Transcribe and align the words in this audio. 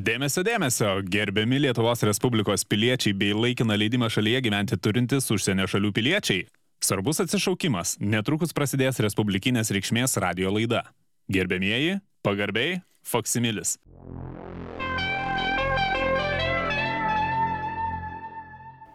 Dėmesio, 0.00 0.40
dėmesio, 0.46 0.90
gerbiami 1.12 1.58
Lietuvos 1.60 2.00
Respublikos 2.06 2.62
piliečiai 2.64 3.12
bei 3.20 3.34
laikiną 3.36 3.76
leidimą 3.76 4.08
šalyje 4.08 4.40
gyventi 4.46 4.78
turintys 4.80 5.28
užsienio 5.34 5.66
šalių 5.68 5.90
piliečiai. 5.92 6.46
Svarbus 6.80 7.20
atsišaukimas, 7.20 7.98
netrukus 8.00 8.54
prasidės 8.56 9.02
Respublikinės 9.04 9.72
reikšmės 9.76 10.16
radio 10.24 10.54
laida. 10.56 10.86
Gerbėmieji, 11.28 11.98
pagarbiai, 12.24 12.80
Foksimilis. 13.04 13.76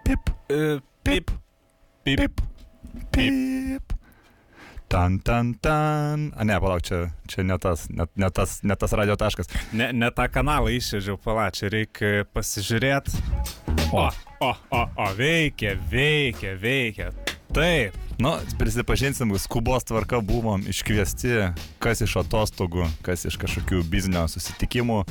Pip, 0.06 0.34
E, 0.50 0.80
pip, 1.04 1.32
pip, 2.04 2.42
pip. 3.12 3.94
Tan, 4.88 5.20
tan, 5.20 5.54
tan. 5.58 6.30
A 6.38 6.46
ne, 6.46 6.60
palauk, 6.62 6.84
čia, 6.86 7.08
čia 7.28 7.44
ne, 7.44 7.58
tas, 7.58 7.88
ne, 7.90 8.06
ne, 8.16 8.30
tas, 8.30 8.60
ne 8.64 8.76
tas 8.78 8.94
radio 8.94 9.16
taškas. 9.18 9.50
Ne, 9.74 9.90
ne 9.94 10.12
tą 10.14 10.28
kanalą 10.30 10.70
išėžiau, 10.76 11.18
palačią, 11.22 11.72
reikia 11.74 12.28
pasižiūrėti. 12.36 13.18
O, 13.90 14.06
o, 14.46 14.52
o, 14.54 14.82
o, 14.86 15.08
veikia, 15.18 15.74
veikia, 15.90 16.54
veikia. 16.62 17.10
Taip. 17.56 17.98
Nu, 18.22 18.36
prisipažinsim, 18.60 19.34
skubos 19.42 19.84
tvarka 19.84 20.22
buvom 20.24 20.64
iškviesti, 20.70 21.50
kas 21.84 22.06
iš 22.06 22.20
atostogų, 22.22 22.86
kas 23.04 23.26
iš 23.28 23.40
kažkokių 23.42 23.82
biznio 23.90 24.28
susitikimų. 24.32 25.02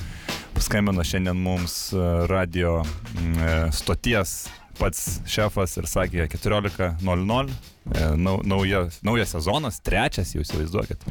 Paskambino 0.54 1.04
šiandien 1.04 1.40
mums 1.40 1.76
e, 1.92 2.04
radio 2.30 2.78
e, 2.84 3.54
stoties 3.74 4.44
pats 4.78 5.20
šefas 5.30 5.76
ir 5.80 5.86
sakė 5.90 6.26
14.00. 6.32 7.50
e, 7.94 8.04
nau- 8.16 8.40
Nauja, 8.44 8.84
naujas 9.04 9.32
sezonas, 9.36 9.80
trečias, 9.84 10.32
jau 10.34 10.42
įsivaizduokit. 10.44 11.04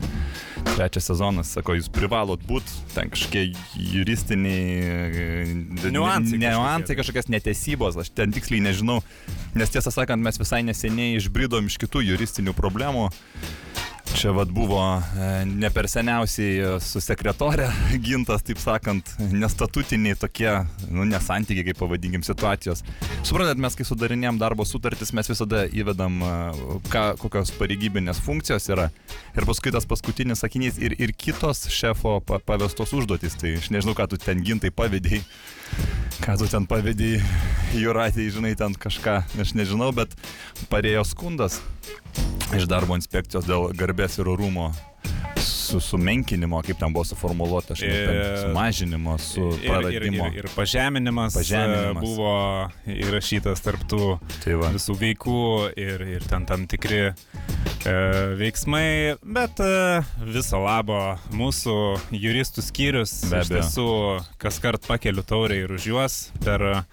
Trečias 0.74 1.06
sezonas, 1.12 1.52
sako, 1.54 1.76
jūs 1.78 1.90
privalot 1.94 2.42
būti 2.50 2.72
ten 2.96 3.12
kažkokie 3.14 3.44
juristiniai 3.78 4.64
e, 4.82 5.90
Niuansai 5.94 6.40
niuansai 6.42 6.96
kažkokias 6.98 7.30
netesybos, 7.30 7.98
aš 8.02 8.10
ten 8.16 8.34
tiksliai 8.34 8.64
nežinau, 8.66 9.02
nes 9.56 9.70
tiesą 9.74 9.94
sakant, 9.94 10.24
mes 10.24 10.40
visai 10.42 10.64
neseniai 10.66 11.18
išbridom 11.20 11.70
iš 11.70 11.78
kitų 11.84 12.02
juristinių 12.10 12.56
problemų. 12.58 13.10
Čia 14.14 14.32
vad 14.32 14.52
buvo 14.52 14.78
e, 14.98 15.46
ne 15.46 15.70
per 15.74 15.88
seniausiai 15.90 16.58
e, 16.62 16.68
su 16.84 17.02
sekretorė 17.02 17.66
gintas, 18.06 18.44
taip 18.46 18.60
sakant, 18.62 19.10
nestatutiniai 19.34 20.16
tokie, 20.22 20.52
nu, 20.94 21.06
nesantykiai, 21.10 21.66
kaip 21.70 21.80
pavadinkim, 21.82 22.22
situacijos. 22.26 22.84
Suprantat, 23.26 23.58
mes 23.64 23.78
kai 23.78 23.88
sudarinėjom 23.90 24.38
darbo 24.42 24.68
sutartis, 24.70 25.12
mes 25.18 25.32
visada 25.32 25.64
įvedam, 25.66 26.22
e, 26.22 26.34
ką, 26.94 27.04
kokios 27.24 27.54
pareigybinės 27.58 28.22
funkcijos 28.24 28.70
yra. 28.70 28.92
Ir 29.34 29.50
paskui 29.50 29.74
tas 29.74 29.90
paskutinis 29.90 30.46
sakinys 30.46 30.78
ir, 30.78 30.94
ir 31.02 31.16
kitos 31.18 31.66
šefo 31.74 32.20
pa, 32.28 32.38
pavestos 32.38 32.94
užduotis. 32.94 33.40
Tai 33.42 33.56
aš 33.58 33.72
nežinau, 33.74 33.98
ką 33.98 34.12
tu 34.14 34.22
ten 34.22 34.46
gintai 34.46 34.70
pavydėjai. 34.74 35.24
Ką 36.22 36.38
tu 36.38 36.52
ten 36.54 36.70
pavydėjai, 36.70 37.24
Juratė, 37.82 38.30
žinai, 38.30 38.54
ten 38.60 38.78
kažką, 38.78 39.24
aš 39.42 39.56
nežinau, 39.58 39.90
bet 39.98 40.14
parėjo 40.70 41.02
skundas 41.10 41.64
iš 42.58 42.68
darbo 42.70 42.96
inspekcijos 43.00 43.46
dėl 43.50 43.70
garbės 43.78 44.20
ir 44.22 44.30
orumo 44.34 44.72
su, 45.44 45.80
sumenkinimo, 45.84 46.60
kaip 46.64 46.78
ten 46.80 46.94
buvo 46.94 47.04
suformuoluota, 47.08 47.74
aš 47.76 47.82
nežinau, 47.84 48.26
sumažinimo, 48.44 49.16
su 49.20 49.48
Ir, 49.64 49.88
ir, 49.92 50.06
ir, 50.12 50.38
ir 50.44 50.48
pažeminimas, 50.56 51.36
Pažeminimas. 51.36 52.04
e, 52.04 52.06
buvo 52.06 52.34
įrašytas 52.94 53.64
tarptų 53.66 54.02
Tai 54.44 54.58
va. 54.62 54.70
visų 54.76 54.96
veikų 55.02 55.38
ir, 55.82 56.06
ir 56.18 56.28
ten 56.30 56.46
tam 56.50 56.68
tikri 56.72 57.02
e, 57.10 57.14
veiksmai, 58.40 59.18
bet 59.24 59.60
e, 59.64 59.74
viso 60.30 60.62
labo 60.64 61.02
mūsų 61.34 61.76
juristų 62.16 62.64
skyrius 62.70 63.18
iš 63.32 63.52
tiesų 63.52 63.90
kas 64.44 64.62
kart 64.64 64.86
pakeliu 64.88 65.26
taurę 65.28 65.64
ir 65.66 65.76
už 65.76 65.90
juos 65.92 66.20
per 66.46 66.84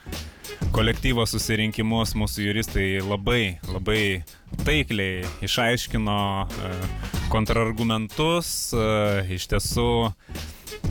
kolektyvo 0.75 1.25
susirinkimus 1.27 2.15
mūsų 2.19 2.45
juristai 2.47 2.87
labai, 3.03 3.59
labai 3.71 4.23
taikliai 4.67 5.25
išaiškino 5.45 6.21
e, 6.45 6.71
kontrargumentus, 7.33 8.53
e, 8.75 8.87
iš 9.37 9.51
tiesų 9.55 9.91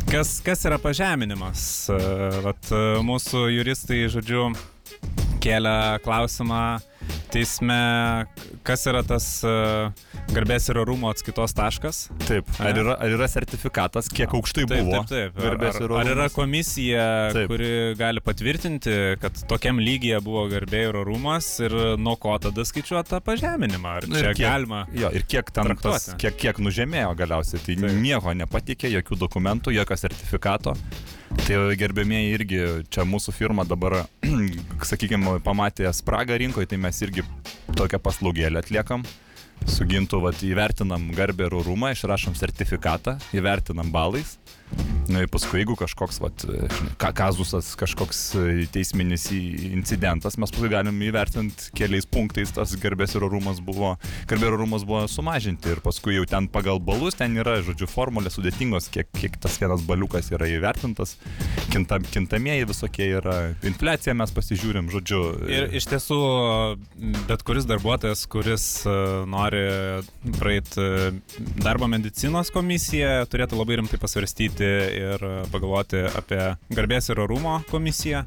Kas, 0.10 0.40
kas 0.42 0.64
yra 0.66 0.80
pažeminimas? 0.82 1.62
E, 1.94 1.98
Vat 2.42 2.72
mūsų 3.06 3.44
juristai, 3.54 4.04
žodžiu, 4.10 4.48
kelia 5.44 6.00
klausimą 6.06 6.80
teisme, 7.34 7.76
kas 8.68 8.84
yra 8.90 9.02
tas 9.06 9.26
e, 9.46 9.52
garbės 10.34 10.70
ir 10.72 10.80
orumo 10.82 11.10
atskaitos 11.12 11.54
taškas. 11.58 12.00
Taip. 12.28 12.48
Ar 12.62 12.78
yra, 12.82 12.96
ar 13.02 13.14
yra 13.16 13.28
sertifikatas, 13.32 14.10
kiek 14.14 14.34
aukštai 14.38 14.66
Taip, 14.70 14.84
buvo? 14.88 15.04
taip, 15.10 15.34
taip. 15.34 15.38
Ar, 15.40 15.48
Garbės 15.50 15.80
ar, 15.82 15.94
ar 16.02 16.12
yra 16.14 16.28
komisija, 16.34 17.06
Taip. 17.36 17.50
kuri 17.52 17.72
gali 18.00 18.24
patvirtinti, 18.26 18.96
kad 19.22 19.38
tokiam 19.50 19.82
lygyje 19.82 20.22
buvo 20.26 20.46
garbė 20.52 20.86
ir 20.90 21.00
orumas 21.04 21.50
ir 21.66 21.76
nuo 22.02 22.16
ko 22.22 22.38
tada 22.42 22.66
skaičiuoti 22.68 23.14
tą 23.14 23.22
pažeminimą? 23.26 23.96
Ar 24.02 24.10
Nu 24.10 24.18
ir 24.20 24.30
čia 24.30 24.34
kiek- 24.34 24.46
galima? 24.50 24.84
Jo, 24.94 25.12
ir 25.16 25.26
kiek 25.30 25.52
ten 25.56 25.76
tas, 25.82 26.10
kiek, 26.20 26.38
kiek 26.40 26.58
nužemėjo 26.62 27.16
galiausiai, 27.20 27.62
tai 27.66 27.76
Taip. 27.80 27.98
nieko 28.02 28.34
nepatikė, 28.34 28.92
jokių 29.00 29.20
dokumentų, 29.28 29.74
jokio 29.76 29.98
sertifikato. 29.98 30.76
Tai 31.30 31.58
ginrbėmėjai 31.78 32.30
irgi, 32.34 32.60
čia 32.90 33.06
mūsų 33.06 33.34
firma 33.36 33.66
dabar, 33.68 34.00
sakykime, 34.92 35.38
pamatė 35.46 35.90
spragą 35.94 36.38
rinkoje, 36.42 36.72
tai 36.72 36.80
mes 36.82 37.02
irgi 37.06 37.26
tokią 37.78 38.00
paslaugėlę 38.02 38.64
atliekam. 38.64 39.06
Sugintų, 39.70 40.22
vat, 40.24 40.40
įvertinam 40.46 41.10
garbę 41.14 41.50
ir 41.50 41.56
orumą, 41.60 41.92
išrašom 41.94 42.38
sertifikatą, 42.40 43.18
įvertinam 43.36 43.92
balais. 43.94 44.38
Na 45.10 45.24
ir 45.24 45.30
paskui, 45.32 45.64
jeigu 45.64 45.74
kažkoks, 45.74 46.20
vat, 46.22 46.44
kazusas, 47.18 47.72
kažkoks 47.80 48.20
e, 48.38 48.44
teisminis 48.70 49.26
incidentas, 49.34 50.36
mes 50.38 50.52
paskui 50.54 50.70
galim 50.70 51.00
įvertinti 51.02 51.72
keliais 51.78 52.06
punktais, 52.06 52.52
tas 52.54 52.76
garbės 52.78 53.16
ir 53.18 53.26
orumas 53.26 53.58
buvo, 53.66 53.96
garbė 54.30 54.52
ir 54.52 54.58
orumas 54.60 54.86
buvo 54.86 55.08
sumažinti. 55.10 55.74
Ir 55.74 55.82
paskui 55.82 56.14
jau 56.20 56.28
ten 56.30 56.46
pagal 56.54 56.78
balus, 56.78 57.18
ten 57.18 57.34
yra, 57.42 57.58
žodžiu, 57.66 57.90
formulės 57.90 58.38
sudėtingos, 58.38 58.92
kiek, 58.94 59.10
kiek 59.18 59.40
tas 59.42 59.58
vienas 59.62 59.82
baliukas 59.88 60.30
yra 60.36 60.50
įvertintas, 60.52 61.16
kintam, 61.74 62.06
kintamieji 62.06 62.70
visokie 62.70 63.10
yra, 63.18 63.38
infliaciją 63.66 64.14
mes 64.22 64.36
pasižiūrim, 64.38 64.94
žodžiu. 64.94 65.24
Ir 65.50 65.74
iš 65.82 65.90
tiesų, 65.90 66.20
bet 67.26 67.42
kuris 67.50 67.66
darbuotojas, 67.70 68.28
kuris 68.30 68.68
e, 68.86 68.96
nori 69.34 69.66
praeiti 70.38 71.18
darbo 71.66 71.90
medicinos 71.90 72.54
komisiją, 72.54 73.26
turėtų 73.34 73.58
labai 73.58 73.82
rimtai 73.82 73.98
pasvarstyti 74.02 74.59
ir 74.66 75.24
pagalvoti 75.54 76.04
apie 76.18 76.42
garbės 76.74 77.10
ir 77.12 77.22
orumo 77.24 77.60
komisiją, 77.70 78.24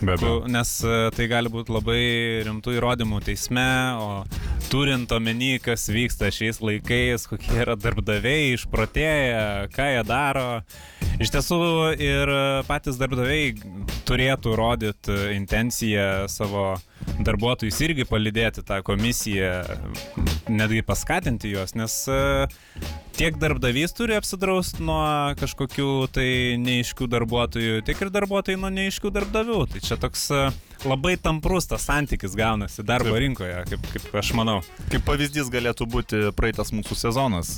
be 0.00 0.14
abejo. 0.14 0.36
nes 0.50 0.72
e, 0.84 1.00
tai 1.16 1.26
gali 1.30 1.52
būti 1.52 1.74
labai 1.74 2.02
rimtų 2.46 2.76
įrodymų 2.78 3.20
teisme, 3.26 3.66
o 4.00 4.08
turint 4.70 5.12
omeny, 5.12 5.58
kas 5.62 5.88
vyksta 5.90 6.30
šiais 6.34 6.60
laikais, 6.62 7.26
kokie 7.30 7.60
yra 7.64 7.76
darbdaviai, 7.80 8.54
išprotėję, 8.56 9.68
ką 9.74 9.90
jie 9.94 10.06
daro. 10.08 10.48
Iš 11.20 11.34
tiesų 11.34 11.60
ir 12.00 12.30
patys 12.64 12.96
darbdaviai 13.00 13.52
turėtų 14.08 14.54
rodyti 14.56 15.16
intenciją 15.36 16.28
savo 16.32 16.78
darbuotojus 17.20 17.80
irgi 17.84 18.06
palidėti 18.08 18.64
tą 18.66 18.80
komisiją, 18.86 19.52
netgi 20.48 20.80
paskatinti 20.86 21.52
juos, 21.52 21.74
nes 21.76 21.96
e, 22.08 22.20
tiek 23.18 23.36
darbdavys 23.40 23.94
turi 23.96 24.16
apsidrausti 24.16 24.84
nuo 24.86 25.02
kažkokių 25.40 25.90
tai 26.14 26.30
neiškių 26.62 27.08
darbuotojų, 27.12 27.84
tiek 27.86 28.00
ir 28.00 28.12
darbuotojai 28.16 28.60
nuo 28.60 28.72
neiškių 28.72 29.12
darbdavių. 29.18 29.60
Tai 29.74 29.84
čia 29.84 30.00
toks 30.00 30.26
e, 30.32 30.42
labai 30.84 31.16
tamprus 31.20 31.66
tas 31.68 31.84
santykis 31.84 32.34
gaunasi 32.38 32.82
darbo 32.86 33.12
Taip. 33.12 33.20
rinkoje, 33.24 33.56
kaip, 33.68 33.86
kaip 33.92 34.14
aš 34.20 34.32
manau. 34.38 34.60
Kaip 34.92 35.04
pavyzdys 35.06 35.50
galėtų 35.52 35.86
būti 35.90 36.20
praeitas 36.36 36.72
mūsų 36.74 36.96
sezonas. 36.98 37.52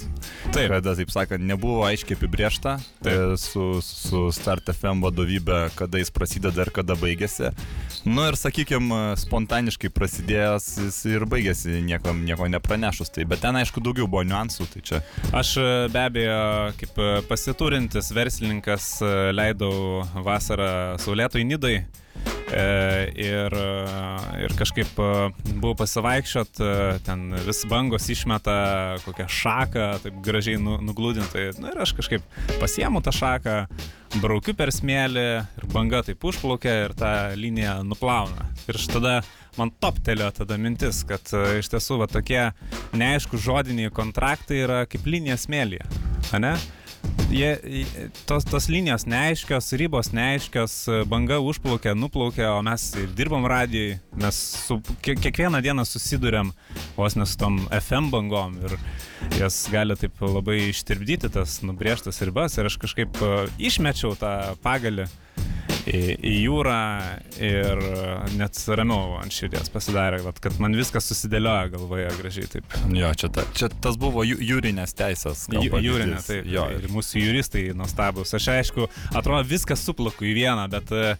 Taip. 0.54 0.72
Kada, 0.72 0.94
taip 0.98 1.12
sakant, 1.14 1.44
nebuvo 1.46 1.84
aiškiai 1.86 2.18
apibriešta 2.18 2.76
Taip. 3.02 3.12
e, 3.12 3.36
su, 3.40 3.66
su 3.84 4.24
Start 4.34 4.72
FM 4.72 5.04
vadovybė, 5.04 5.60
kada 5.78 6.02
jis 6.02 6.12
prasideda 6.14 6.66
ir 6.66 6.72
kada 6.74 6.96
baigėsi. 6.98 7.52
Nu 8.08 8.26
ir, 8.26 8.38
sakykime, 8.38 9.14
spontaniškai 9.22 9.92
prasidėjęs 9.94 10.68
jis 10.86 11.00
ir 11.12 11.26
baigėsi 11.30 11.78
niekam 11.86 12.24
nieko 12.26 12.48
nepranešus. 12.50 13.12
Tai, 13.14 13.26
bet 13.30 13.44
ten, 13.44 13.58
aišku, 13.62 13.82
daugiau 13.84 14.08
buvo 14.10 14.24
niuansų. 14.26 14.68
Tai 14.72 14.84
čia 14.88 15.02
Aš 15.36 15.56
e, 15.62 15.70
be 15.92 16.04
abejo, 16.04 16.42
kaip 16.80 16.98
e, 16.98 17.10
pasiturintis 17.30 18.10
verslininkas, 18.16 18.92
leidau 19.32 20.02
vasarą 20.26 20.72
Saulėtoj 21.02 21.46
Nidai. 21.46 21.76
E, 22.52 23.12
ir, 23.16 23.54
e, 23.56 24.44
ir 24.44 24.52
kažkaip 24.58 24.98
e, 25.00 25.08
buvau 25.54 25.72
pasivaikščiot, 25.80 26.60
ten 27.06 27.24
vis 27.46 27.62
bangos 27.70 28.10
išmeta 28.12 28.56
kokią 29.06 29.26
šaką, 29.32 29.86
taip 30.04 30.18
gražiai 30.24 30.60
nu, 30.60 30.76
nuglūdintai. 30.84 31.48
Na 31.62 31.72
ir 31.72 31.80
aš 31.84 31.94
kažkaip 31.96 32.26
pasiemu 32.60 33.00
tą 33.04 33.14
šaką, 33.16 33.56
braukiu 34.20 34.52
per 34.58 34.72
smėlį 34.74 35.24
ir 35.40 35.68
banga 35.72 36.02
taip 36.04 36.24
užplaukia 36.28 36.76
ir 36.84 36.96
tą 36.98 37.14
liniją 37.40 37.78
nuplauna. 37.88 38.50
Ir 38.68 38.80
tada 38.92 39.16
man 39.56 39.72
toptelio 39.80 40.28
tada 40.36 40.60
mintis, 40.60 41.02
kad 41.08 41.32
iš 41.56 41.72
tiesų 41.72 42.02
va, 42.04 42.10
tokie 42.12 42.50
neaišku 42.92 43.40
žodiniai 43.40 43.92
kontraktai 43.94 44.60
yra 44.66 44.84
kaip 44.90 45.08
linija 45.08 45.40
smėlyje. 45.40 45.88
Ane? 46.36 46.56
Jie, 47.32 47.84
tos, 48.28 48.44
tos 48.44 48.68
linijos 48.68 49.06
neaiškios, 49.08 49.72
ribos 49.80 50.12
neaiškios, 50.12 50.74
banga 51.08 51.38
užplaukia, 51.42 51.94
nuplaukia, 51.98 52.52
o 52.56 52.62
mes 52.66 52.84
ir 53.00 53.08
dirbam 53.16 53.46
radijai, 53.48 53.98
mes 54.20 54.38
su, 54.66 54.78
kiekvieną 55.04 55.62
dieną 55.64 55.86
susidurėm 55.88 56.52
vos 56.96 57.16
nes 57.16 57.36
tom 57.40 57.62
FM 57.72 58.12
bangom 58.12 58.58
ir 58.66 58.76
jas 59.40 59.64
gali 59.72 59.96
taip 59.98 60.20
labai 60.22 60.58
ištirpdyti 60.68 61.32
tas 61.32 61.60
nubrėžtas 61.64 62.20
ribas 62.26 62.58
ir 62.58 62.68
aš 62.68 62.78
kažkaip 62.82 63.22
išmečiau 63.58 64.16
tą 64.20 64.34
pagalį 64.64 65.08
į, 65.88 66.00
į 66.18 66.32
jūrą 66.44 66.78
ir 67.42 67.80
net 68.38 68.58
ramiau 68.68 69.16
ant 69.20 69.34
širdies 69.34 69.70
pasidarė, 69.72 70.20
vat, 70.26 70.38
kad 70.42 70.58
man 70.62 70.76
viskas 70.78 71.08
susidėlioja 71.10 71.72
galvoje 71.74 72.10
gražiai 72.18 72.50
taip. 72.56 72.76
Jo, 72.94 73.12
čia, 73.18 73.30
ta, 73.34 73.46
čia 73.56 73.70
tas 73.82 73.98
buvo 74.00 74.24
jū, 74.26 74.38
jūrinės 74.52 74.94
teisės. 74.98 75.46
Jūrinė, 75.52 76.20
taip. 76.26 76.46
Jo. 76.50 76.68
Ir 76.76 76.88
mūsų 76.92 77.24
juristai 77.24 77.64
nuostabus. 77.76 78.34
Aš 78.38 78.50
aišku, 78.56 78.88
atrodo 79.12 79.42
viskas 79.48 79.82
suplaku 79.86 80.28
į 80.30 80.36
vieną, 80.42 80.68
bet 80.72 80.92
e, 80.94 81.16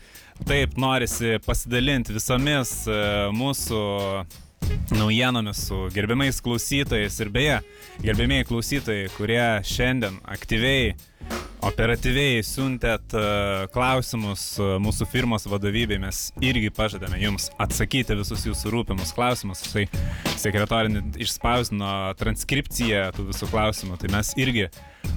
taip 0.48 0.78
norisi 0.80 1.38
pasidalinti 1.46 2.14
visomis 2.16 2.82
e, 2.90 3.02
mūsų 3.34 3.82
naujienomis 4.96 5.66
su 5.68 5.86
gerbiamais 5.94 6.40
klausytojais 6.44 7.20
ir 7.22 7.30
beje, 7.32 7.60
gerbėmiai 8.04 8.46
klausytojai, 8.48 9.08
kurie 9.16 9.44
šiandien 9.68 10.20
aktyviai 10.34 10.92
operatyviai 11.62 12.42
siuntėt 12.44 13.14
e, 13.14 13.22
klausimus 13.74 14.44
e, 14.58 14.66
mūsų 14.82 15.06
firmos 15.12 15.46
vadovybei, 15.50 16.00
mes 16.02 16.24
irgi 16.42 16.72
pažadame 16.74 17.20
jums 17.22 17.48
atsakyti 17.62 18.16
visus 18.18 18.44
jūsų 18.48 18.72
rūpimus 18.74 19.14
klausimus. 19.14 19.62
Štai 19.68 19.86
sekretorinė 20.42 21.04
išspausino 21.22 21.92
transkripciją 22.18 23.08
tų 23.16 23.28
visų 23.30 23.50
klausimų, 23.52 24.00
tai 24.02 24.10
mes 24.14 24.34
irgi 24.42 24.68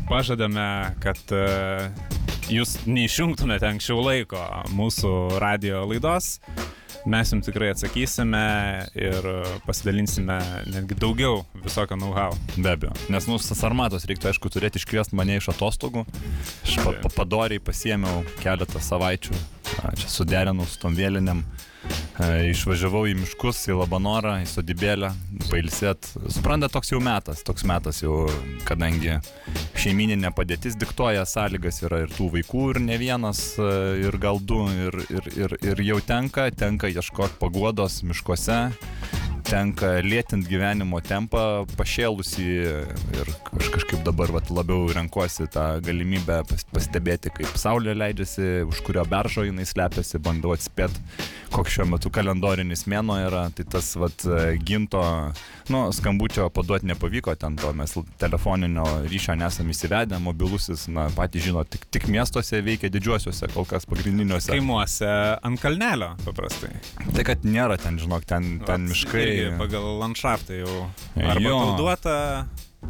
pažadame, 0.09 0.69
kad 1.03 1.33
e, 1.33 1.89
jūs 2.53 2.77
neišjungtumėte 2.86 3.71
anksčiau 3.71 4.06
laiko 4.06 4.41
mūsų 4.77 5.15
radio 5.41 5.86
laidos 5.89 6.36
mes 7.09 7.31
jums 7.33 7.47
tikrai 7.47 7.71
atsakysime 7.74 8.44
ir 8.97 9.30
pasidalinsime 9.65 10.39
netgi 10.71 10.97
daugiau 11.01 11.44
visokio 11.63 11.97
know-how. 12.00 12.36
Be 12.57 12.74
abejo, 12.74 12.95
nes 13.13 13.30
mūsų 13.30 13.57
sarmatos 13.57 14.07
reiktų, 14.09 14.31
aišku, 14.31 14.51
turėti 14.53 14.81
iškviesti 14.81 15.18
mane 15.18 15.39
iš 15.39 15.51
atostogų. 15.53 16.06
Aš 16.65 16.80
pa, 16.81 16.95
pa, 17.03 17.13
padoriai 17.21 17.63
pasiemiau 17.63 18.24
keletą 18.42 18.81
savaičių, 18.83 19.38
čia 20.01 20.12
suderinau 20.12 20.68
su 20.69 20.81
tom 20.81 20.97
vėlinėm 20.97 21.45
E, 21.86 22.04
išvažiavau 22.23 23.03
į 23.09 23.15
miškus, 23.19 23.65
į 23.67 23.75
Labanorą, 23.81 24.38
į 24.44 24.47
Sodibėlę, 24.47 25.12
pailsėt. 25.50 26.07
Suprantate, 26.31 26.71
toks 26.73 26.94
jau 26.94 27.01
metas, 27.03 27.44
toks 27.44 27.65
metas 27.67 28.00
jau, 28.03 28.25
kadangi 28.67 29.17
šeimininė 29.81 30.31
padėtis 30.35 30.77
diktuoja 30.79 31.25
sąlygas, 31.27 31.81
yra 31.83 32.06
ir 32.06 32.15
tų 32.15 32.29
vaikų, 32.38 32.63
ir 32.73 32.81
ne 32.88 33.00
vienas, 33.01 33.44
e, 33.59 33.69
ir 34.06 34.19
gal 34.21 34.39
du, 34.39 34.63
ir, 34.88 35.00
ir, 35.09 35.29
ir, 35.35 35.57
ir 35.73 35.83
jau 35.89 36.00
tenka, 36.07 36.47
tenka 36.56 36.91
ieškoti 36.91 37.39
paguodos 37.41 38.01
miškuose, 38.07 38.62
tenka 39.45 40.00
lėtint 40.06 40.47
gyvenimo 40.50 41.00
tempą, 41.06 41.65
pašėlusi 41.77 42.45
ir 42.65 43.31
aš 43.59 43.69
kažkaip 43.75 44.01
dabar 44.06 44.31
vat, 44.33 44.50
labiau 44.53 44.89
renkuosi 44.95 45.47
tą 45.53 45.65
galimybę 45.86 46.42
pastebėti, 46.74 47.31
kaip 47.36 47.57
saulė 47.59 47.95
leidžiasi, 47.97 48.65
už 48.65 48.81
kurio 48.86 49.06
beržo 49.09 49.45
jinai 49.45 49.68
slepiasi, 49.69 50.21
bandau 50.24 50.56
atspėti, 50.56 51.01
koks 51.53 51.77
šiuo 51.77 51.88
metu 51.94 52.12
kalendorinis 52.13 52.86
mėno 52.92 53.18
yra, 53.21 53.45
tai 53.56 53.68
tas 53.75 53.92
vat, 54.00 54.25
ginto, 54.65 55.03
nu, 55.71 55.83
skambučio 55.95 56.50
paduoti 56.53 56.89
nepavyko, 56.89 57.36
ten 57.39 57.57
to 57.59 57.71
mes 57.77 57.95
telefoninio 58.21 58.86
ryšio 59.06 59.38
nesame 59.39 59.75
įsivedę, 59.75 60.19
mobilusis, 60.24 60.88
na, 60.91 61.07
patys 61.15 61.45
žino, 61.48 61.63
tik, 61.69 61.86
tik 61.94 62.09
miestuose 62.12 62.63
veikia 62.65 62.89
didžiuosiuose, 62.94 63.51
kol 63.53 63.69
kas 63.69 63.88
pagrindiniuose. 63.89 64.53
Kaimuose 64.56 65.12
ant 65.45 65.62
kalnelio 65.62 66.13
paprastai. 66.25 66.74
Tai 67.06 67.27
kad 67.27 67.45
nėra 67.48 67.77
ten, 67.81 68.01
žinok, 68.01 68.25
ten, 68.30 68.57
ten 68.65 68.89
miškai 68.89 69.34
pagal 69.59 69.87
landšaftą 70.01 70.59
jau. 70.61 70.75
Arba 71.15 71.49
jo. 71.49 71.59
duota, 71.79 72.17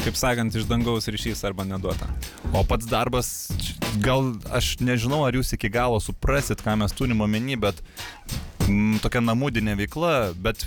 kaip 0.01 0.17
sakant, 0.19 0.55
iš 0.55 0.67
dangaus 0.69 1.09
ryšys 1.11 1.43
arba 1.47 1.65
neduota. 1.67 2.09
O 2.53 2.63
pats 2.67 2.87
darbas, 2.89 3.29
gal 4.03 4.33
aš 4.55 4.75
nežinau, 4.83 5.23
ar 5.27 5.37
jūs 5.37 5.55
iki 5.57 5.71
galo 5.71 6.01
suprasit, 6.03 6.63
ką 6.65 6.77
mes 6.81 6.95
turim 6.95 7.23
omeny, 7.25 7.57
bet 7.59 7.81
m, 8.69 8.97
tokia 9.03 9.21
namudinė 9.23 9.75
veikla, 9.79 10.33
bet 10.41 10.65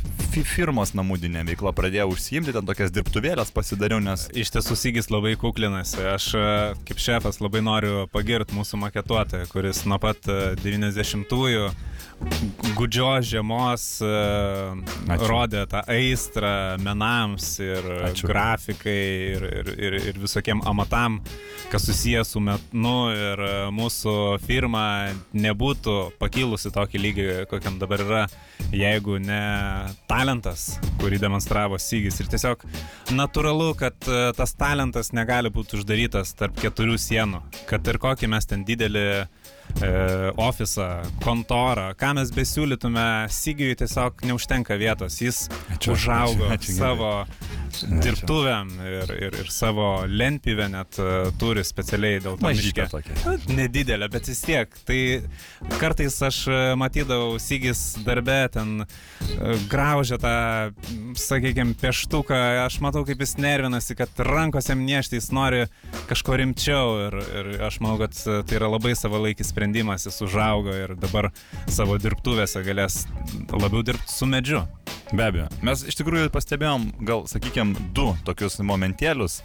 firmos 0.49 0.95
namudinė 0.97 1.45
veikla 1.49 1.73
pradėjau 1.77 2.13
užsiimti, 2.13 2.55
ten 2.55 2.69
tokias 2.69 2.93
dirbtuvėlės 2.95 3.53
pasidariau, 3.55 4.01
nes... 4.03 4.29
Iš 4.39 4.53
tiesų 4.55 4.77
Sygis 4.79 5.11
labai 5.13 5.35
kuklinasi. 5.41 6.01
Aš 6.15 6.29
e, 6.39 6.47
kaip 6.89 7.03
šefas 7.03 7.41
labai 7.43 7.63
noriu 7.65 8.07
pagirti 8.13 8.57
mūsų 8.57 8.81
maketuotoją, 8.85 9.49
kuris 9.53 9.85
nuo 9.89 10.01
pat 10.03 10.29
90-ųjų 10.63 11.69
e, 11.69 11.77
gudžios 12.75 13.29
žiemos 13.31 13.83
uh, 14.03 14.75
Ačiū. 15.07 15.27
rodė 15.31 15.61
tą 15.71 15.85
aistrą 15.87 16.75
menams 16.83 17.47
ir 17.63 17.85
Ačiū. 18.09 18.27
grafikai 18.27 19.03
ir, 19.37 19.47
ir, 19.61 19.71
ir, 19.79 19.97
ir 20.11 20.19
visokiem 20.19 20.63
amatam, 20.67 21.21
kas 21.71 21.87
susijęs 21.87 22.35
su 22.35 22.43
metnu 22.43 22.97
ir 23.15 23.43
mūsų 23.75 24.17
firma 24.43 25.15
nebūtų 25.31 25.97
pakilusi 26.19 26.75
tokį 26.75 27.03
lygį, 27.05 27.29
kokiam 27.51 27.79
dabar 27.79 27.88
yra, 27.97 28.27
jeigu 28.75 29.17
ne 29.23 29.41
talentas, 30.11 30.79
kurį 31.01 31.21
demonstravo 31.23 31.79
Sygis. 31.81 32.19
Ir 32.21 32.29
tiesiog 32.33 32.65
natūralu, 33.17 33.71
kad 33.79 33.97
tas 34.37 34.55
talentas 34.59 35.13
negali 35.17 35.53
būti 35.53 35.79
uždarytas 35.79 36.35
tarp 36.39 36.59
keturių 36.61 36.99
sienų, 37.01 37.43
kad 37.71 37.87
ir 37.89 38.01
kokį 38.03 38.31
mes 38.35 38.49
ten 38.51 38.65
didelį 38.69 39.07
e, 39.09 39.25
ofisą, 40.37 40.89
kontorą, 41.25 41.91
ką 41.99 42.15
mes 42.19 42.33
besiūlytume, 42.35 43.09
Sigijui 43.33 43.79
tiesiog 43.79 44.25
neužtenka 44.29 44.77
vietos, 44.81 45.21
jis 45.23 45.47
ačiū, 45.75 45.95
užaugo 45.97 46.51
ačiū, 46.51 46.59
ačiū, 46.59 46.77
savo 46.79 47.13
dirbtuvėm 48.05 48.71
ir, 48.85 49.13
ir, 49.29 49.37
ir 49.43 49.51
savo 49.53 49.89
lentpivę 50.09 50.69
net 50.73 50.99
uh, 51.03 51.29
turi 51.41 51.65
specialiai 51.67 52.21
dėl 52.25 52.39
to 52.41 52.53
miške. 52.53 52.87
Nedidelė, 53.53 54.09
bet 54.13 54.29
vis 54.31 54.43
tiek. 54.47 54.73
Tai 54.89 54.99
kartais 55.79 56.17
aš 56.25 56.39
e, 56.49 56.59
matydavau 56.79 57.39
Sigis 57.43 57.83
darbę, 58.07 58.39
ten 58.55 58.85
uh, 58.85 59.65
graužia 59.71 60.19
tą, 60.23 60.35
sakykime, 61.19 61.77
pieštuką, 61.81 62.39
aš 62.65 62.79
matau, 62.85 63.05
kaip 63.09 63.23
jis 63.25 63.37
nervinasi, 63.41 63.97
kad 63.99 64.23
rankose 64.29 64.77
niešti 64.79 65.21
jis 65.21 65.31
nori 65.35 65.65
kažko 66.11 66.39
rimčiau 66.41 66.95
ir, 67.07 67.19
ir 67.41 67.51
aš 67.69 67.81
manau, 67.85 67.99
kad 68.03 68.17
tai 68.19 68.61
yra 68.61 68.71
labai 68.73 68.95
savalaikis 68.99 69.53
sprendimas, 69.53 70.09
jis 70.09 70.23
užaugo 70.27 70.75
ir 70.75 70.97
dabar 71.01 71.33
savo 71.71 71.99
dirbtuvėse 72.01 72.65
galės 72.67 73.05
labiau 73.53 73.85
dirbti 73.87 74.13
su 74.13 74.29
medžiu. 74.29 74.65
Be 75.13 75.25
abejo. 75.25 75.47
Mes 75.65 75.81
iš 75.89 75.97
tikrųjų 75.97 76.29
pastebėjom, 76.33 76.83
gal, 77.09 77.23
sakykime, 77.31 77.73
du 77.97 78.11
tokius 78.27 78.59
momentėlius. 78.61 79.39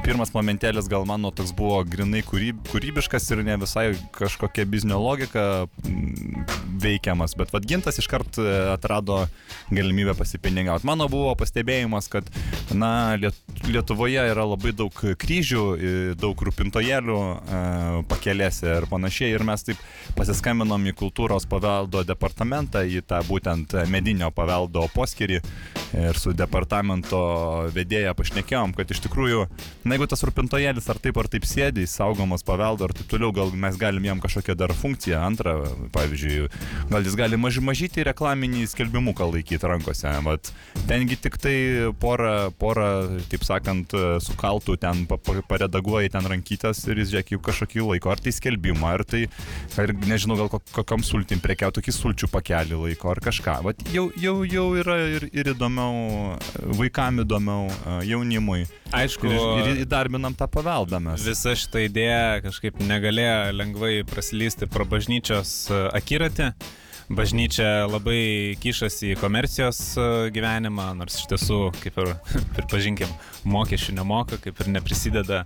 Pirmas 0.00 0.32
momentėlis 0.32 0.86
gal 0.88 1.04
mano 1.04 1.28
toks 1.36 1.52
buvo 1.56 1.82
grinai 1.84 2.22
kūryb, 2.24 2.62
kūrybiškas 2.70 3.28
ir 3.34 3.42
ne 3.44 3.58
visai 3.60 3.90
kažkokia 4.16 4.64
biznio 4.64 4.96
logika 5.02 5.66
mm, 5.84 6.46
veikiamas, 6.80 7.36
bet 7.36 7.52
vad 7.52 7.68
gintas 7.68 8.00
iškart 8.00 8.38
e, 8.40 8.46
atrado 8.72 9.18
galimybę 9.68 10.14
pasipinigauti. 10.16 10.88
Mano 10.88 11.04
buvo 11.12 11.34
pastebėjimas, 11.36 12.08
kad, 12.12 12.30
na, 12.72 13.18
Lietuvoje 13.68 14.22
yra 14.32 14.46
labai 14.48 14.72
daug 14.72 14.94
kryžių, 15.20 15.64
daug 16.18 16.40
rūpintojėlių 16.48 17.18
e, 17.20 17.60
pakelėse 18.08 18.78
ir 18.78 18.88
panašiai. 18.88 19.34
Ir 19.36 19.44
mes 19.44 19.68
taip 19.68 19.84
pasiskambinom 20.16 20.88
į 20.88 20.96
kultūros 20.96 21.44
paveldo 21.50 22.06
departamentą, 22.08 22.86
į 22.88 23.04
tą 23.04 23.20
būtent 23.28 23.76
medinio 23.92 24.32
paveldo 24.32 24.88
Kidding. 25.14 25.40
Ir 25.96 26.18
su 26.18 26.32
departamento 26.36 27.20
vedėja 27.74 28.14
pašnekėjom, 28.18 28.74
kad 28.76 28.90
iš 28.92 29.02
tikrųjų, 29.06 29.44
na 29.84 29.96
jeigu 29.96 30.08
tas 30.10 30.22
rūpintojėlis 30.26 30.88
ar 30.92 31.00
taip 31.02 31.18
ar 31.20 31.28
taip 31.30 31.46
sėdi, 31.48 31.86
saugomas 31.90 32.44
paveldo 32.46 32.86
ar 32.86 32.94
taip 32.96 33.08
toliau, 33.10 33.32
gal 33.34 33.52
mes 33.54 33.78
galim 33.80 34.06
jam 34.06 34.22
kažkokią 34.22 34.56
dar 34.58 34.74
funkciją, 34.76 35.20
antrą, 35.24 35.56
pavyzdžiui, 35.94 36.48
gal 36.92 37.06
jis 37.06 37.18
gali 37.18 37.40
maži 37.40 37.64
mažyti 37.64 38.06
reklaminį 38.06 38.66
skelbimuką 38.70 39.28
laikyti 39.32 39.70
rankose, 39.70 40.12
bet 40.26 40.52
tengi 40.90 41.18
tik 41.20 41.38
tai 41.42 41.56
porą, 42.00 42.50
porą, 42.60 42.90
taip 43.32 43.46
sakant, 43.46 43.94
sukaltų 44.24 44.78
ten 44.80 45.04
paredaguoji 45.10 46.12
ten 46.14 46.28
rankytas 46.30 46.82
ir 46.88 47.02
jis 47.02 47.14
žiūrėk 47.14 47.34
jau 47.34 47.42
kažkokį 47.50 47.86
laiko, 47.88 48.12
ar 48.12 48.22
tai 48.22 48.34
skelbimą, 48.34 48.94
ar 48.94 49.04
tai, 49.08 49.24
ar 49.80 49.94
nežinau, 50.06 50.38
gal 50.40 50.52
kokiam 50.74 51.04
sultim 51.06 51.42
prekiau, 51.42 51.72
tokį 51.74 51.94
sulčių 51.96 52.30
pakelį 52.32 52.78
laiko, 52.84 53.10
ar 53.12 53.22
kažką. 53.24 53.58
Vat 53.66 53.82
jau, 53.94 54.08
jau, 54.20 54.36
jau 54.48 54.66
yra 54.78 54.98
ir, 55.18 55.28
ir 55.34 55.52
įdomiau, 55.80 56.36
vaikam 56.76 57.20
įdomiau, 57.24 57.68
jaunimui. 58.04 58.66
Aišku, 58.92 59.28
ir, 59.30 59.70
ir 59.70 59.82
įdarbinam 59.84 60.34
tą 60.34 60.48
paveldą 60.50 61.00
mes. 61.00 61.22
Visa 61.24 61.54
šita 61.54 61.84
idėja 61.86 62.40
kažkaip 62.44 62.80
negalėjo 62.82 63.52
lengvai 63.54 63.94
praslysti 64.08 64.68
pro 64.70 64.84
bažnyčios 64.84 65.70
akiratį 65.70 66.52
bažnyčia 67.10 67.88
labai 67.90 68.54
kišasi 68.62 69.12
į 69.14 69.18
komercijos 69.18 69.80
gyvenimą, 70.34 70.92
nors 70.98 71.18
iš 71.18 71.26
tiesų, 71.32 71.58
kaip 71.82 71.98
ir 72.02 72.12
pripažinkim, 72.56 73.10
mokesčių 73.50 73.96
nemoka, 73.98 74.38
kaip 74.42 74.60
ir 74.62 74.70
neprisideda 74.76 75.42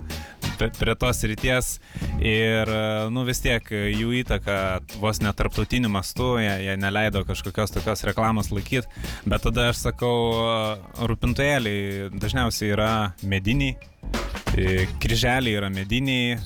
prie 0.59 0.95
tos 1.01 1.23
ryties. 1.25 1.71
Ir, 2.21 2.71
nu 3.15 3.25
vis 3.27 3.41
tiek, 3.45 3.65
jų 3.73 4.13
įtaka 4.21 4.59
vos 5.01 5.23
netarptautiniu 5.25 5.91
mastu, 5.93 6.35
jie, 6.43 6.53
jie 6.69 6.77
neleido 6.81 7.25
kažkokios 7.27 7.75
tokios 7.75 8.05
reklamos 8.07 8.53
laikyti, 8.55 8.89
bet 9.25 9.47
tada 9.49 9.71
aš 9.73 9.87
sakau, 9.89 10.15
rūpintojėliai 11.09 12.11
dažniausiai 12.13 12.73
yra 12.77 12.93
mediniai, 13.25 13.79
kryželiai 15.03 15.57
yra 15.59 15.71
mediniai, 15.73 16.37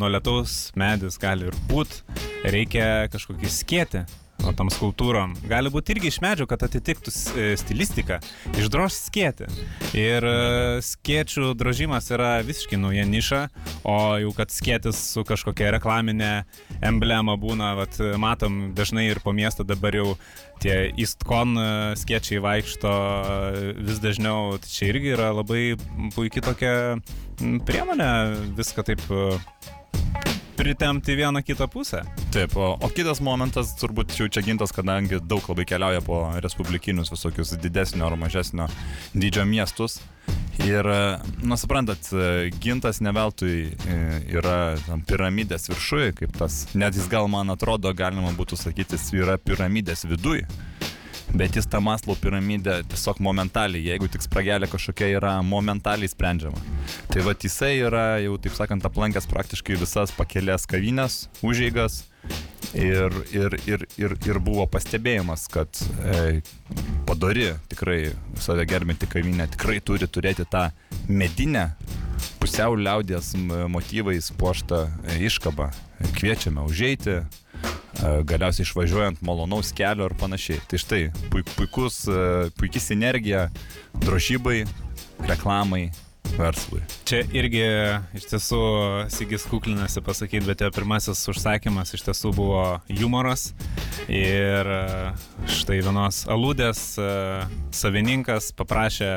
nuo 0.00 0.10
lietaus 0.10 0.72
medis 0.80 1.20
gali 1.22 1.50
ir 1.50 1.58
būt, 1.68 2.00
reikia 2.48 2.86
kažkokį 3.12 3.52
skėti 3.52 4.06
o 4.46 4.52
tom 4.56 4.70
skultūrom. 4.72 5.34
Gali 5.50 5.70
būti 5.72 5.94
irgi 5.94 6.10
iš 6.12 6.18
medžio, 6.24 6.46
kad 6.50 6.62
atitiktų 6.66 7.12
e, 7.12 7.46
stilistiką. 7.58 8.18
Išdroš 8.56 8.98
skėti. 9.08 9.48
Ir 9.98 10.26
e, 10.26 10.36
skėčių 10.86 11.52
drožimas 11.58 12.10
yra 12.14 12.36
visiškai 12.46 12.78
nauja 12.80 13.06
niša, 13.08 13.42
o 13.88 13.96
jau 14.22 14.32
kad 14.36 14.54
skėtis 14.54 15.00
su 15.12 15.24
kažkokia 15.26 15.72
reklaminė 15.76 16.32
emblema 16.84 17.36
būna, 17.40 17.74
vat, 17.80 17.98
matom 18.20 18.72
dažnai 18.76 19.08
ir 19.10 19.22
po 19.24 19.34
miestą 19.36 19.66
dabar 19.66 19.96
jau 19.98 20.14
tie 20.62 20.92
Eastcon 20.94 21.56
e, 21.58 21.68
skiečiai 21.98 22.42
vaikšto 22.44 22.92
vis 23.86 24.02
dažniau. 24.02 24.56
Tai 24.62 24.70
čia 24.70 24.92
irgi 24.92 25.14
yra 25.16 25.32
labai 25.36 25.64
puikiai 26.16 26.44
tokia 26.44 26.76
priemonė 27.66 28.10
viską 28.56 28.86
taip 28.86 29.02
pritemti 30.56 31.16
vieną 31.16 31.42
kitą 31.42 31.68
pusę. 31.68 32.02
Taip, 32.32 32.56
o, 32.56 32.78
o 32.80 32.88
kitas 32.88 33.20
momentas, 33.20 33.74
turbūt 33.80 34.16
jau 34.18 34.28
čia 34.32 34.42
gintas, 34.46 34.72
kadangi 34.76 35.20
daug 35.20 35.44
labai 35.50 35.66
keliauja 35.68 36.02
po 36.04 36.20
respublikinius 36.42 37.12
visokius 37.12 37.54
didesnio 37.60 38.08
ar 38.08 38.16
mažesnio 38.20 38.68
dydžio 39.14 39.44
miestus. 39.48 40.00
Ir, 40.64 40.88
na, 41.44 41.56
suprantat, 41.60 42.08
gintas 42.64 43.02
neveltui 43.04 43.56
e, 43.68 43.98
yra 44.32 44.76
piramidės 45.06 45.68
viršuje, 45.68 46.14
kaip 46.22 46.38
tas, 46.40 46.62
net 46.74 46.96
jis 46.96 47.10
gal 47.12 47.28
man 47.28 47.52
atrodo, 47.52 47.92
galima 47.94 48.32
būtų 48.38 48.56
sakyti, 48.58 48.98
yra 49.20 49.36
piramidės 49.36 50.06
viduje 50.08 50.48
bet 51.34 51.56
jis 51.56 51.66
tą 51.70 51.80
Maslow 51.80 52.18
piramidę 52.20 52.80
tiesiog 52.90 53.20
momentaliai, 53.24 53.84
jeigu 53.90 54.08
tik 54.12 54.24
spragelė 54.24 54.68
kažkokia 54.70 55.10
yra 55.18 55.32
momentaliai 55.42 56.10
sprendžiama. 56.10 56.60
Tai 57.12 57.24
va 57.26 57.34
jisai 57.34 57.76
yra 57.80 58.06
jau, 58.24 58.36
taip 58.42 58.56
sakant, 58.58 58.86
aplankęs 58.86 59.28
praktiškai 59.30 59.78
visas 59.80 60.14
pakelės 60.16 60.68
kavinės, 60.70 61.26
užėgas 61.46 62.04
ir, 62.74 63.12
ir, 63.32 63.58
ir, 63.66 63.86
ir, 63.98 64.16
ir 64.28 64.40
buvo 64.42 64.66
pastebėjimas, 64.70 65.46
kad 65.52 65.82
e, 66.02 66.42
padori 67.08 67.52
tikrai 67.70 68.00
save 68.42 68.66
gerbinti 68.68 69.08
kavinę 69.10 69.48
tikrai 69.54 69.80
turi 69.80 70.08
turėti 70.10 70.46
tą 70.50 70.68
medinę 71.08 71.70
pusiau 72.40 72.76
liaudės 72.78 73.34
motyvais 73.72 74.30
puoštą 74.38 74.86
iškabą. 75.18 75.70
Kviečiame 76.16 76.64
užeiti, 76.68 77.22
galiausiai 78.00 78.66
išvažiuojant 78.66 79.22
malonaus 79.24 79.72
kelio 79.76 80.08
ir 80.10 80.16
panašiai. 80.20 80.60
Tai 80.70 80.80
štai, 80.80 81.02
puikus, 81.30 82.02
puikiai 82.58 82.82
sinergija 82.82 83.46
drožybai, 84.02 84.64
reklamai, 85.28 85.88
verslui. 86.34 86.82
Čia 87.08 87.22
irgi 87.36 87.62
iš 88.18 88.28
tiesų 88.32 88.60
Sigis 89.12 89.46
kuklinasi 89.50 90.02
pasakyti, 90.04 90.44
bet 90.48 90.64
jo 90.64 90.70
pirmasis 90.74 91.22
užsakymas 91.32 91.94
iš 91.96 92.06
tiesų 92.08 92.34
buvo 92.36 92.62
humoras. 92.90 93.48
Ir 94.10 94.70
e, 94.76 94.82
štai 95.50 95.80
vienos 95.86 96.24
aludės 96.30 96.82
savininkas 97.74 98.52
paprašė 98.58 99.10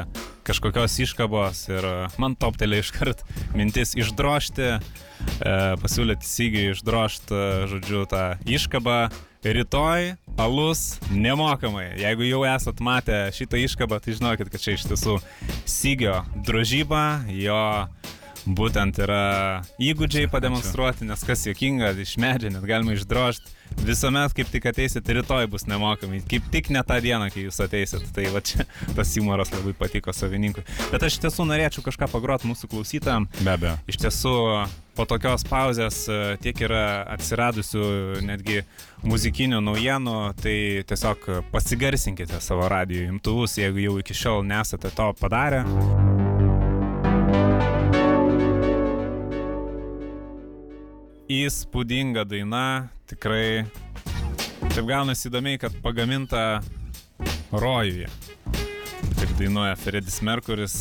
kažkokios 0.47 0.95
iškabos 1.05 1.67
ir 1.69 1.85
man 2.21 2.37
toptelė 2.39 2.81
iškart 2.81 3.21
mintis 3.57 3.93
išdrošti 3.99 4.73
E, 5.19 5.55
pasiūlyti 5.79 6.27
Sigiui 6.27 6.69
išdrošti, 6.73 7.35
e, 7.35 7.65
žodžiu, 7.71 8.05
tą 8.09 8.23
iškabą. 8.47 8.99
Rytoj 9.43 10.17
alus 10.37 10.99
nemokamai. 11.15 11.93
Jeigu 11.95 12.25
jau 12.27 12.41
esat 12.43 12.81
matę 12.83 13.15
šitą 13.31 13.55
iškabą, 13.63 14.01
tai 14.03 14.17
žinokit, 14.17 14.49
kad 14.51 14.59
čia 14.59 14.73
iš 14.75 14.83
tiesų 14.89 15.15
Sigio 15.63 16.17
drožyba, 16.43 17.23
jo 17.31 17.61
būtent 18.45 18.99
yra 19.03 19.61
įgūdžiai 19.81 20.29
pademonstruoti, 20.31 21.07
nes 21.07 21.23
kas 21.25 21.45
jokinga, 21.47 21.93
iš 21.99 22.17
medžio 22.21 22.51
net 22.53 22.67
galima 22.67 22.95
išdrošti. 22.95 23.55
Visuomet, 23.85 24.33
kaip 24.35 24.49
tik 24.51 24.65
ateisit, 24.69 25.07
rytoj 25.07 25.47
bus 25.51 25.63
nemokami. 25.69 26.19
Kaip 26.29 26.49
tik 26.51 26.69
ne 26.73 26.81
tą 26.83 26.97
dieną, 27.03 27.29
kai 27.31 27.45
jūs 27.45 27.61
ateisit. 27.63 28.03
Tai 28.15 28.25
va 28.33 28.41
čia 28.43 28.65
tas 28.97 29.13
humoras 29.15 29.53
labai 29.53 29.75
patiko 29.77 30.13
savininkui. 30.15 30.65
Bet 30.91 31.05
aš 31.05 31.15
iš 31.15 31.23
tiesų 31.25 31.47
norėčiau 31.47 31.85
kažką 31.85 32.09
pagroti 32.11 32.49
mūsų 32.49 32.69
klausytam. 32.71 33.29
Be 33.39 33.55
abejo. 33.55 33.77
Iš 33.89 34.01
tiesų, 34.03 34.35
po 34.97 35.05
tokios 35.09 35.45
pauzės 35.47 36.01
e, 36.11 36.19
tiek 36.43 36.59
yra 36.67 37.05
atsiradusių 37.15 37.85
netgi 38.27 38.63
muzikinių 39.07 39.61
naujienų, 39.63 40.17
tai 40.43 40.57
tiesiog 40.89 41.29
pasigarsinkite 41.53 42.41
savo 42.43 42.67
radio 42.71 43.05
imtuvus, 43.13 43.59
jeigu 43.61 43.85
jau 43.85 43.99
iki 44.03 44.17
šiol 44.17 44.43
nesate 44.49 44.91
to 44.91 45.13
padarę. 45.21 45.63
Įspūdinga 51.29 52.23
daina, 52.25 52.89
tikrai 53.05 53.61
taip 54.73 54.87
gaunasi 54.89 55.27
įdomiai, 55.29 55.59
kad 55.61 55.75
pagaminta 55.83 56.59
rojuje. 57.53 58.07
Taip 59.19 59.33
dainuoja 59.37 59.75
Fredis 59.77 60.23
Merkuris 60.25 60.77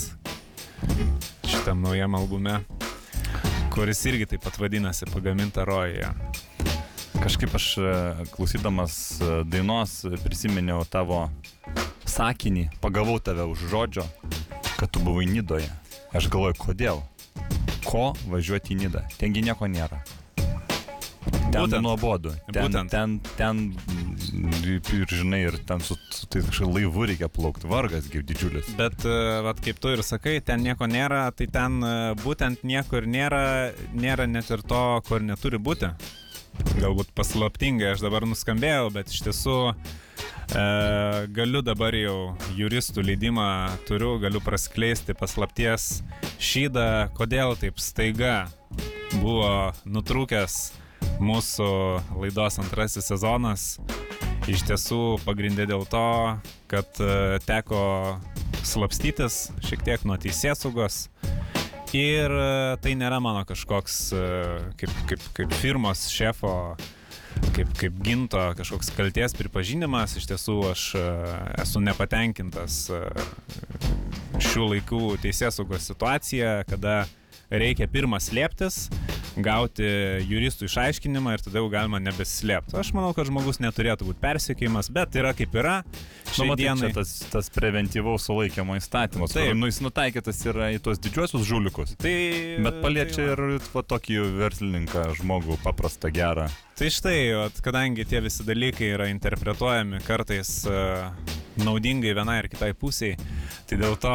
šitam 1.44 1.82
naujam 1.84 2.16
albume, 2.16 2.62
kuris 3.74 4.00
irgi 4.08 4.30
taip 4.30 4.46
pat 4.46 4.56
vadinasi 4.62 5.10
pagaminta 5.12 5.66
rojuje. 5.68 6.08
Kažkaip 7.18 7.56
aš 7.58 7.66
e, 7.82 7.92
klausydamas 8.32 8.94
e, 9.20 9.32
dainos 9.52 9.98
prisiminiau 10.22 10.86
tavo 10.88 11.26
sakinį, 12.08 12.70
pagavau 12.80 13.18
tave 13.20 13.44
už 13.44 13.66
žodžio, 13.68 14.06
kad 14.78 14.88
tu 14.88 15.04
buvai 15.04 15.26
Nidoje. 15.28 15.68
Aš 16.16 16.30
galvoju, 16.32 16.56
kodėl? 16.62 17.04
Ko 17.84 18.14
važiuoti 18.32 18.72
į 18.72 18.78
Nidą? 18.86 19.04
Tengi 19.20 19.44
nieko 19.44 19.68
nėra. 19.68 20.00
Ten 21.48 21.64
būtent. 21.64 21.84
nuobodu. 21.84 22.32
Ten, 22.52 22.66
būtent. 22.66 22.92
ten, 22.92 23.14
ten, 23.38 23.60
ir 24.92 25.12
žinai, 25.12 25.40
ir 25.48 25.56
ten 25.68 25.80
su, 25.80 25.96
su 26.12 26.28
tai 26.28 26.42
kažkaip 26.44 26.74
laivu 26.74 27.06
reikia 27.08 27.30
plaukti, 27.32 27.68
vargas 27.70 28.08
kaip 28.12 28.26
didžiulis. 28.28 28.68
Bet, 28.76 29.00
e, 29.08 29.18
vat, 29.46 29.60
kaip 29.64 29.80
tu 29.80 29.92
ir 29.94 30.02
sakai, 30.04 30.38
ten 30.44 30.60
nieko 30.66 30.88
nėra, 30.90 31.22
tai 31.36 31.46
ten 31.52 31.78
e, 31.80 31.92
būtent 32.20 32.66
nieko 32.68 33.00
ir 33.00 33.08
nėra, 33.08 33.42
nėra 33.96 34.26
net 34.28 34.50
ir 34.52 34.64
to, 34.68 34.82
kur 35.08 35.24
neturi 35.24 35.60
būti. 35.60 35.88
Galbūt 36.76 37.14
paslaptingai 37.16 37.94
aš 37.94 38.02
dabar 38.04 38.26
nuskambėjau, 38.28 38.90
bet 38.92 39.14
iš 39.14 39.22
tiesų 39.28 39.56
e, 39.72 40.66
galiu 41.32 41.62
dabar 41.64 41.96
jau 41.96 42.34
juristų 42.58 43.06
leidimą 43.08 43.48
turiu, 43.88 44.18
galiu 44.20 44.42
praskleisti 44.44 45.16
paslapties 45.16 46.02
šydą, 46.36 47.08
kodėl 47.16 47.56
taip 47.56 47.80
staiga 47.80 48.50
buvo 49.22 49.72
nutrūkęs 49.88 50.58
mūsų 51.18 51.70
laidos 52.20 52.58
antrasis 52.62 53.08
sezonas 53.10 53.72
iš 54.48 54.64
tiesų 54.64 55.18
pagrindė 55.26 55.66
dėl 55.68 55.84
to, 55.90 56.38
kad 56.70 57.00
e, 57.04 57.38
teko 57.44 57.80
slapstytis 58.64 59.48
šiek 59.64 59.82
tiek 59.84 60.06
nuo 60.08 60.16
teisėsaugos. 60.20 61.08
Ir 61.96 62.32
e, 62.32 62.76
tai 62.80 62.94
nėra 62.96 63.18
mano 63.24 63.44
kažkoks 63.48 63.98
e, 64.16 64.22
kaip, 64.80 64.94
kaip, 65.10 65.26
kaip 65.36 65.52
firmos 65.60 66.06
šefo, 66.12 66.54
kaip, 67.56 67.74
kaip 67.76 68.00
ginto 68.04 68.40
kažkoks 68.56 68.92
kalties 68.96 69.36
pripažinimas. 69.36 70.16
Iš 70.16 70.30
tiesų 70.32 70.56
aš 70.70 70.88
esu 71.60 71.84
nepatenkintas 71.84 72.86
šių 74.48 74.72
laikų 74.72 75.02
teisėsaugos 75.26 75.90
situacija, 75.92 76.62
kada 76.70 77.02
reikia 77.50 77.88
pirmą 77.90 78.20
slėptis, 78.22 78.86
gauti 79.42 79.86
juristų 80.26 80.66
išaiškinimą 80.68 81.36
ir 81.36 81.42
tada 81.44 81.60
jau 81.60 81.68
galima 81.72 82.00
nebeslėpti. 82.02 82.76
Aš 82.78 82.90
manau, 82.96 83.12
kad 83.16 83.28
žmogus 83.28 83.60
neturėtų 83.62 84.08
būti 84.08 84.22
persiekėjimas, 84.22 84.90
bet 84.94 85.16
yra 85.18 85.32
kaip 85.36 85.54
yra. 85.58 85.76
Nu, 86.38 86.50
matai, 86.50 86.64
dienai... 86.64 86.90
tas, 86.94 87.14
tas 87.32 87.48
preventyvaus 87.54 88.26
sulaikymo 88.28 88.76
įstatymas, 88.78 89.32
kur, 89.34 89.54
nu, 89.56 89.70
jis 89.70 89.80
nutaikytas 89.84 90.42
yra 90.50 90.68
į 90.74 90.82
tuos 90.84 91.00
didžiuosius 91.02 91.46
žulikus. 91.48 91.94
Tai, 92.02 92.14
bet 92.66 92.80
paliečia 92.84 93.22
tai, 93.22 93.28
ir 93.32 93.70
va, 93.72 93.84
tokį 93.94 94.20
verslininką, 94.42 95.06
žmogų, 95.22 95.58
paprastą, 95.64 96.12
gerą. 96.14 96.48
Tai 96.78 96.92
štai, 96.94 97.16
at, 97.46 97.62
kadangi 97.64 98.06
tie 98.06 98.20
visi 98.22 98.46
dalykai 98.46 98.92
yra 98.94 99.08
interpretuojami 99.10 100.02
kartais 100.06 100.60
uh, 100.70 101.08
naudingai 101.64 102.14
vienai 102.14 102.42
ir 102.44 102.52
kitai 102.52 102.70
pusiai, 102.78 103.16
tai 103.66 103.80
dėl 103.80 103.96
to 103.98 104.14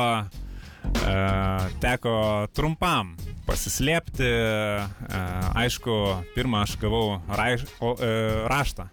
teko 1.83 2.15
trumpam 2.55 3.13
pasislėpti. 3.47 4.27
E, 4.27 5.21
aišku, 5.63 5.95
pirmą 6.35 6.63
aš 6.65 6.77
gavau 6.81 7.19
raiš, 7.27 7.65
o, 7.83 7.95
e, 7.97 8.11
raštą 8.51 8.87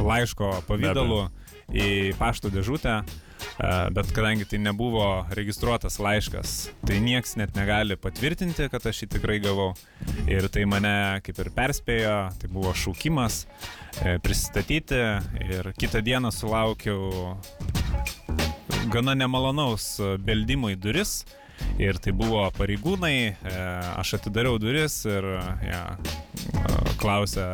laiško 0.00 0.52
pavydalu 0.68 1.26
į 1.74 2.14
pašto 2.18 2.50
dėžutę, 2.54 3.00
e, 3.02 3.70
bet 3.96 4.12
kadangi 4.14 4.46
tai 4.48 4.60
nebuvo 4.62 5.26
registruotas 5.36 5.98
laiškas, 6.02 6.54
tai 6.86 7.00
nieks 7.02 7.36
net 7.40 7.56
negali 7.58 7.98
patvirtinti, 7.98 8.68
kad 8.72 8.86
aš 8.86 9.04
jį 9.04 9.10
tikrai 9.16 9.40
gavau. 9.42 9.72
Ir 10.30 10.48
tai 10.52 10.66
mane 10.70 11.20
kaip 11.26 11.42
ir 11.42 11.52
perspėjo, 11.54 12.16
tai 12.40 12.52
buvo 12.52 12.74
šaukimas 12.76 13.44
e, 13.44 14.16
prisistatyti 14.22 15.02
ir 15.46 15.72
kitą 15.78 16.04
dieną 16.06 16.32
sulaukiau 16.34 17.34
gana 18.92 19.14
nemalonaus 19.18 19.96
beldimo 20.22 20.70
į 20.72 20.78
duris. 20.80 21.20
Ir 21.80 21.96
tai 22.00 22.12
buvo 22.16 22.42
pareigūnai, 22.56 23.16
e, 23.32 23.52
aš 23.96 24.16
atidariau 24.18 24.58
duris 24.60 24.98
ir 25.08 25.24
ja, 25.64 25.82
klausė, 27.00 27.46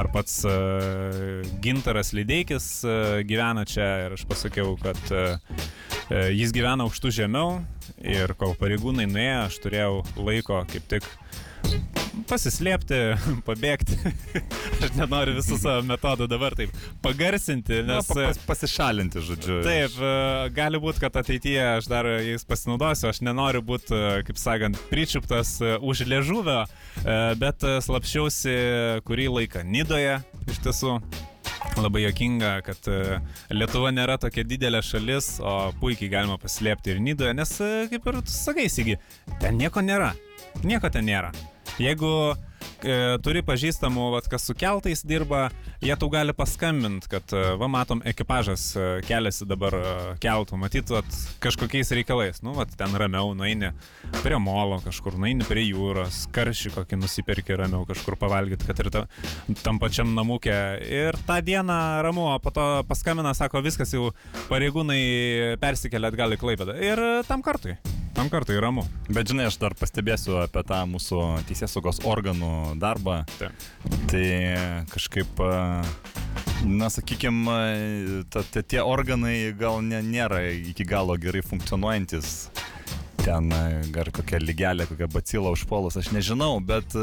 ar 0.00 0.08
pats 0.12 0.38
e, 0.48 0.54
Gintaras 1.64 2.12
Lydeikis 2.16 2.68
e, 2.88 2.96
gyvena 3.28 3.66
čia 3.68 3.88
ir 4.06 4.16
aš 4.16 4.24
pasakiau, 4.28 4.78
kad 4.80 5.00
jis 6.32 6.52
gyvena 6.56 6.84
aukštų 6.84 7.12
žemiau 7.20 7.58
ir 8.04 8.32
kol 8.40 8.56
pareigūnai 8.60 9.06
nuėjo, 9.08 9.40
aš 9.46 9.60
turėjau 9.64 9.92
laiko 10.20 10.60
kaip 10.72 10.88
tik 10.92 11.08
pasislėpti, 12.28 13.00
pabėgti. 13.48 13.96
Aš 14.84 14.94
nenoriu 14.98 15.36
visų 15.38 15.58
savo 15.60 15.84
metodų 15.88 16.28
dabar 16.30 16.56
taip 16.58 16.72
pagarsinti, 17.04 17.82
nes... 17.86 18.08
Na, 18.08 18.28
pas, 18.30 18.40
pasišalinti, 18.48 19.22
žodžiu. 19.24 19.60
Taip, 19.66 19.98
e, 19.98 20.14
gali 20.56 20.80
būti, 20.82 21.02
kad 21.04 21.16
ateityje 21.20 21.62
aš 21.78 21.88
dar 21.90 22.08
jais 22.22 22.46
pasinaudosiu, 22.48 23.08
aš 23.10 23.22
nenoriu 23.26 23.62
būti, 23.66 23.94
e, 23.94 24.24
kaip 24.28 24.40
sakant, 24.40 24.80
pričuptas 24.90 25.56
e, 25.62 25.76
už 25.80 26.04
liežuvio, 26.08 26.64
bet 27.40 27.64
slapšiausi 27.84 28.54
kurį 29.06 29.30
laiką 29.38 29.64
Nidoje 29.66 30.18
iš 30.50 30.60
tiesų. 30.66 30.98
Labai 31.80 32.04
jokinga, 32.04 32.58
kad 32.64 32.86
Lietuva 33.50 33.90
nėra 33.94 34.18
tokia 34.20 34.44
didelė 34.46 34.82
šalis, 34.84 35.38
o 35.42 35.72
puikiai 35.80 36.12
galima 36.12 36.36
paslėpti 36.40 36.94
ir 36.94 37.02
Nidoje, 37.02 37.32
nes, 37.36 37.56
kaip 37.90 38.12
ir 38.12 38.20
tu 38.20 38.34
sakai, 38.34 38.68
Sigi, 38.70 39.00
ten 39.42 39.58
nieko 39.58 39.82
nėra. 39.82 40.12
Nieko 40.62 40.92
ten 40.92 41.08
nėra. 41.08 41.32
Jeigu 41.74 42.08
e, 42.86 42.94
turi 43.24 43.40
pažįstamų, 43.42 44.04
vat, 44.14 44.28
kas 44.30 44.44
su 44.46 44.54
keltais 44.54 45.02
dirba, 45.06 45.48
jie 45.82 45.94
tau 45.98 46.06
gali 46.12 46.30
paskambinti, 46.36 47.08
kad, 47.10 47.34
e, 47.34 47.56
va, 47.58 47.66
matom, 47.70 48.02
ekipažas 48.06 48.66
e, 48.78 48.84
keliasi 49.08 49.48
dabar 49.50 49.74
e, 49.74 49.94
keltų, 50.22 50.58
matyt, 50.60 50.92
vat, 50.94 51.18
kažkokiais 51.42 51.90
reikalais. 51.98 52.38
Nu, 52.46 52.54
vat, 52.54 52.70
ten 52.78 52.94
ramiau, 53.00 53.32
nueini 53.34 53.72
prie 54.20 54.38
molo 54.38 54.78
kažkur, 54.84 55.18
nueini 55.18 55.46
prie 55.48 55.66
jūros, 55.66 56.24
karšį 56.34 56.76
kokį 56.76 57.00
nusipirki 57.02 57.58
ramiau 57.58 57.82
kažkur 57.90 58.18
pavalgyti, 58.20 58.70
kad 58.70 58.84
ir 58.84 58.92
ta, 58.94 59.04
tam 59.66 59.82
pačiam 59.82 60.14
namukė. 60.14 60.60
Ir 60.86 61.18
tą 61.26 61.40
dieną 61.42 61.80
ramu, 62.06 62.28
o 62.36 62.38
po 62.38 62.54
to 62.54 62.68
paskambina, 62.86 63.34
sako, 63.34 63.64
viskas 63.66 63.96
jau 63.96 64.12
pareigūnai 64.46 65.58
persikelia 65.62 66.14
atgal 66.14 66.38
į 66.38 66.42
Klaipėdą. 66.44 66.78
Ir 66.78 67.06
tam 67.26 67.42
kartui. 67.42 67.74
Tam 68.14 68.28
kartui 68.30 68.60
ramu. 68.62 68.84
Bet 69.10 69.26
žinai, 69.32 69.48
aš 69.50 69.56
dar 69.58 69.74
pastebėsiu 69.74 70.36
apie 70.44 70.62
tą 70.68 70.84
mūsų 70.86 71.20
teisės 71.48 71.72
saugos 71.74 71.98
organų 72.06 72.76
darbą. 72.78 73.24
Taip. 73.40 73.64
Tai 74.12 74.22
kažkaip, 74.92 75.42
na, 76.62 76.90
sakykime, 76.94 77.56
tie 78.54 78.84
organai 78.84 79.50
gal 79.58 79.82
ne, 79.82 79.98
nėra 80.06 80.44
iki 80.54 80.86
galo 80.86 81.18
gerai 81.18 81.42
funkcionuojantis. 81.42 82.30
Ten 83.24 83.50
gar 83.90 84.12
kokia 84.14 84.38
lygelė, 84.38 84.86
kokia 84.86 85.10
bacila 85.10 85.50
užpuolus, 85.56 85.98
aš 85.98 86.12
nežinau, 86.14 86.60
bet 86.62 86.94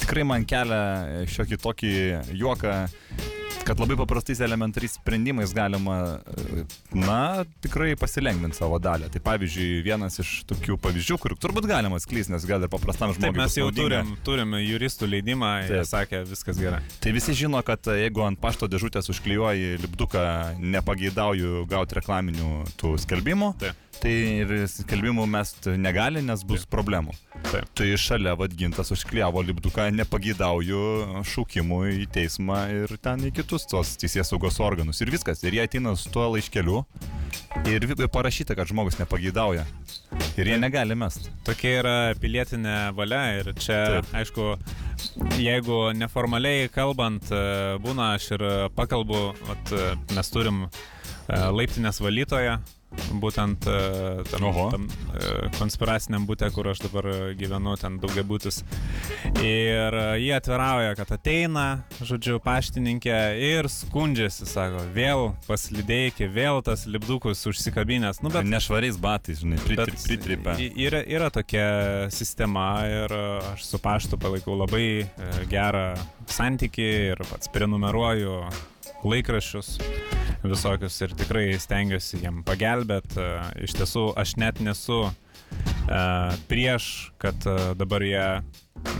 tikrai 0.00 0.24
man 0.24 0.48
kelia 0.48 1.26
šiokį 1.28 1.60
tokį 1.60 1.96
juoką 2.40 2.76
kad 3.66 3.80
labai 3.82 3.96
paprastais 3.98 4.40
elementariais 4.40 4.94
sprendimais 4.94 5.52
galima, 5.54 6.20
na, 6.94 7.44
tikrai 7.64 7.96
pasilengvinti 7.98 8.60
savo 8.60 8.78
dalį. 8.82 9.08
Tai 9.10 9.22
pavyzdžiui, 9.26 9.80
vienas 9.86 10.20
iš 10.22 10.32
tokių 10.50 10.78
pavyzdžių, 10.84 11.18
kur 11.22 11.34
turbūt 11.42 11.66
galima 11.70 11.98
sklysti, 12.02 12.34
nes 12.36 12.46
gal 12.46 12.62
ir 12.62 12.70
paprastam 12.70 13.10
žmogui. 13.10 13.26
Taip, 13.26 13.40
mes 13.40 13.58
jau 13.58 13.70
turim, 13.74 14.12
turim 14.26 14.54
juristų 14.62 15.10
leidimą, 15.10 15.52
jie 15.66 15.82
sakė, 15.88 16.22
viskas 16.30 16.60
gerai. 16.62 16.82
Tai 17.02 17.14
visi 17.16 17.34
žino, 17.42 17.62
kad 17.66 17.90
jeigu 17.90 18.22
ant 18.26 18.38
pašto 18.42 18.70
dėžutės 18.70 19.10
užklijuoji 19.14 19.80
lipduką, 19.82 20.28
nepageidauju 20.76 21.66
gauti 21.70 21.98
reklaminių 21.98 22.52
tų 22.78 22.94
skelbimų. 23.02 23.50
Taip 23.64 23.85
tai 24.02 24.12
ir 24.42 24.52
skelbimų 24.70 25.26
mes 25.30 25.52
negali, 25.80 26.22
nes 26.24 26.42
bus 26.46 26.64
Taip. 26.64 26.72
problemų. 26.74 27.14
Taip. 27.50 27.68
Tai 27.78 27.88
šalia 28.00 28.34
vadgintas 28.38 28.90
užkliavo 28.94 29.42
lipduką, 29.46 29.88
nepagydauju 29.94 31.22
šaukimų 31.26 31.80
į 31.92 32.06
teismą 32.14 32.60
ir 32.74 32.96
ten 33.02 33.26
į 33.28 33.32
kitus 33.36 33.68
tos 33.70 33.94
teisės 34.00 34.32
saugos 34.32 34.58
organus. 34.62 35.02
Ir 35.04 35.12
viskas. 35.14 35.44
Ir 35.46 35.58
jie 35.58 35.64
ateina 35.66 35.94
su 35.98 36.10
tuo 36.14 36.28
laiškeliu 36.34 36.82
ir 37.70 37.86
parašyta, 38.12 38.56
kad 38.58 38.68
žmogus 38.70 38.98
nepagydauja. 39.00 39.66
Ir 40.36 40.50
jie 40.50 40.58
negali 40.60 40.96
mest. 40.98 41.30
Tokia 41.46 41.76
yra 41.80 41.96
pilietinė 42.20 42.76
valia 42.96 43.22
ir 43.40 43.52
čia, 43.58 43.78
Taip. 43.98 44.12
aišku, 44.22 44.48
jeigu 45.40 45.80
neformaliai 45.96 46.68
kalbant, 46.72 47.30
būna 47.82 48.12
aš 48.16 48.30
ir 48.36 48.46
pakalbu, 48.76 49.28
at, 49.54 49.76
mes 50.14 50.32
turim 50.34 50.66
laiptinės 51.28 52.00
valytoją, 52.02 52.58
būtent 53.20 53.66
e, 53.68 53.76
tam, 54.30 54.44
Oho. 54.48 54.66
tam 54.72 54.86
e, 54.86 55.30
konspiraciniam 55.58 56.26
būtė, 56.28 56.50
kur 56.54 56.68
aš 56.70 56.82
dabar 56.84 57.08
gyvenu, 57.38 57.74
ten 57.80 57.98
daugiabutis. 58.02 58.62
Ir 59.42 59.96
e, 59.96 60.04
jie 60.22 60.32
atvirauja, 60.36 60.94
kad 60.98 61.12
ateina, 61.16 61.66
žodžiu, 62.00 62.38
paštininkė 62.44 63.18
ir 63.42 63.70
skundžiasi, 63.72 64.48
sako, 64.50 64.84
vėl 64.96 65.30
paslidėjai, 65.48 66.30
vėl 66.32 66.62
tas 66.66 66.86
lipdukus 66.90 67.44
užsikabinęs. 67.50 68.22
Nu, 68.24 68.32
bet, 68.34 68.46
Nešvariais 68.48 68.98
batais, 69.02 69.42
žinai, 69.42 69.60
pritripia. 69.62 70.56
Yra, 70.86 71.02
yra 71.02 71.30
tokia 71.34 71.66
sistema 72.14 72.68
ir 72.88 73.12
aš 73.54 73.66
su 73.66 73.80
paštu 73.82 74.20
palaikau 74.20 74.56
labai 74.58 74.86
gerą 75.50 75.88
santyki 76.30 76.86
ir 77.12 77.26
pats 77.30 77.50
prenumeruoju 77.52 78.38
laikraščius 79.06 79.76
visokius 80.50 80.98
ir 81.04 81.14
tikrai 81.18 81.46
stengiuosi 81.60 82.22
jiem 82.22 82.42
pagelbėti. 82.46 83.22
Iš 83.66 83.76
tiesų, 83.78 84.10
aš 84.18 84.36
net 84.40 84.62
nesu 84.64 85.04
prieš, 86.50 87.12
kad 87.22 87.38
dabar 87.78 88.02
jie 88.02 88.28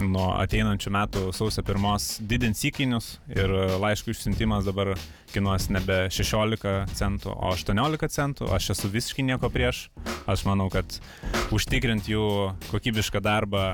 nuo 0.01 0.31
ateinančių 0.41 0.91
metų 0.95 1.23
sausio 1.37 1.63
pirmos 1.67 2.17
didins 2.27 2.63
įkainius 2.67 3.11
ir 3.35 3.53
laiškų 3.83 4.15
išsiuntimas 4.15 4.67
dabar 4.67 4.95
kainuos 5.35 5.69
nebe 5.75 6.07
16 6.13 6.97
centų, 6.97 7.35
o 7.35 7.53
18 7.53 8.11
centų. 8.15 8.49
Aš 8.55 8.73
esu 8.77 8.91
visiškai 8.93 9.27
nieko 9.27 9.51
prieš. 9.53 9.87
Aš 10.27 10.47
manau, 10.49 10.69
kad 10.73 10.99
užtikrint 11.55 12.09
jų 12.11 12.27
kokybišką 12.71 13.23
darbą 13.23 13.67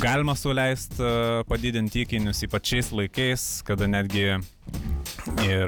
galima 0.00 0.36
suleisti 0.36 1.02
padidinti 1.48 2.04
įkainius, 2.04 2.44
ypač 2.46 2.72
šiais 2.74 2.92
laikais, 2.92 3.46
kada 3.66 3.88
netgi 3.88 4.28
Ir 5.42 5.66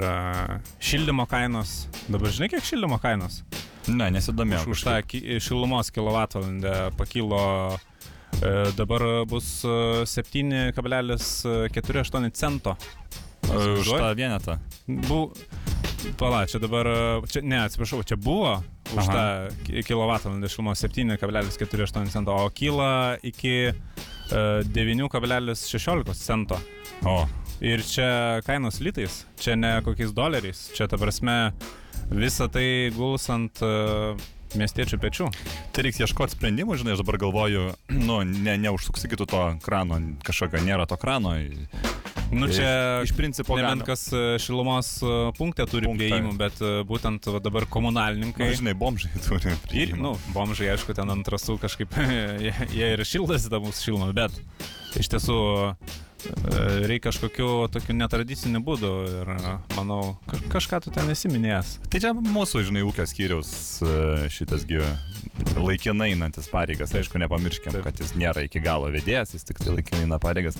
šildymo 0.78 1.26
kainos. 1.26 1.88
Dabar 2.08 2.30
žinai, 2.30 2.48
kiek 2.52 2.64
šildymo 2.64 2.98
kainos? 3.02 3.42
Ne, 3.88 4.10
nesidomėjau. 4.14 4.62
Už, 4.68 4.72
už 4.76 4.82
tą 4.86 5.02
šilumos 5.42 5.90
kilovatvalandę 5.94 6.90
pakilo 6.98 7.74
e, 7.74 7.76
dabar 8.76 9.02
bus 9.28 9.64
7,48 9.64 12.30
cento. 12.32 12.76
Už 13.48 13.88
tą 13.88 14.14
vienetą. 14.14 14.58
Bu... 14.86 15.32
Pala, 16.14 16.46
čia 16.46 16.62
dabar, 16.62 16.86
čia, 17.26 17.42
ne, 17.42 17.66
atsiprašau, 17.66 18.06
čia 18.06 18.14
buvo 18.14 18.62
už 18.94 19.02
Aha. 19.02 19.50
tą 19.50 19.82
kilovatvalandę 19.82 20.46
šilumos 20.48 20.78
7,48 20.84 22.06
cento, 22.12 22.30
o 22.30 22.50
kyla 22.54 23.18
iki 23.26 23.74
uh, 23.74 24.62
9,16 24.62 26.14
cento. 26.14 26.54
O. 27.02 27.26
Ir 27.58 27.82
čia 27.82 28.38
kainos 28.46 28.78
litais, 28.78 29.24
čia 29.40 29.56
ne 29.58 29.80
kokiais 29.82 30.12
doleriais, 30.14 30.68
čia 30.76 30.86
ta 30.86 30.98
prasme 31.00 31.50
visa 32.10 32.46
tai 32.46 32.92
guls 32.94 33.26
ant 33.34 33.58
uh, 33.66 34.14
miestiečių 34.56 34.98
pečių. 35.02 35.26
Tai 35.74 35.84
reiks 35.84 35.98
ieškoti 36.00 36.36
sprendimų, 36.36 36.78
žinai, 36.78 36.94
aš 36.94 37.02
dabar 37.02 37.18
galvoju, 37.20 37.64
nu, 38.08 38.20
ne, 38.22 38.54
neužsuksi 38.62 39.10
kitų 39.10 39.26
to 39.28 39.42
krano, 39.64 39.98
kažkokio 40.22 40.62
nėra 40.64 40.86
to 40.88 41.00
krano. 41.00 41.34
Nu 42.28 42.44
čia 42.52 43.02
iš 43.06 43.14
principo 43.16 43.56
nemenkas 43.56 44.02
e, 44.12 44.22
šilumos 44.42 44.98
e, 45.00 45.12
punktė 45.38 45.64
turi 45.64 45.88
Punktą. 45.88 46.04
prieimų, 46.04 46.34
bet 46.36 46.58
būtent 46.86 47.24
va, 47.32 47.40
dabar 47.40 47.64
komunalininkai. 47.72 48.50
Na, 48.50 48.58
žinai, 48.60 48.74
bomžai 48.78 49.10
turi. 49.26 49.54
Ir, 49.72 49.96
nu, 49.98 50.12
bomžai, 50.34 50.68
aišku, 50.74 50.94
ten 50.94 51.10
ant 51.10 51.32
rasų 51.32 51.56
kažkaip, 51.62 51.96
jie, 52.44 52.52
jie 52.70 52.92
ir 52.94 53.02
šildosi 53.08 53.50
tą 53.50 53.62
mūsų 53.64 53.88
šilumą, 53.88 54.12
bet 54.16 54.36
iš 55.00 55.10
tiesų 55.16 55.40
reikia 56.88 57.08
kažkokiu 57.08 57.68
tokiu 57.72 57.96
netradiciniu 57.96 58.60
būdu 58.64 58.92
ir 59.20 59.32
manau, 59.76 60.16
kažką 60.52 60.82
tu 60.84 60.92
ten 60.94 61.08
nesiminėjęs. 61.10 61.74
Tai 61.90 62.02
čia 62.02 62.14
mūsų, 62.16 62.64
žinai, 62.68 62.84
ūkio 62.86 63.06
skyrius 63.08 63.52
šitas 64.34 64.66
gyvė 64.68 64.90
laikinai 65.58 66.12
einantis 66.12 66.48
pareigas, 66.50 66.92
aišku, 66.96 67.18
nepamirškim, 67.22 67.72
Taip. 67.74 67.84
kad 67.86 68.00
jis 68.02 68.14
nėra 68.18 68.44
iki 68.46 68.62
galo 68.62 68.90
vedėjas, 68.94 69.34
jis 69.36 69.46
tik 69.46 69.60
tai 69.62 69.76
laikinai 69.76 70.06
eina 70.06 70.18
pareigas. 70.22 70.58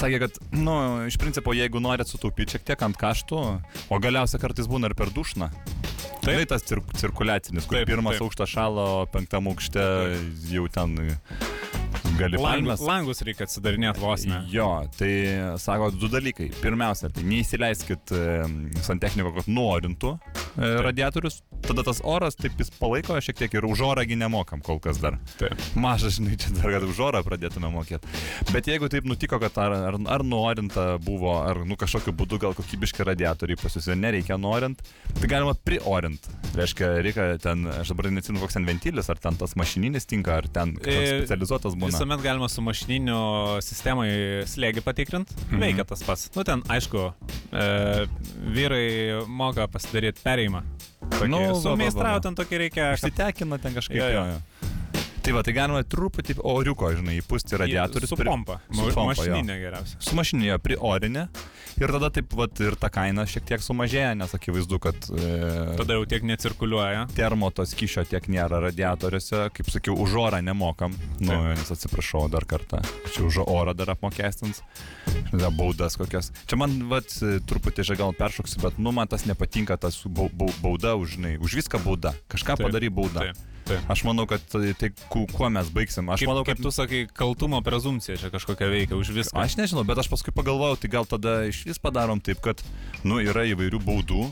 Sakė, 0.00 0.20
kad, 0.24 0.40
nu, 0.54 0.74
iš 1.10 1.18
principo, 1.20 1.54
jeigu 1.56 1.82
norit 1.82 2.10
sutaupyti 2.10 2.56
šiek 2.56 2.66
tiek 2.72 2.84
ant 2.86 2.98
kaštų, 3.00 3.42
o 3.90 4.00
galiausiai 4.02 4.42
kartais 4.42 4.70
būna 4.70 4.90
ir 4.90 4.96
per 4.98 5.12
dušną. 5.14 5.50
Tai 6.20 6.36
tas 6.48 6.64
cir 6.66 6.82
cirkuliacinis, 7.00 7.64
kur 7.68 7.78
taip, 7.80 7.88
pirmas 7.88 8.18
taip. 8.18 8.26
aukštas 8.26 8.50
šalo, 8.52 8.86
penktam 9.12 9.48
aukšte 9.48 9.84
jau 10.50 10.66
ten 10.72 10.98
gali 12.20 12.40
palmes. 12.40 12.84
Langus 12.84 13.22
reikia 13.26 13.46
atsidarinėti 13.48 14.02
vos 14.02 14.26
ne. 14.28 14.42
Jo, 14.52 14.70
tai 14.98 15.12
sako 15.60 15.90
du 15.96 16.10
dalykai. 16.12 16.50
Pirmiausia, 16.60 17.10
tai 17.14 17.24
neįsileiskit 17.28 18.14
santechniko, 18.84 19.32
kad 19.36 19.48
nuorintų 19.50 20.12
e, 20.16 20.70
radiatorius, 20.84 21.40
tada 21.64 21.84
tas 21.86 22.00
oras 22.06 22.36
taip 22.38 22.58
jis 22.60 22.72
palaiko 22.76 23.16
šiek 23.22 23.38
tiek 23.42 23.56
ir 23.58 23.66
už 23.68 23.82
orągi 23.90 24.18
nemokam 24.18 24.62
kol 24.64 24.80
kas 24.82 25.00
dar. 25.02 25.18
Taip. 25.40 25.56
Mažas, 25.80 26.18
žinai, 26.18 26.38
čia 26.40 26.52
dar, 26.56 26.70
kad 26.74 26.86
už 26.88 27.00
orą 27.10 27.22
pradėtume 27.26 27.70
mokėti. 27.72 28.10
Bet 28.50 28.70
jeigu 28.70 28.90
taip 28.92 29.08
nutiko, 29.08 29.40
kad 29.42 29.56
ar, 29.62 29.76
ar, 29.90 29.98
ar 30.16 30.24
nuorinta 30.26 30.86
buvo, 31.04 31.36
ar 31.42 31.62
nu 31.68 31.78
kažkokiu 31.80 32.14
būdu 32.16 32.40
gal 32.42 32.56
kokybiški 32.58 33.06
radiatoriai 33.10 33.60
pas 33.60 33.76
jūs 33.76 33.90
nereikia 33.96 34.38
norint, 34.40 34.82
tai 35.18 35.30
galima 35.30 35.54
priorint. 35.54 36.28
Reiškia, 36.56 36.92
reikia 37.04 37.28
ten, 37.42 37.66
aš 37.80 37.92
dabar 37.92 38.10
neatsimenu, 38.10 38.42
koks 38.42 38.58
ten 38.58 38.66
ventilis, 38.68 39.10
ar 39.12 39.20
ten 39.22 39.38
tas 39.40 39.54
mašininis 39.58 40.08
tinka, 40.10 40.40
ar 40.40 40.48
ten 40.50 40.74
e, 40.82 40.96
specializuotas 41.20 41.76
būna. 41.78 41.92
Visame 41.94 42.09
visuomet 42.10 42.24
galima 42.24 42.48
su 42.48 42.62
mašininiu 42.62 43.60
sistemai 43.62 44.08
slėgį 44.46 44.82
patikrinti. 44.82 45.34
Mhm. 45.46 45.60
Veikia 45.62 45.84
tas 45.86 46.02
pats. 46.02 46.30
Nu 46.34 46.42
ten, 46.44 46.62
aišku, 46.66 47.12
e, 47.52 48.06
vyrai 48.56 49.26
moka 49.26 49.68
pasidaryti 49.70 50.22
perėjimą. 50.24 50.62
Tokį, 51.10 51.28
nu, 51.30 51.54
su 51.54 51.76
meistrau 51.76 52.20
ten 52.20 52.34
tokį 52.34 52.58
reikia. 52.64 52.92
Užsitekina 52.96 53.58
ten 53.62 53.74
kažkaip. 53.74 53.96
Jo, 54.00 54.08
jo. 54.10 54.24
jo. 54.32 54.79
Tai 55.20 55.34
va, 55.36 55.42
tai 55.44 55.52
galima 55.52 55.80
truputį 55.84 56.38
oriuko, 56.48 56.88
žinai, 56.96 57.18
įpūsti 57.20 57.58
radiatorius. 57.60 58.08
Su 58.08 58.16
pompa. 58.16 58.56
Su 58.72 58.86
pompa 58.88 59.10
mašininė 59.10 59.56
geriausia. 59.60 59.98
Su 60.00 60.16
mašininė, 60.16 60.54
priorinė. 60.64 61.26
Ir 61.80 61.92
tada 61.92 62.08
taip, 62.12 62.32
va, 62.36 62.46
ir 62.64 62.76
ta 62.80 62.88
kaina 62.92 63.26
šiek 63.28 63.44
tiek 63.48 63.64
sumažėja, 63.64 64.14
nes 64.16 64.32
akivaizdu, 64.36 64.78
kad... 64.80 64.96
E, 65.12 65.28
tada 65.76 65.98
jau 65.98 66.06
tiek 66.08 66.24
necirkuliuoja. 66.28 67.04
Termo 67.16 67.50
tos 67.52 67.74
kyšio 67.76 68.06
tiek 68.08 68.30
nėra 68.32 68.62
radiatoriuose. 68.64 69.42
Kaip 69.56 69.68
sakiau, 69.72 69.98
už 70.00 70.16
orą 70.24 70.40
nemokam. 70.44 70.96
Nu, 71.18 71.34
taip. 71.34 71.60
nes 71.60 71.74
atsiprašau 71.76 72.24
dar 72.32 72.48
kartą. 72.48 72.80
Čia 73.12 73.26
už 73.28 73.42
orą 73.44 73.76
dar 73.76 73.92
apmokestins. 73.92 74.64
Žinai, 75.30 75.52
baudas 75.56 76.00
kokias. 76.00 76.32
Čia 76.48 76.60
man, 76.60 76.78
va, 76.88 77.02
truputį 77.04 77.90
čia 77.92 78.00
gal 78.00 78.16
peršoksiu, 78.16 78.64
bet, 78.64 78.80
nu, 78.80 78.96
man 78.96 79.08
tas 79.12 79.28
nepatinka, 79.28 79.76
tas 79.80 80.00
bauda 80.08 80.96
už, 80.96 81.18
žinai, 81.18 81.36
už 81.40 81.60
viską 81.60 81.84
bauda. 81.84 82.16
Kažką 82.32 82.60
padary 82.64 82.92
bauda. 82.92 83.30
Taip. 83.30 83.46
Taip. 83.70 83.90
Aš 83.92 84.00
manau, 84.02 84.24
kad 84.26 84.42
tai, 84.50 84.72
tai 84.74 84.88
kuo 85.12 85.48
mes 85.52 85.68
baigsim. 85.70 86.08
Aš 86.10 86.24
kaip, 86.24 86.30
manau, 86.32 86.42
kad... 86.42 86.58
Kaip 86.58 86.64
tu 86.66 86.72
sakai, 86.74 87.04
kaltumo 87.14 87.60
prezumcija 87.62 88.18
čia 88.18 88.32
kažkokia 88.32 88.66
veikia 88.66 88.98
už 88.98 89.12
viską. 89.14 89.38
Aš 89.38 89.54
nežinau, 89.60 89.84
bet 89.86 90.00
aš 90.02 90.10
paskui 90.10 90.34
pagalvojau, 90.34 90.74
tai 90.80 90.90
gal 90.90 91.06
tada 91.06 91.36
iš 91.46 91.62
vis 91.68 91.78
padarom 91.78 92.18
taip, 92.18 92.42
kad, 92.42 92.64
nu, 93.06 93.20
yra 93.22 93.46
įvairių 93.52 93.78
baudų. 93.86 94.26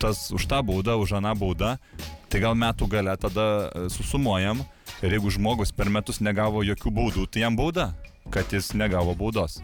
Tas 0.00 0.28
už 0.36 0.44
tą 0.50 0.60
baudą, 0.60 0.98
už 1.00 1.16
aną 1.22 1.32
baudą. 1.40 1.78
Tai 2.28 2.44
gal 2.44 2.52
metų 2.56 2.90
gale 2.92 3.16
tada 3.20 3.46
e, 3.72 3.88
susumuojam. 3.96 4.60
Ir 5.00 5.16
jeigu 5.16 5.32
žmogus 5.32 5.72
per 5.72 5.88
metus 5.88 6.20
negavo 6.20 6.60
jokių 6.60 6.92
baudų, 7.00 7.24
tai 7.32 7.46
jam 7.46 7.56
bauda, 7.56 7.94
kad 8.28 8.52
jis 8.52 8.74
negavo 8.76 9.16
baudos. 9.16 9.56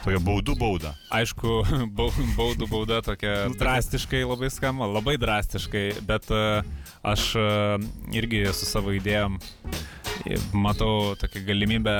Tokia 0.00 0.24
baudų 0.24 0.56
bauda. 0.56 0.96
Aišku, 1.12 1.60
baudų 2.38 2.68
bauda 2.70 3.04
tokia 3.04 3.42
nu, 3.52 3.60
drastiškai 3.60 4.24
labai 4.24 4.48
skamba, 4.52 4.88
labai 4.88 5.18
drastiškai, 5.20 5.88
bet 6.08 6.32
uh, 6.32 6.64
aš 7.02 7.34
uh, 7.36 7.76
irgi 8.12 8.46
su 8.52 8.66
savo 8.66 8.94
idėjom 8.96 9.38
matau 10.52 11.14
tokią 11.20 11.42
galimybę, 11.46 11.94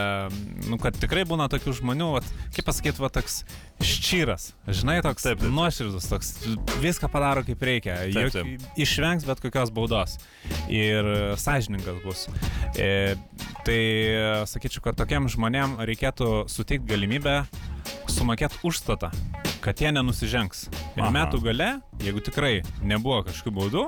nu, 0.68 0.78
kad 0.82 0.96
tikrai 0.98 1.24
būna 1.28 1.48
tokių 1.52 1.74
žmonių, 1.80 2.08
vat, 2.16 2.28
kaip 2.56 2.66
pasakyti, 2.68 3.02
va, 3.02 3.10
toks 3.12 3.42
ščyras, 3.84 4.50
žinai, 4.66 4.98
toks 5.06 5.26
taip, 5.26 5.40
taip. 5.42 5.54
nuoširdus, 5.54 6.08
toks 6.10 6.32
viską 6.82 7.10
padaro 7.12 7.44
kaip 7.46 7.62
reikia, 7.62 8.00
taip, 8.10 8.32
taip. 8.34 8.54
Juk, 8.56 8.68
išvengs 8.86 9.26
bet 9.28 9.42
kokios 9.44 9.72
baudos 9.74 10.18
ir 10.72 11.08
sąžininkas 11.38 12.02
bus. 12.04 12.26
E, 12.74 13.16
tai 13.68 13.80
sakyčiau, 14.50 14.84
kad 14.88 14.98
tokiem 14.98 15.30
žmonėm 15.30 15.78
reikėtų 15.88 16.48
suteikti 16.50 16.90
galimybę 16.90 17.42
sumokėti 18.10 18.58
užstatą, 18.66 19.12
kad 19.62 19.80
jie 19.80 19.92
nenusižengs. 19.94 20.66
Ir 20.96 21.04
Aha. 21.04 21.12
metų 21.14 21.42
gale, 21.44 21.70
jeigu 22.02 22.22
tikrai 22.24 22.58
nebuvo 22.82 23.22
kažkokių 23.28 23.54
baudų, 23.60 23.86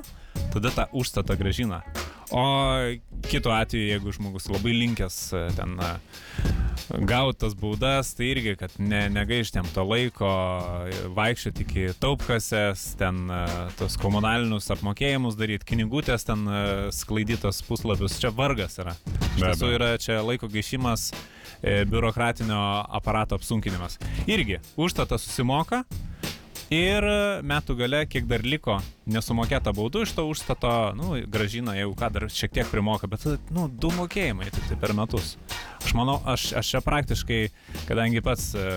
tada 0.55 0.73
tą 0.75 0.87
užstatą 0.97 1.37
gražina. 1.40 1.83
O 2.31 2.45
kitu 3.27 3.51
atveju, 3.51 3.88
jeigu 3.90 4.12
žmogus 4.14 4.47
labai 4.51 4.73
linkęs 4.77 5.16
e, 5.35 5.40
ten 5.57 5.75
e, 5.83 5.88
gautas 7.09 7.57
baudas, 7.59 8.12
tai 8.14 8.31
irgi, 8.31 8.55
kad 8.61 8.77
ne, 8.79 9.03
negaištėm 9.12 9.66
to 9.75 9.85
laiko 9.87 10.31
vaikščioti 11.16 11.66
iki 11.66 11.88
taupkasės, 12.03 12.93
ten 13.01 13.27
e, 13.35 13.43
tos 13.81 13.99
komunalinius 14.01 14.71
apmokėjimus 14.77 15.38
daryti, 15.40 15.73
knygutės 15.75 16.29
ten 16.29 16.47
sklaidytos 16.95 17.64
puslapius, 17.66 18.21
čia 18.23 18.31
vargas 18.35 18.79
yra. 18.83 18.95
Iš 19.35 19.43
tiesų 19.43 19.75
yra 19.77 19.93
čia 20.03 20.23
laiko 20.23 20.51
gaišimas 20.51 21.11
E, 21.62 21.85
biurokratinio 21.85 22.85
aparato 22.88 23.35
apsunkinimas. 23.37 23.99
Irgi, 24.27 24.57
užstatą 24.81 25.19
susimoka 25.21 25.83
ir 26.70 27.06
metų 27.46 27.76
gale, 27.78 28.04
kiek 28.09 28.26
dar 28.30 28.44
liko 28.46 28.78
nesumokėta 29.11 29.72
baudų 29.74 30.04
iš 30.06 30.14
to 30.16 30.24
užstato, 30.30 30.72
nu, 30.98 31.12
gražina, 31.30 31.74
jeigu 31.78 31.96
ką 31.98 32.11
dar 32.14 32.28
šiek 32.30 32.54
tiek 32.61 32.70
primoka, 32.70 33.11
bet, 33.11 33.26
nu, 33.54 33.66
du 33.68 33.90
mokėjimai 33.96 34.50
tik 34.54 34.68
tai 34.70 34.78
per 34.80 34.94
metus. 34.96 35.35
Aš 35.83 35.94
manau, 35.98 36.20
aš, 36.30 36.50
aš 36.61 36.74
čia 36.74 36.83
praktiškai, 36.87 37.40
kadangi 37.88 38.22
pats 38.24 38.52
e, 38.54 38.68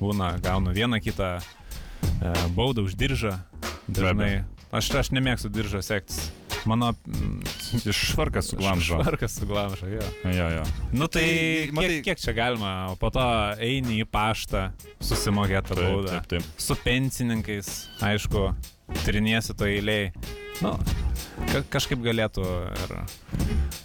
būna, 0.00 0.34
gaunu 0.44 0.74
vieną 0.76 1.00
kitą 1.04 1.38
e, 1.38 2.34
baudą 2.56 2.84
už 2.84 2.98
diržą, 3.00 3.38
dažnai, 3.88 4.44
aš, 4.70 4.92
aš 5.00 5.14
nemėgstu 5.16 5.52
diržą 5.52 5.82
sektis 5.84 6.28
Mano 6.64 6.92
mm, 7.06 7.92
švarkas 7.92 8.50
suglamžo. 8.50 8.98
Švarkas 9.02 9.36
suglamžo, 9.38 9.86
jo. 9.86 10.02
Jo, 10.24 10.48
jo. 10.56 10.64
Nu 10.92 11.06
tai, 11.06 11.22
tai 11.22 11.76
matai, 11.76 11.88
kiek, 11.88 12.04
kiek 12.10 12.22
čia 12.22 12.34
galima, 12.36 12.72
o 12.92 12.96
po 12.98 13.10
to 13.14 13.24
eini 13.62 14.00
į 14.02 14.08
paštą, 14.10 14.68
susimokėti 15.04 15.78
baudą. 15.78 16.18
Taip, 16.18 16.26
taip, 16.32 16.42
taip. 16.42 16.60
Su 16.60 16.76
pensininkais, 16.82 17.72
aišku, 18.04 18.48
triniesi 19.04 19.56
to 19.56 19.68
eiliai. 19.68 20.10
Nu, 20.64 20.74
ka 21.52 21.62
kažkaip 21.76 22.02
galėtų 22.04 22.44
ir 22.84 22.94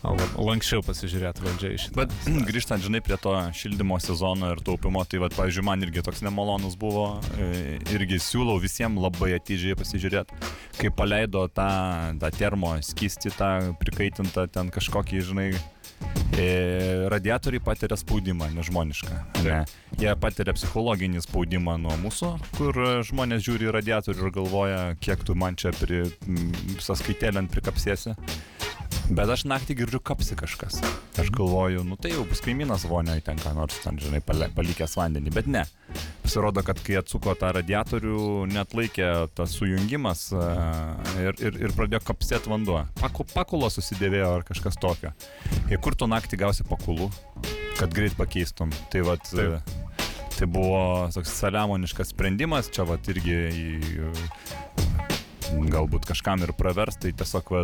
lankščiau 0.04 0.84
pasižiūrėti 0.84 1.44
valdžia 1.46 1.72
iš 1.74 1.86
šitą. 1.88 2.04
Bet 2.04 2.16
grįžtant, 2.50 2.84
žinai, 2.84 3.02
prie 3.06 3.18
to 3.22 3.34
šildymo 3.56 4.00
sezono 4.04 4.52
ir 4.54 4.63
taupimo, 4.66 5.04
tai, 5.08 5.22
va, 5.24 5.30
pavyzdžiui, 5.34 5.66
man 5.68 5.86
irgi 5.86 6.04
toks 6.06 6.24
nemalonus 6.26 6.76
buvo, 6.80 7.08
e, 7.38 7.78
irgi 7.96 8.20
siūlau 8.24 8.60
visiems 8.63 9.00
labai 9.04 9.34
atidžiai 9.38 9.78
pasižiūrėti, 9.80 10.39
kai 10.82 10.92
paleido 10.96 11.46
tą, 11.54 11.70
tą 12.22 12.34
termo 12.36 12.76
skisti, 12.84 13.32
tą 13.38 13.74
prikaitintą 13.82 14.48
ten 14.52 14.74
kažkokį, 14.74 15.24
žinai, 15.30 15.50
radiatoriai 17.13 17.62
patiria 17.63 17.98
spaudimą 18.00 18.50
nežmonišką. 18.56 19.20
Ne? 19.46 19.60
Jie 20.02 20.16
patiria 20.20 20.56
psichologinį 20.58 21.22
spaudimą 21.24 21.78
nuo 21.82 21.94
mūsų, 22.02 22.32
kur 22.58 22.80
žmonės 23.06 23.44
žiūri 23.46 23.70
į 23.70 23.76
radiatorių 23.78 24.26
ir 24.26 24.34
galvoja, 24.39 24.82
kiek 25.04 25.24
tu 25.28 25.36
man 25.38 25.58
čia 25.60 25.74
pri, 25.78 26.04
visą 26.74 26.98
skaitelę 26.98 27.46
prikapsėsi. 27.54 28.16
Bet 29.14 29.30
aš 29.30 29.44
naktį 29.50 29.76
girdžiu 29.82 30.00
kapsi 30.04 30.36
kažkas. 30.40 30.80
Aš 31.20 31.30
galvoju, 31.36 31.84
nu 31.88 31.98
tai 32.00 32.14
jau 32.14 32.24
bus 32.28 32.42
kaimynas 32.44 32.86
vonioje 32.90 33.24
ten 33.26 33.40
ką 33.42 33.52
nors 33.58 33.76
ten, 33.84 34.00
žinai, 34.02 34.22
palikęs 34.26 34.96
vandenį. 34.98 35.34
Bet 35.36 35.50
ne. 35.52 35.66
Pasirodo, 36.24 36.64
kad 36.66 36.80
kai 36.84 36.98
atsuko 37.02 37.36
tą 37.38 37.52
radiatorių, 37.58 38.48
net 38.54 38.74
laikė 38.78 39.10
tas 39.38 39.54
sujungimas 39.60 40.30
ir, 41.22 41.38
ir, 41.38 41.60
ir 41.68 41.76
pradėjo 41.78 42.02
kapsėti 42.08 42.52
vanduo. 42.52 42.82
Paku, 43.02 43.28
pakulo 43.34 43.70
susidėvėjo 43.74 44.34
ar 44.40 44.48
kažkas 44.48 44.80
tokio. 44.82 45.14
Ir 45.70 45.84
kur 45.84 45.98
tu 46.00 46.10
naktį 46.10 46.42
gausi 46.46 46.66
pakulų, 46.68 47.12
kad 47.80 47.94
greit 47.94 48.18
pakeistum. 48.20 48.74
Tai 48.94 49.08
vad. 49.12 49.34
Tai 50.34 50.48
buvo 50.50 50.80
toks 51.14 51.30
saliamoniškas 51.38 52.10
sprendimas, 52.10 52.72
čia 52.74 52.88
vat 52.90 53.06
irgi 53.12 53.36
į 53.54 54.08
galbūt 55.74 56.08
kažkam 56.10 56.44
ir 56.46 56.54
pravers, 56.58 56.98
tai 57.02 57.13
tiesiog 57.18 57.52
va, 57.54 57.63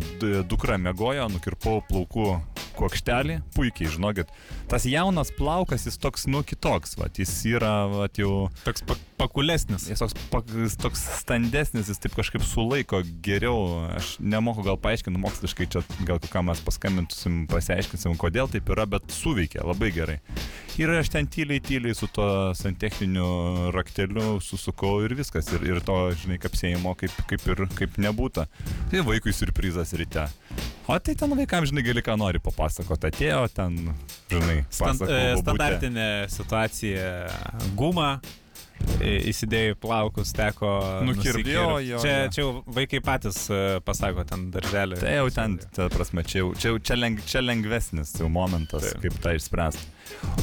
dukra 0.49 0.79
mėgojo, 0.81 1.27
nukirpau 1.33 1.83
plaukų 1.89 2.27
kuokštelį, 2.79 3.39
puikiai, 3.55 3.91
žinokit, 3.91 4.31
tas 4.71 4.87
jaunas 4.87 5.33
plaukas, 5.35 5.87
jis 5.89 5.99
toks, 6.01 6.27
nu, 6.31 6.43
kitoks, 6.47 6.97
va, 6.99 7.09
jis 7.11 7.33
yra, 7.49 7.73
va, 7.91 8.09
jau... 8.15 8.47
Toks 8.65 8.85
pakulesnis. 9.19 9.87
Jis 9.91 10.01
toks, 10.01 10.15
pak- 10.31 10.53
toks 10.81 11.01
standesnis, 11.19 11.89
jis 11.91 11.99
taip 12.01 12.15
kažkaip 12.17 12.43
sulaiko 12.47 13.01
geriau. 13.25 13.85
Aš 13.97 14.15
nemoku 14.23 14.63
gal 14.65 14.79
paaiškinti 14.81 15.19
moksliškai, 15.21 15.67
čia 15.75 15.83
gal 16.07 16.21
kam 16.31 16.49
mes 16.49 16.61
paskambintusim, 16.65 17.43
pasiaiškinsim, 17.51 18.15
kodėl 18.19 18.49
taip 18.51 18.71
yra, 18.73 18.87
bet 18.89 19.11
suveikia 19.13 19.65
labai 19.67 19.91
gerai. 19.95 20.19
Ir 20.79 20.93
aš 20.95 21.09
ten 21.11 21.27
tyliai, 21.27 21.59
tyliai 21.59 21.95
su 21.97 22.07
to 22.15 22.25
santechniniu 22.55 23.71
rakteliu 23.75 24.37
susukau 24.43 25.01
ir 25.03 25.15
viskas. 25.19 25.49
Ir, 25.57 25.65
ir 25.67 25.81
to, 25.83 25.97
žinai, 26.21 26.39
kapsėjimo 26.39 26.95
kaip, 26.99 27.15
kaip 27.27 27.47
ir 27.51 27.65
kaip 27.75 27.97
nebūta. 27.99 28.47
Tai 28.91 29.03
vaikui 29.09 29.35
surprizas 29.35 29.91
ryte. 29.99 30.29
O 30.87 30.95
tai 31.03 31.17
ten 31.19 31.35
vaikams, 31.35 31.73
žinai, 31.73 31.83
gali 31.85 32.01
ką 32.05 32.15
nori 32.17 32.39
papasakoti. 32.41 33.11
Atėjo 33.11 33.41
ten, 33.53 33.75
žinai, 34.31 34.61
Stand, 34.73 35.03
e, 35.03 35.19
standartinė 35.43 36.07
situacija. 36.31 37.09
Guma. 37.77 38.13
Įsidėjai 38.99 39.75
plaukus, 39.79 40.31
teko. 40.35 40.69
Nukirpt, 41.07 41.21
nusikirpt. 41.23 41.51
jo, 41.53 41.67
jo, 41.83 41.99
Čia, 42.03 42.13
čia 42.33 42.41
jau 42.41 42.49
vaikai 42.75 42.99
patys 43.03 43.41
e, 43.51 43.59
pasako 43.85 44.25
ten 44.27 44.47
darželį. 44.53 44.99
Tai 45.01 45.13
jau 45.15 45.27
ten, 45.35 45.57
ta 45.75 45.87
prasme, 45.93 46.23
čia, 46.27 46.41
jau, 46.41 46.49
čia, 46.55 46.73
jau, 46.73 46.81
čia, 46.89 46.97
leng, 46.99 47.21
čia 47.27 47.43
lengvesnis 47.43 48.15
jau 48.19 48.29
momentas. 48.31 48.89
Taip. 48.89 49.03
kaip 49.03 49.19
tą 49.23 49.35
išspręsti. 49.37 49.85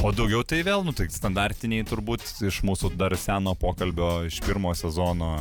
O 0.06 0.12
daugiau 0.14 0.44
tai 0.46 0.62
vėl, 0.66 0.84
nu, 0.86 0.94
tai 0.96 1.08
standartiniai 1.12 1.84
turbūt 1.88 2.24
iš 2.48 2.62
mūsų 2.66 2.94
dar 2.96 3.16
seno 3.20 3.56
pokalbio 3.58 4.26
iš 4.28 4.40
pirmo 4.46 4.72
sezono 4.78 5.32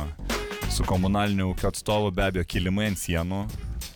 su 0.72 0.84
komunaliniu 0.84 1.52
ūkio 1.52 1.70
atstovu 1.70 2.10
be 2.14 2.26
abejo 2.26 2.48
kilimai 2.48 2.90
ant 2.90 3.00
sienų. 3.00 3.44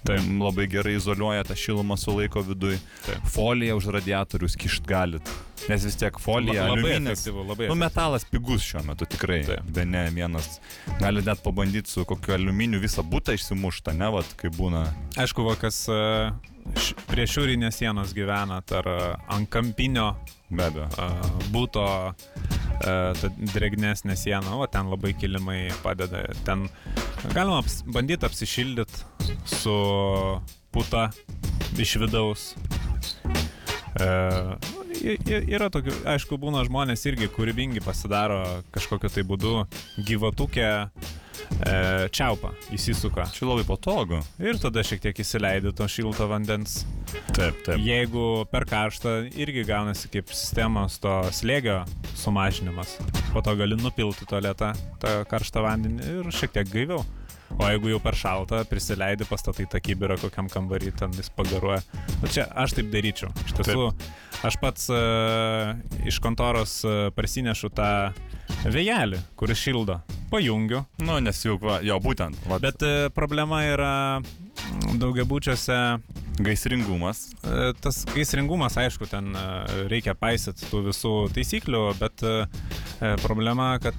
Tai 0.04 0.16
labai 0.40 0.64
gerai 0.72 0.94
izoliuoja 0.96 1.44
tą 1.44 1.54
šilumą 1.60 1.96
sulaiko 2.00 2.40
viduje. 2.46 2.78
Taip. 3.06 3.26
Folija 3.34 3.74
už 3.76 3.90
radiatorius 3.92 4.56
kišt 4.56 4.86
galit. 4.88 5.28
Nes 5.68 5.84
vis 5.84 5.96
tiek 6.00 6.16
folija, 6.18 6.62
La- 6.64 6.70
labai 6.72 6.94
aliuminis. 6.94 7.18
efektyvu, 7.20 7.42
labai 7.50 7.68
Nu, 7.68 7.74
metalas 7.76 8.24
pigus 8.24 8.62
šiuo 8.64 8.80
metu 8.86 9.04
tikrai. 9.04 9.42
Taip. 9.44 9.66
Be 9.76 9.84
ne 9.84 10.06
vienas. 10.10 10.58
Gali 11.00 11.20
net 11.22 11.42
pabandyti 11.44 11.90
su 11.92 12.04
kokiu 12.08 12.34
aliuminiu 12.38 12.80
visą 12.80 13.04
būtą 13.04 13.36
išsimuštą, 13.36 13.92
ne, 13.98 14.08
vat, 14.16 14.32
kai 14.40 14.48
būna. 14.50 14.86
Aišku, 15.20 15.44
va, 15.44 15.54
kas 15.60 15.82
e, 15.92 16.00
prie 17.10 17.26
šiaurinės 17.28 17.76
sienos 17.82 18.14
gyvena, 18.16 18.62
ar 18.72 18.88
e, 18.88 18.98
ant 19.36 19.50
kampinio 19.52 20.14
Be 20.50 20.64
abejo. 20.64 20.88
e, 20.96 21.44
būto 21.52 21.84
ta 22.80 23.28
drėgnesnė 23.52 24.14
siena, 24.16 24.54
o 24.56 24.64
ten 24.66 24.88
labai 24.88 25.12
kilimai 25.12 25.68
padeda. 25.82 26.22
Ten 26.46 26.68
galima 27.28 27.58
aps, 27.58 27.82
bandyti 27.86 28.26
apsišildyti 28.26 28.92
su 29.46 29.74
puta 30.70 31.10
iš 31.78 31.96
vidaus. 32.00 32.54
E, 34.00 34.08
yra 35.50 35.70
tokių, 35.72 35.94
aišku, 36.14 36.38
būna 36.40 36.62
žmonės 36.68 37.04
irgi 37.10 37.30
kūrybingi 37.32 37.82
pasidaro 37.84 38.40
kažkokiu 38.74 39.10
tai 39.12 39.24
būdu 39.26 39.64
gyvatukę 40.06 40.70
čiaupą, 42.14 42.52
įsisuka. 42.74 43.26
Čia 43.34 43.48
labai 43.48 43.64
patogu. 43.68 44.20
Ir 44.42 44.58
tada 44.60 44.84
šiek 44.86 45.02
tiek 45.04 45.22
įsileidi 45.22 45.72
to 45.76 45.86
šilto 45.90 46.28
vandens. 46.30 46.84
Taip, 47.34 47.58
taip. 47.66 47.76
Jeigu 47.82 48.46
per 48.50 48.66
karštą, 48.70 49.16
irgi 49.38 49.64
gaunasi 49.68 50.10
kaip 50.12 50.32
sistemos 50.34 50.98
to 51.02 51.12
slėgio 51.34 51.82
sumažinimas. 52.18 52.96
Po 53.34 53.42
to 53.44 53.56
gali 53.58 53.78
nupilti 53.78 54.28
tualetą, 54.28 54.72
tą 55.02 55.20
karštą 55.30 55.64
vandenį 55.66 56.12
ir 56.18 56.30
šiek 56.34 56.54
tiek 56.58 56.70
gaiviau. 56.72 57.04
O 57.58 57.66
jeigu 57.66 57.90
jau 57.90 57.98
per 58.02 58.14
šaltą, 58.14 58.60
prisileidi, 58.70 59.26
pastatai 59.26 59.66
tą 59.70 59.80
kibirą 59.82 60.14
kokiam 60.22 60.46
kambarį, 60.50 60.92
ten 61.00 61.14
jis 61.18 61.32
pagaruoja. 61.34 61.80
Na 62.22 62.30
čia 62.30 62.46
aš 62.54 62.76
taip 62.78 62.92
daryčiau. 62.92 63.32
Iš 63.42 63.56
tiesų, 63.58 63.88
aš 64.46 64.58
pats 64.62 64.86
uh, 64.94 65.74
iš 66.06 66.20
kontoros 66.22 66.76
uh, 66.86 67.08
parsinešu 67.16 67.72
tą 67.74 67.90
vėjelį, 68.64 69.20
kuris 69.40 69.58
šildo. 69.60 70.00
Pajungiu, 70.30 70.84
Nu, 71.02 71.16
nes 71.18 71.40
jau, 71.42 71.56
va, 71.58 71.80
jo, 71.82 71.96
būtent. 72.02 72.36
Va, 72.46 72.60
Bet 72.62 72.82
e, 72.86 73.08
problema 73.14 73.62
yra 73.66 73.92
mm, 74.20 74.98
daugiabučiuose, 75.02 75.78
gaisringumas. 76.40 77.24
e, 77.42 77.72
tas 77.82 78.04
gaisringumas, 78.14 78.76
aišku, 78.78 79.08
ten 79.10 79.32
e, 79.34 79.42
reikia 79.90 80.14
paisyti 80.14 80.68
tų 80.70 80.84
visų 80.90 81.14
taisyklių, 81.34 81.82
bet 81.98 82.22
e, 82.22 82.36
problema, 83.24 83.72
kad 83.82 83.96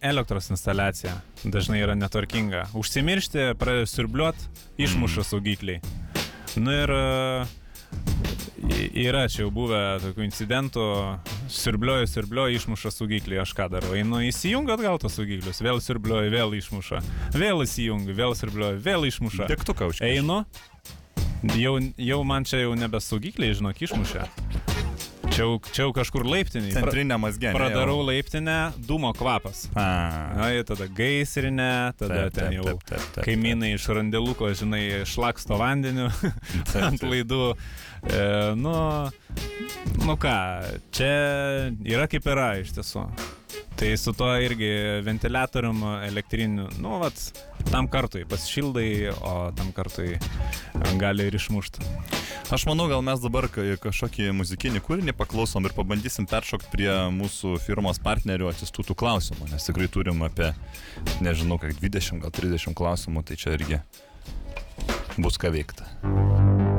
elektros 0.00 0.48
instaliacija 0.50 1.14
dažnai 1.44 1.82
yra 1.84 1.94
netvarkinga. 1.98 2.70
Užsimiršti, 2.78 3.50
pradėjo 3.60 3.90
siurbliuot, 3.92 4.46
išmuša 4.80 5.26
saugikliai. 5.30 5.82
Nu 6.56 6.72
ir 6.72 6.90
yra 8.94 9.24
čia 9.28 9.42
jau 9.44 9.50
buvę 9.54 9.80
tokių 10.02 10.24
incidentų, 10.26 10.84
siurblioju, 11.52 12.08
siurblioju, 12.10 12.60
išmuša 12.60 12.92
saugiklį, 12.94 13.40
aš 13.42 13.54
ką 13.58 13.68
darau, 13.72 13.94
einu 13.98 14.22
įsijungiu 14.28 14.76
atgal 14.76 15.00
tos 15.02 15.16
saugiklius, 15.18 15.62
vėl 15.64 15.82
siurblioju, 15.82 16.32
vėl 16.32 16.54
išmuša, 16.58 17.02
vėl 17.36 17.64
įsijungiu, 17.66 18.14
vėl 18.18 18.36
siurblioju, 18.38 18.80
vėl 18.84 19.08
išmuša. 19.10 19.48
Degtuką 19.50 19.90
užkišti. 19.92 20.22
Einu, 20.22 20.42
jau, 21.58 21.76
jau 21.98 22.22
man 22.28 22.48
čia 22.48 22.64
jau 22.64 22.76
nebe 22.78 23.02
saugikliai, 23.02 23.56
žinok, 23.58 23.84
išmušė. 23.88 24.28
Čia 25.32 25.46
jau, 25.46 25.52
čia 25.72 25.86
jau 25.86 25.92
kažkur 25.96 26.26
laiptiniai. 26.28 26.74
Pra- 26.74 26.82
Centrinė 26.90 27.16
mazgenė. 27.20 27.54
Pradarau 27.56 28.02
laiptinę, 28.04 28.56
dūmo 28.84 29.12
kvapas. 29.16 29.64
A. 29.72 29.86
Na, 30.36 30.48
ir 30.52 30.66
tada 30.68 30.84
gaisrinė, 30.92 31.68
tada 31.96 32.26
Taip, 32.26 32.34
ten 32.36 32.50
taip, 32.50 32.56
jau 32.58 32.66
taip, 32.68 32.82
taip, 32.90 33.06
taip, 33.16 33.24
kaimynai 33.26 33.70
iš 33.78 33.86
randeluko, 33.96 34.50
žinai, 34.58 34.82
šlaksto 35.08 35.56
vandeniu 35.60 36.10
Taip, 36.72 36.82
ant 36.84 37.00
taip. 37.00 37.08
laidų. 37.14 37.40
E, 38.12 38.22
nu, 38.60 38.74
nu 40.04 40.18
ką, 40.20 40.36
čia 40.92 41.12
yra 41.86 42.08
kaip 42.12 42.28
yra 42.28 42.50
iš 42.60 42.74
tiesų. 42.76 43.06
Tai 43.82 43.96
su 43.98 44.12
tuo 44.14 44.28
irgi 44.38 44.68
ventiliatorium 45.02 45.80
elektriniu, 46.06 46.68
nu, 46.78 47.00
vat, 47.02 47.18
tam 47.66 47.88
kartui 47.90 48.22
pasišildai, 48.30 49.10
o 49.10 49.32
tam 49.58 49.72
kartui 49.74 50.20
gali 51.00 51.26
ir 51.26 51.34
išmušti. 51.34 51.82
Aš 52.54 52.68
manau, 52.70 52.86
gal 52.86 53.02
mes 53.02 53.18
dabar 53.18 53.48
ka- 53.50 53.64
kažkokį 53.82 54.28
muzikinį 54.38 54.84
kūrinį 54.86 55.16
paklausom 55.18 55.66
ir 55.66 55.74
pabandysim 55.74 56.30
peršokti 56.30 56.70
prie 56.70 56.94
mūsų 57.18 57.56
firmos 57.66 57.98
partnerių 57.98 58.52
atsistų 58.52 58.94
klausimų, 59.02 59.50
nes 59.50 59.66
tikrai 59.66 59.90
turim 59.90 60.22
apie, 60.22 60.52
nežinau, 61.18 61.58
kiek 61.58 61.74
20, 61.82 62.22
gal 62.22 62.30
30 62.30 62.78
klausimų, 62.78 63.26
tai 63.26 63.34
čia 63.34 63.58
irgi 63.58 63.82
bus 65.18 65.42
ką 65.42 65.50
veikti. 65.58 66.70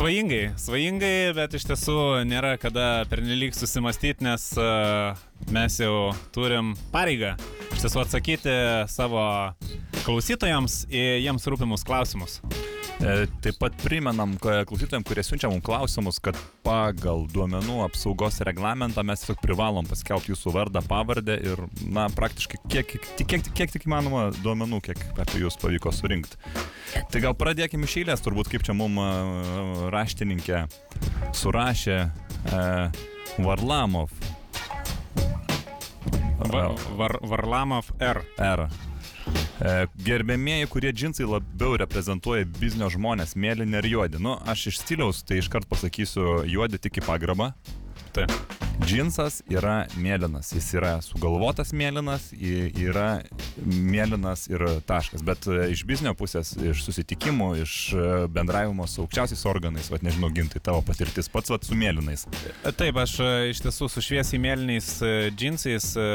Svajingai, 0.00 0.54
svajingai, 0.56 1.34
bet 1.36 1.52
iš 1.58 1.66
tiesų 1.68 1.94
nėra 2.24 2.54
kada 2.56 3.02
pernelyg 3.10 3.52
susimastyti, 3.52 4.24
nes 4.24 4.46
uh, 4.56 5.12
mes 5.52 5.76
jau 5.76 6.14
turim 6.32 6.70
pareigą 6.88 7.34
iš 7.76 7.84
tiesų 7.84 8.00
atsakyti 8.06 8.54
savo 8.88 9.26
klausytojams 10.06 10.86
į 10.88 11.04
jiems 11.26 11.44
rūpimus 11.52 11.84
klausimus. 11.84 12.40
E, 13.00 13.26
taip 13.40 13.56
pat 13.56 13.72
primenam 13.80 14.34
ka- 14.36 14.66
klausytojams, 14.68 15.06
kurie 15.08 15.22
siunčia 15.24 15.48
mums 15.48 15.64
klausimus, 15.64 16.18
kad 16.20 16.36
pagal 16.66 17.22
duomenų 17.32 17.78
apsaugos 17.86 18.42
reglamentą 18.44 19.00
mes 19.08 19.22
tiesiog 19.22 19.40
privalom 19.40 19.88
paskelbti 19.88 20.34
jūsų 20.34 20.52
vardą, 20.52 20.82
pavardę 20.84 21.38
ir, 21.40 21.62
na, 21.88 22.10
praktiškai 22.12 22.60
kiek, 22.68 22.92
kiek, 23.16 23.24
kiek, 23.24 23.48
kiek 23.56 23.72
tik 23.72 23.86
įmanoma 23.88 24.26
duomenų, 24.42 24.82
kiek 24.84 25.00
apie 25.16 25.40
jūs 25.40 25.56
pavyko 25.62 25.94
surinkti. 25.96 26.36
Tai 27.08 27.22
gal 27.24 27.36
pradėkime 27.40 27.88
iš 27.88 27.96
eilės, 28.02 28.20
turbūt 28.26 28.52
kaip 28.52 28.66
čia 28.68 28.76
mums 28.76 29.88
raštininkė 29.94 30.66
surašė 31.40 31.98
e, 32.04 32.62
Varlamov. 33.40 34.12
Va, 36.50 36.68
var, 37.00 37.16
Varlamov 37.32 37.88
R. 38.02 38.20
R. 38.44 38.66
E, 39.60 39.72
Gerbėmieji, 40.06 40.68
kurie 40.72 40.92
džinsai 40.92 41.26
labiau 41.28 41.76
reprezentuoja 41.80 42.48
biznio 42.60 42.88
žmonės, 42.92 43.36
mėlyni 43.36 43.76
ir 43.82 43.90
juodi. 43.92 44.22
Nu, 44.22 44.38
aš 44.48 44.70
iš 44.72 44.80
stiliaus 44.84 45.20
tai 45.28 45.42
iškart 45.42 45.68
pasakysiu 45.68 46.40
juodi 46.48 46.80
tik 46.80 47.02
į 47.02 47.06
pagarbą. 47.10 47.52
Taip. 48.16 48.59
Džinsas 48.80 49.40
yra 49.50 49.84
mėlynas, 50.00 50.50
jis 50.54 50.68
yra 50.78 50.92
sugalvotas 51.04 51.72
mėlynas, 51.76 52.30
yra 52.32 53.20
mėlynas 53.60 54.46
ir 54.50 54.64
taškas. 54.88 55.24
Bet 55.26 55.46
e, 55.50 55.68
iš 55.74 55.82
biznio 55.88 56.14
pusės, 56.16 56.52
iš 56.56 56.82
susitikimų, 56.86 57.50
iš 57.62 57.74
e, 57.92 58.06
bendravimo 58.32 58.86
su 58.88 59.04
aukščiausiais 59.04 59.44
organais, 59.50 59.90
vad 59.92 60.04
nežinau, 60.06 60.30
gintai 60.34 60.62
tavo 60.64 60.80
patirtis 60.86 61.28
pats 61.32 61.52
vad 61.52 61.66
su 61.66 61.76
mėlynais. 61.78 62.26
Taip, 62.78 63.02
aš 63.02 63.18
e, 63.20 63.28
iš 63.52 63.60
tiesų 63.66 63.90
su 63.92 64.04
šviesiai 64.06 64.40
mėlynais 64.42 64.90
e, 65.04 65.12
džinsais, 65.36 65.90
e, 66.00 66.08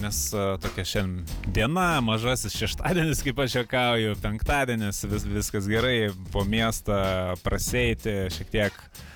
nes 0.00 0.22
e, 0.32 0.48
tokia 0.64 0.86
šiandien 0.94 1.52
diena, 1.52 1.90
mažasis 2.04 2.56
šeštadienis, 2.56 3.22
kaip 3.26 3.44
aš 3.44 3.60
juokauju, 3.60 4.16
penktadienis, 4.24 5.04
vis, 5.10 5.28
viskas 5.28 5.68
gerai, 5.70 6.10
po 6.32 6.46
miestą 6.48 7.36
praseiti, 7.44 8.22
šiek 8.32 8.52
tiek 8.56 8.82
e, 8.82 9.09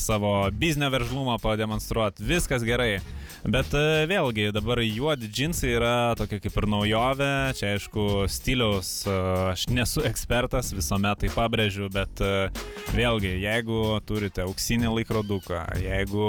savo 0.00 0.34
biznio 0.56 0.88
veržlumą 0.92 1.36
pademonstruoti, 1.42 2.24
viskas 2.24 2.64
gerai. 2.64 3.00
Bet 3.40 3.72
e, 3.72 4.04
vėlgi, 4.04 4.50
dabar 4.52 4.82
juodi 4.84 5.30
džinsai 5.32 5.70
yra 5.72 5.92
tokia 6.18 6.36
kaip 6.44 6.56
ir 6.60 6.66
naujovė, 6.68 7.30
čia 7.56 7.70
aišku, 7.72 8.26
stiliaus, 8.28 8.90
e, 9.08 9.14
aš 9.54 9.64
nesu 9.72 10.04
ekspertas, 10.04 10.74
visuomet 10.76 11.22
tai 11.22 11.30
pabrėžiu, 11.32 11.88
bet 11.94 12.20
e, 12.20 12.50
vėlgi, 12.92 13.32
jeigu 13.40 13.96
turite 14.04 14.44
auksinį 14.44 14.92
laikroduką, 14.98 15.62
jeigu 15.80 16.26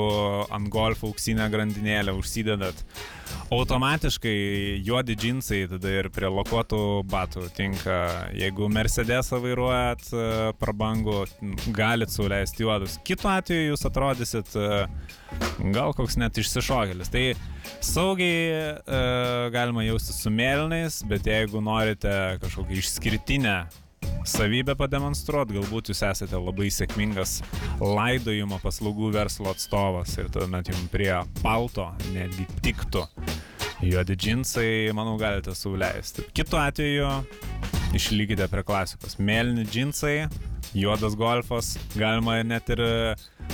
ant 0.56 0.72
golfo 0.72 1.12
auksinę 1.12 1.50
grandinėlę 1.52 2.16
užsidedat, 2.16 2.86
automatiškai 3.52 4.36
juodi 4.86 5.16
džinsai 5.20 5.64
tada 5.72 5.92
ir 6.02 6.10
prie 6.14 6.30
lokuotų 6.32 6.82
batų 7.12 7.48
tinka. 7.58 7.98
Jeigu 8.38 8.70
Mercedesą 8.72 9.42
vairuojat 9.44 10.08
prabangų, 10.62 11.26
galit 11.76 12.14
sauliaisti 12.14 12.66
juodus. 12.66 13.00
Kitu 13.08 13.30
atveju 13.32 13.72
jūs 13.72 13.88
atrodysit 13.90 14.56
gal 15.76 15.94
koks 15.98 16.18
net 16.20 16.38
išsišokėlis. 16.42 17.12
Tai 17.12 17.24
saugiai 17.84 18.42
e, 18.52 19.02
galima 19.54 19.86
jausti 19.86 20.16
su 20.16 20.34
mėlynais, 20.34 21.02
bet 21.10 21.28
jeigu 21.30 21.62
norite 21.64 22.14
kažkokią 22.42 22.80
išskirtinę 22.82 23.56
savybę 24.28 24.76
pademonstruoti, 24.78 25.58
galbūt 25.58 25.92
jūs 25.92 26.04
esate 26.08 26.40
labai 26.40 26.70
sėkmingas 26.74 27.40
laidojimo 27.82 28.60
paslaugų 28.64 29.12
verslo 29.16 29.52
atstovas 29.52 30.14
ir 30.22 30.30
tuomet 30.34 30.72
jums 30.72 30.92
prie 30.94 31.12
palto 31.42 31.90
netgi 32.14 32.48
tiktų. 32.66 33.06
Juodi 33.82 34.14
džinsai, 34.14 34.92
manau, 34.94 35.16
galite 35.18 35.56
sauliaisti. 35.58 36.28
Kitu 36.38 36.60
atveju 36.62 37.08
išlygite 37.98 38.46
prie 38.52 38.62
klasikos. 38.66 39.18
Mėlyni 39.18 39.66
džinsai, 39.66 40.28
juodas 40.74 41.16
golfas, 41.20 41.74
galima 41.96 42.40
net 42.44 42.70
ir 42.74 42.84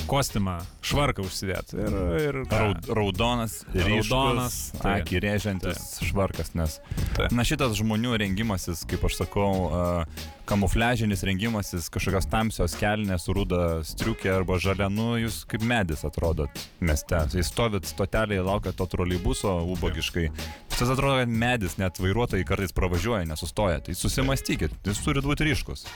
kostiumą, 0.07 0.57
švarką 0.85 1.25
užsidėti. 1.27 1.77
Ir, 1.81 1.97
ir 2.21 2.39
Raud, 2.51 2.89
raudonas, 2.99 3.59
ryškus, 3.73 4.11
Raudonas, 4.11 4.57
tai. 4.77 4.99
akį 5.01 5.21
rėžiantis 5.25 5.83
švarkas, 6.07 6.53
nes. 6.57 6.79
Tai. 7.17 7.29
Na 7.35 7.45
šitas 7.47 7.77
žmonių 7.79 8.17
rengimasis, 8.23 8.85
kaip 8.89 9.05
aš 9.09 9.21
sakau, 9.23 9.51
uh, 9.67 10.27
kamufliažinis 10.47 11.23
rengimasis, 11.27 11.89
kažkokios 11.91 12.27
tamsios 12.31 12.75
kelnės, 12.79 13.27
ruda 13.35 13.81
striukė 13.87 14.31
arba 14.31 14.55
žalia, 14.63 14.87
nu 14.91 15.17
jūs 15.19 15.41
kaip 15.49 15.65
medis 15.67 16.05
atrodot 16.07 16.61
mieste. 16.79 17.19
Jūs 17.35 17.51
stovit 17.51 17.89
stotelėje, 17.89 18.45
laukiat 18.47 18.77
to 18.79 18.87
troleibuso, 18.87 19.57
ubogiškai. 19.75 20.29
Tas 20.77 20.91
atrodo, 20.93 21.17
kad 21.19 21.31
medis, 21.43 21.75
net 21.81 21.99
vairuotojai 21.99 22.45
kartais 22.47 22.75
pravažiuoja, 22.77 23.25
nesustoja. 23.27 23.81
Tai 23.83 23.95
susimastykit, 23.97 24.75
jis 24.87 25.01
turi 25.03 25.23
būti 25.25 25.49
ryškus. 25.49 25.87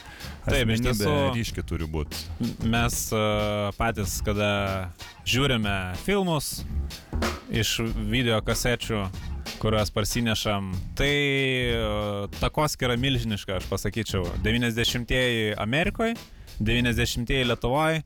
Taip, 0.48 0.74
iš 0.74 0.82
Asmenybė 0.82 1.01
tiesų- 1.06 1.34
ryški 1.36 1.64
turi 1.68 1.88
būti. 1.90 2.18
mes 2.64 2.98
uh, 3.14 3.72
patys, 3.78 4.20
kada 4.26 4.92
žiūrime 5.26 5.96
filmus 6.06 6.64
iš 7.52 7.80
video 8.10 8.40
kasečių, 8.42 9.04
kuriuos 9.62 9.92
parsinešam, 9.94 10.72
tai 10.98 11.12
uh, 11.76 12.30
takoskira 12.40 12.96
milžiniška, 12.98 13.60
aš 13.60 13.68
pasakyčiau. 13.70 14.24
90-ieji 14.46 15.54
Amerikoje, 15.60 16.16
90-ieji 16.62 17.46
Lietuvoje, 17.52 18.02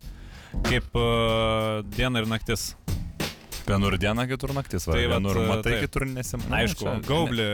kaip 0.68 0.90
uh, 0.98 1.84
diena 1.96 2.24
ir 2.24 2.28
naktis. 2.32 2.74
Vienur 3.66 3.96
diena, 3.98 4.26
kitur 4.30 4.54
naktis, 4.54 4.86
va. 4.88 4.94
Tai 4.98 5.06
vat, 5.10 5.16
vienur 5.18 5.40
matai, 5.50 5.72
taip. 5.76 5.86
kitur 5.88 6.06
nesimatai. 6.10 6.60
Aišku, 6.66 6.92
gaublį, 7.08 7.48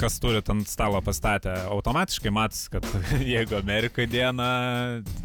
kas 0.00 0.16
turi 0.22 0.40
ant 0.42 0.66
stalo 0.70 0.98
pastatę, 1.06 1.52
automatiškai 1.70 2.32
matys, 2.34 2.64
kad 2.72 2.86
jeigu 3.34 3.58
Amerikoje 3.60 4.08
diena, 4.10 4.48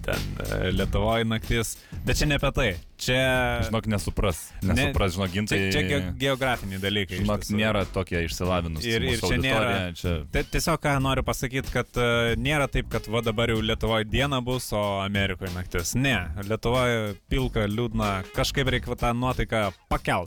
ten 0.06 0.28
e, 0.46 0.72
Lietuvoje 0.78 1.26
naktis, 1.26 1.76
bet 2.06 2.20
čia 2.22 2.30
ne 2.30 2.38
apie 2.38 2.52
tai. 2.54 2.70
Čia, 2.98 3.62
Žinok, 3.68 3.86
nesupras. 3.94 4.40
Ne- 4.66 4.74
Nesupras, 4.74 5.14
žinok, 5.14 5.30
čia, 5.30 5.36
gintai. 5.38 5.58
čia 5.74 5.82
ge 5.86 5.98
geografiniai 6.18 6.80
dalykai. 6.82 7.20
Žinok, 7.22 7.44
nėra 7.54 7.84
tokie 7.94 8.24
išsilavinus. 8.26 8.86
Ir- 8.90 9.06
ir 9.06 9.22
čia 9.22 9.38
nėra- 9.38 9.74
Čia... 9.98 10.14
Tai 10.34 10.42
tiesiog 10.50 10.82
ką 10.82 10.96
noriu 11.06 11.22
pasakyti, 11.26 11.70
kad 11.74 12.00
uh, 12.02 12.32
nėra 12.42 12.66
taip, 12.74 12.90
kad 12.90 13.06
va 13.14 13.22
dabar 13.22 13.54
jau 13.54 13.60
Lietuvoje 13.62 14.08
diena 14.10 14.40
bus, 14.42 14.72
o 14.74 14.82
Amerikoje 15.04 15.54
naktis. 15.54 15.94
Ne, 15.94 16.16
Lietuvoje 16.50 17.14
pilka, 17.30 17.68
liūdna, 17.70 18.10
kažkaip 18.34 18.74
reikia 18.74 18.98
tą 18.98 19.14
nuotaiką 19.14 19.68
pakelt. 19.94 20.27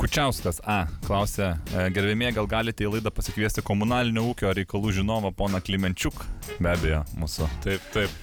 Kučiauskas 0.00 0.60
A. 0.64 0.86
Klausė, 1.04 1.50
e, 1.76 1.84
gerbėmė, 1.92 2.30
gal 2.32 2.46
galite 2.48 2.86
į 2.86 2.94
laidą 2.94 3.10
pasikviesti 3.12 3.60
komunalinio 3.66 4.22
ūkio 4.30 4.52
reikalų 4.56 4.94
žinovą 4.96 5.32
poną 5.36 5.60
Klimenčiuk? 5.60 6.22
Be 6.60 6.72
abejo, 6.72 7.02
mūsų 7.20 7.48
Taip, 7.64 7.84
taip. 7.92 8.14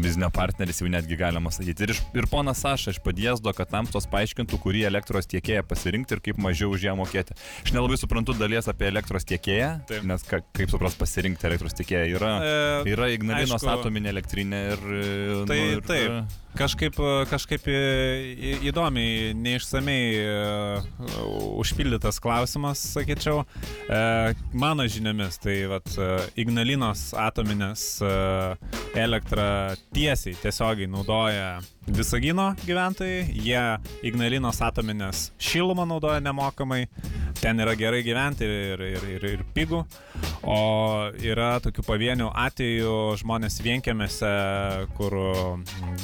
biznio 0.00 0.28
partneris 0.30 0.78
jau 0.80 0.86
netgi 0.88 1.16
galima 1.18 1.50
sakyti. 1.52 1.88
Ir, 1.88 1.92
iš, 1.96 2.00
ir 2.14 2.28
ponas 2.30 2.60
Saša 2.62 2.94
iš 2.94 3.00
padėsdo, 3.04 3.50
kad 3.58 3.68
tamstos 3.72 4.06
paaiškintų, 4.12 4.60
kurį 4.62 4.84
elektros 4.86 5.26
tiekėją 5.30 5.64
pasirinkti 5.66 6.14
ir 6.16 6.22
kaip 6.28 6.38
mažiau 6.40 6.70
už 6.76 6.86
ją 6.86 6.94
mokėti. 7.00 7.34
Aš 7.64 7.74
nelabai 7.74 7.98
suprantu 7.98 8.36
dalies 8.38 8.70
apie 8.70 8.86
elektros 8.92 9.26
tiekėją, 9.26 9.72
Taip. 9.90 10.06
nes 10.06 10.22
ka, 10.30 10.40
kaip 10.54 10.70
supras 10.70 10.94
pasirinkti 11.00 11.50
elektros 11.50 11.74
tiekėją 11.80 12.06
yra. 12.14 12.32
E, 12.38 12.94
Yra 12.94 13.10
Ignalinos 13.10 13.58
aišku- 13.58 13.74
atominė 13.74 14.14
elektrinė 14.14 14.62
ir... 14.76 14.86
e, 15.02 15.44
Tai 15.50 15.58
nu, 15.58 15.68
ir, 15.74 15.84
taip. 15.90 16.40
Kažkaip, 16.54 16.94
kažkaip 17.26 17.64
į- 17.66 18.60
įdomiai, 18.70 19.32
neišsamei 19.34 20.04
e, 20.22 21.23
užpildytas 21.60 22.20
klausimas, 22.22 22.82
sakyčiau. 22.94 23.44
E, 23.88 24.34
Mano 24.52 24.86
žiniomis, 24.88 25.38
tai 25.42 25.56
vat, 25.70 25.88
e, 25.98 26.10
Ignalinos 26.44 27.12
atominės 27.18 27.86
e, 28.04 28.14
elektrą 29.00 29.46
tiesiai, 29.94 30.36
tiesiogiai 30.42 30.90
naudoja 30.90 31.58
Visagino 31.86 32.54
gyventojai, 32.64 33.26
jie 33.44 33.60
Ignalinos 34.08 34.60
atominės 34.64 35.26
šilumą 35.42 35.84
naudoja 35.88 36.22
nemokamai, 36.24 36.86
ten 37.40 37.60
yra 37.60 37.74
gerai 37.76 38.00
gyventi 38.06 38.46
ir, 38.48 38.80
ir, 38.86 39.04
ir, 39.16 39.26
ir 39.34 39.42
pigų, 39.54 39.82
o 40.48 40.58
yra 41.20 41.58
tokių 41.64 41.84
pavienių 41.84 42.30
atvejų 42.46 42.94
žmonės 43.20 43.60
vienkėmėse, 43.66 44.32
kur 44.96 45.18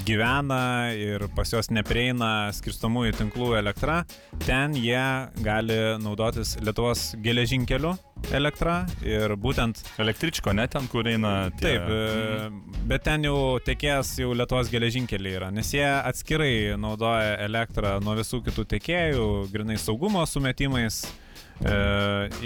gyvena 0.05 0.61
ir 1.01 1.25
pas 1.37 1.55
juos 1.55 1.73
neprieina 1.73 2.51
skirstomųjų 2.57 3.17
tinklų 3.23 3.55
elektra, 3.63 4.03
ten 4.45 4.77
jie 4.77 5.07
gali 5.41 5.81
naudotis 6.05 6.59
Lietuvos 6.61 7.15
geležinkeliu 7.25 7.97
elektra 8.37 8.85
ir 9.07 9.35
būtent 9.41 9.81
Električko, 10.01 10.53
ne 10.57 10.67
ten, 10.71 10.87
kur 10.91 11.09
eina. 11.11 11.51
Tie... 11.59 11.77
Taip, 11.77 11.89
e, 11.89 12.83
bet 12.91 13.05
ten 13.07 13.25
jau 13.27 13.59
tekės 13.65 14.13
jau 14.21 14.33
Lietuvos 14.37 14.71
geležinkeliai 14.73 15.39
yra, 15.41 15.51
nes 15.55 15.73
jie 15.75 15.87
atskirai 15.87 16.77
naudoja 16.81 17.39
elektrą 17.47 17.99
nuo 18.05 18.17
visų 18.19 18.43
kitų 18.47 18.67
tiekėjų, 18.75 19.27
grinai 19.53 19.79
saugumo 19.81 20.25
sumetimais. 20.29 21.05
E, 21.61 21.73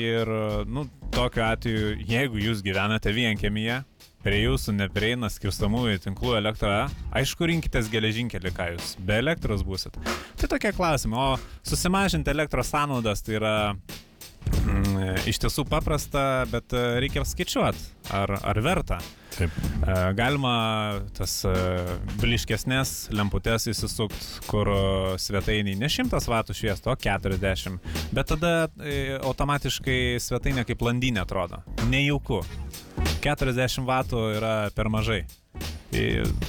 ir, 0.01 0.31
nu, 0.67 0.89
tokiu 1.15 1.45
atveju, 1.47 1.97
jeigu 2.09 2.41
jūs 2.43 2.65
gyvenate 2.67 3.13
vienkėmyje, 3.15 3.83
prie 4.25 4.41
jūsų 4.41 4.73
neprieina 4.79 5.29
skirstamųjų 5.31 6.01
tinklų 6.07 6.39
elektra, 6.39 6.87
aišku, 7.15 7.47
rinkitės 7.51 7.91
geležinkelį, 7.93 8.55
ką 8.57 8.71
jūs 8.73 8.95
be 9.05 9.21
elektros 9.21 9.63
būsit. 9.67 9.99
Tai 10.41 10.51
tokie 10.57 10.73
klausimai, 10.75 11.35
o 11.37 11.69
susimažinti 11.69 12.33
elektros 12.33 12.73
sąnaudas 12.73 13.23
tai 13.25 13.39
yra 13.39 13.55
iš 15.29 15.41
tiesų 15.43 15.65
paprasta, 15.69 16.45
bet 16.51 16.73
e, 16.77 16.83
reikia 17.03 17.25
skaičiuoti, 17.27 17.85
ar, 18.15 18.33
ar 18.41 18.61
verta. 18.65 18.99
Taip. 19.35 19.55
E, 19.83 19.97
Galima 20.19 20.55
tas 21.17 21.37
e, 21.49 21.55
bliškesnės 22.21 22.95
lemputės 23.15 23.69
įsisukt, 23.73 24.47
kur 24.51 24.71
svetainiai 25.21 25.79
ne 25.81 25.91
100 25.91 26.21
vatų 26.31 26.57
šviestų, 26.57 26.93
o 26.93 26.97
40. 27.01 27.81
Bet 28.15 28.31
tada 28.33 28.55
automatiškai 29.25 30.21
svetainė 30.23 30.67
kaip 30.69 30.85
landinė 30.85 31.25
atrodo. 31.25 31.63
Nejauku. 31.91 32.43
40 33.25 33.89
vatų 33.89 34.25
yra 34.39 34.55
per 34.77 34.93
mažai. 34.93 35.23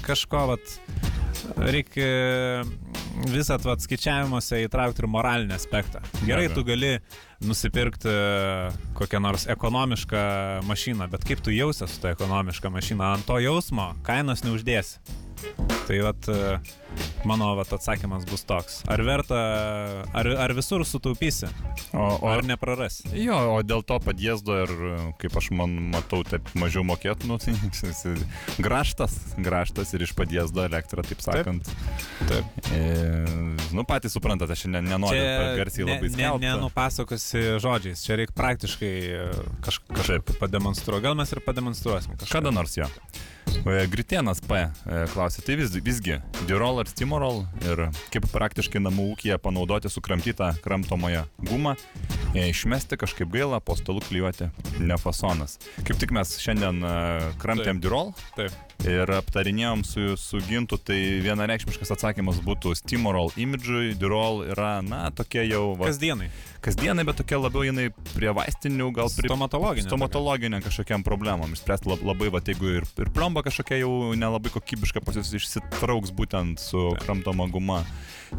Kažko 0.06 0.48
vat 0.52 0.74
reikia 1.62 2.66
visat 3.32 3.64
vat 3.66 3.84
skaičiavimuose 3.84 4.64
įtraukti 4.66 5.04
ir 5.04 5.10
moralinį 5.12 5.56
aspektą. 5.56 6.02
Gerai, 6.26 6.50
tu 6.54 6.66
gali 6.68 6.98
nusipirkti 7.44 8.14
kokią 8.96 9.20
nors 9.20 9.48
ekonomišką 9.52 10.24
mašiną, 10.68 11.10
bet 11.12 11.26
kaip 11.28 11.44
tu 11.44 11.52
jausies 11.52 11.92
su 11.92 12.02
ta 12.02 12.14
ekonomiška 12.16 12.72
mašina, 12.72 13.14
ant 13.16 13.28
to 13.28 13.40
jausmo 13.44 13.94
kainos 14.08 14.46
neuždėsi. 14.46 15.00
Tai 15.86 15.98
vat, 16.02 16.30
e, 16.34 16.58
mano 17.30 17.52
vat, 17.60 17.74
atsakymas 17.78 18.26
bus 18.30 18.46
toks. 18.48 18.82
Ar 18.90 19.04
verta, 19.06 19.42
ar, 20.18 20.32
ar 20.48 20.56
visur 20.58 20.86
sutaupysi, 20.88 21.52
O, 21.96 22.20
o 22.22 22.28
ar 22.28 22.44
neprarasi? 22.44 23.08
Jo, 23.24 23.38
o 23.56 23.60
dėl 23.64 23.84
to 23.88 23.96
padėsdo 24.04 24.56
ir 24.66 24.72
kaip 25.22 25.36
aš 25.40 25.50
man 25.56 25.76
matau, 25.94 26.24
taip 26.28 26.50
mažiau 26.60 26.84
mokėtų, 26.88 27.30
nu, 27.30 27.38
tai 27.44 28.16
graštas, 28.62 29.16
graštas 29.40 29.94
ir 29.96 30.04
iš 30.08 30.16
padėsdo 30.18 30.66
elektrą, 30.66 31.06
taip 31.08 31.24
sakant. 31.24 31.70
Taip. 32.28 32.60
E, 32.76 32.82
nu, 33.76 33.86
patys 33.88 34.18
suprantate, 34.18 34.58
aš 34.58 34.66
ne, 34.72 34.84
nenoriu 34.84 35.22
per 35.24 35.62
garsiai 35.62 35.88
labai 35.88 36.10
ne, 36.10 36.16
skelbti. 36.18 36.48
nenupasakosi 36.50 37.46
žodžiais, 37.64 38.04
čia 38.08 38.20
reikia 38.20 38.36
praktiškai 38.42 38.92
e, 39.06 39.24
kaž, 39.66 39.80
kažkaip 39.94 40.36
pademonstruoti. 40.42 41.06
Gal 41.08 41.16
mes 41.20 41.32
ir 41.32 41.44
pademonstruosim 41.46 42.20
kažką. 42.20 42.34
Kada 42.40 42.52
nors 42.56 42.76
jo. 42.80 42.90
E, 43.64 43.88
Gritienas 43.88 44.42
P. 44.44 44.58
e, 44.58 45.02
klausė, 45.14 45.44
tai 45.46 45.56
vis, 45.60 45.74
visgi, 45.84 46.18
Dirol 46.50 46.82
ar 46.82 46.90
Stimorol 46.90 47.44
ir 47.66 47.86
kaip 48.14 48.28
praktiškai 48.32 48.82
namų 48.84 49.08
ūkija 49.14 49.38
panaudoti 49.42 49.92
sukramtytą 49.92 50.52
kramtomąją 50.66 51.26
gumą, 51.48 51.76
e, 52.34 52.48
išmesti 52.50 53.00
kažkaip 53.02 53.32
gaila, 53.34 53.62
po 53.64 53.78
stalu 53.80 54.04
klyjuoti, 54.06 54.50
ne 54.82 55.00
fasonas. 55.02 55.60
Kaip 55.84 56.00
tik 56.02 56.14
mes 56.16 56.38
šiandien 56.42 56.82
kramtėm. 57.42 57.82
Dirol 57.84 58.14
Taip. 58.36 58.65
Ir 58.84 59.10
aptarinėjom 59.18 59.84
su, 59.88 60.16
su 60.20 60.42
Gintu, 60.46 60.78
tai 60.78 60.98
vienareikšmiškas 61.26 61.94
atsakymas 61.96 62.42
būtų 62.46 62.76
Stimorol 62.78 63.32
imidžui, 63.40 63.96
Dirol 64.00 64.44
yra, 64.52 64.82
na, 64.86 65.08
tokia 65.16 65.46
jau... 65.48 65.72
Va, 65.80 65.88
Kasdienai. 65.90 66.28
kasdienai, 66.66 67.06
bet 67.06 67.20
tokia 67.22 67.38
labiau 67.40 67.64
jinai 67.66 67.88
prie 68.16 68.32
vaistinių, 68.34 68.90
gal 68.98 69.10
prie 69.14 69.30
Stomatologinė. 69.30 69.86
stomatologinė 69.88 70.60
kažkokiam 70.66 71.04
problemam. 71.06 71.54
Išspręsti 71.54 71.90
lab- 71.92 72.06
labai, 72.06 72.30
va, 72.34 72.42
jeigu 72.46 72.72
ir, 72.82 72.88
ir 73.06 73.12
plomba 73.14 73.44
kažkokia 73.46 73.80
jau 73.84 73.92
nelabai 74.18 74.50
kokybiška 74.54 75.02
pas 75.06 75.18
jūs 75.18 75.30
išsitrauks 75.38 76.14
būtent 76.18 76.62
su 76.62 76.88
Taip. 76.96 77.04
kramtoma 77.06 77.46
guma 77.54 77.84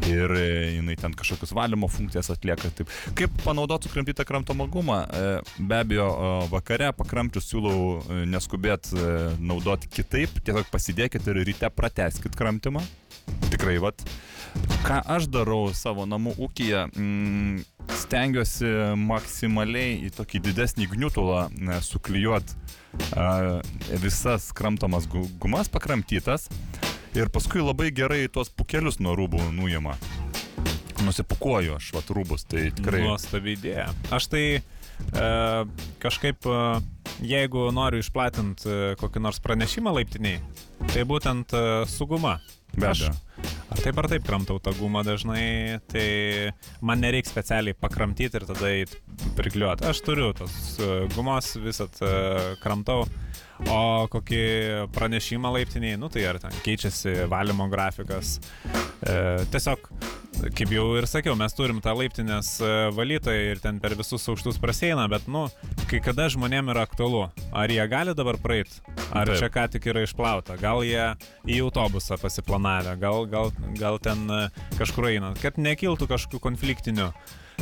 ir 0.03 0.29
e, 0.35 0.47
jinai 0.75 0.97
ten 0.99 1.13
kažkokius 1.15 1.53
valymo 1.55 1.87
funkcijas 1.89 2.29
atlieka. 2.35 2.69
Taip. 2.75 2.91
Kaip 3.17 3.31
panaudoti 3.45 3.87
sukramtytą 3.87 4.25
kramtomą 4.27 4.67
gumą? 4.71 4.99
E, 5.07 5.39
Be 5.63 5.79
abejo, 5.79 6.07
vakare 6.51 6.91
pakramčius 6.99 7.47
siūlau 7.47 7.79
e, 8.11 8.19
neskubėt 8.29 8.91
e, 8.91 9.07
naudoti 9.39 9.87
kitaip, 9.87 10.26
tiesiog 10.43 10.67
pasidėkit 10.73 11.27
ir 11.31 11.41
ryte 11.47 11.69
prateskit 11.73 12.35
kramtimą. 12.37 12.81
Tikrai, 13.51 13.77
vat. 13.83 14.01
Ką 14.87 15.01
aš 15.17 15.27
darau 15.31 15.67
savo 15.75 16.05
namų 16.09 16.33
ūkiją, 16.47 16.85
mm, 16.95 17.57
stengiuosi 18.01 18.69
maksimaliai 18.99 19.97
į 20.07 20.11
tokį 20.15 20.41
didesnį 20.47 20.87
gniutulą 20.93 21.47
e, 21.51 21.79
suklijuot 21.83 22.53
a, 23.15 23.27
visas 24.01 24.49
kramtomas 24.55 25.05
gu- 25.11 25.27
gumas 25.43 25.69
pakramtytas 25.69 26.47
ir 27.17 27.29
paskui 27.33 27.61
labai 27.63 27.91
gerai 27.91 28.23
tuos 28.31 28.49
pukelius 28.49 28.99
nuo 29.03 29.15
rūbų 29.19 29.43
nuima. 29.55 29.97
Nusipukuoju 31.05 31.75
aš 31.77 31.91
vat 31.93 32.09
rūbus, 32.15 32.47
tai 32.49 32.69
tikrai. 32.73 33.03
Nuostabi 33.05 33.53
idėja. 33.57 33.91
Aš 34.15 34.31
tai 34.31 34.43
e, 34.57 34.61
kažkaip, 35.99 36.45
e, 36.45 36.81
jeigu 37.25 37.69
noriu 37.75 38.01
išplatinti 38.03 38.69
e, 38.69 38.95
kokį 38.99 39.23
nors 39.23 39.39
pranešimą 39.43 39.93
laiptiniai, 39.97 40.41
tai 40.93 41.05
būtent 41.09 41.53
e, 41.53 41.63
su 41.89 42.07
guma. 42.09 42.37
Be 42.75 42.91
abejo. 42.91 43.13
Ar 43.71 43.81
taip 43.83 43.99
ar 44.01 44.09
taip 44.11 44.25
kramtau 44.27 44.59
tą 44.63 44.73
gumą 44.77 45.03
dažnai, 45.07 45.79
tai 45.91 46.07
man 46.81 47.03
nereikia 47.03 47.31
specialiai 47.31 47.77
pakramtyti 47.77 48.39
ir 48.39 48.47
tada 48.49 48.73
prikliuoti. 49.37 49.87
Aš 49.89 50.01
turiu 50.05 50.31
tos 50.37 50.77
e, 50.79 50.93
gumos, 51.15 51.53
visat 51.61 52.01
e, 52.01 52.13
kramtau. 52.63 53.05
O 53.65 54.05
kokį 54.13 54.41
pranešimą 54.93 55.49
laiptiniai, 55.55 55.97
nu 55.97 56.11
tai 56.13 56.27
ar 56.29 56.37
ten 56.41 56.53
keičiasi 56.61 57.23
valymo 57.31 57.65
grafikas. 57.71 58.37
E, 59.01 59.15
tiesiog, 59.53 59.89
kaip 60.57 60.71
jau 60.73 60.85
ir 60.99 61.07
sakiau, 61.09 61.33
mes 61.37 61.55
turim 61.57 61.79
tą 61.81 61.95
laiptinės 61.97 62.51
e, 62.61 62.71
valytoją 62.93 63.51
ir 63.55 63.61
ten 63.63 63.81
per 63.81 63.95
visus 63.97 64.25
aukštus 64.29 64.59
praseina, 64.61 65.07
bet, 65.09 65.25
nu, 65.31 65.47
kai 65.89 66.01
kada 66.05 66.27
žmonėm 66.33 66.69
yra 66.73 66.85
aktualu, 66.85 67.25
ar 67.49 67.73
jie 67.73 67.85
gali 67.89 68.13
dabar 68.17 68.37
praeiti, 68.41 68.81
ar. 69.09 69.25
Taip. 69.27 69.35
čia 69.41 69.49
ką 69.53 69.65
tik 69.73 69.89
yra 69.89 70.05
išplauta, 70.05 70.57
gal 70.61 70.83
jie 70.85 71.09
į 71.49 71.61
autobusą 71.65 72.19
pasiplanavę, 72.21 72.93
gal, 73.01 73.25
gal, 73.31 73.51
gal 73.79 73.99
ten 74.03 74.25
e, 74.29 74.39
kažkur 74.77 75.09
eina, 75.11 75.33
kad 75.41 75.57
nekiltų 75.61 76.07
kažkokių 76.09 76.39
konfliktinių 76.43 77.09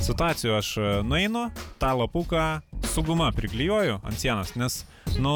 situacijų, 0.05 0.53
aš 0.57 0.69
e, 0.77 0.87
nueinu, 1.07 1.47
tą 1.81 1.93
lapuką 1.99 2.45
su 2.91 3.03
guma 3.07 3.29
priklijuoju 3.35 3.99
ant 4.03 4.19
sienos, 4.19 4.55
nes, 4.59 4.81
nu, 5.19 5.35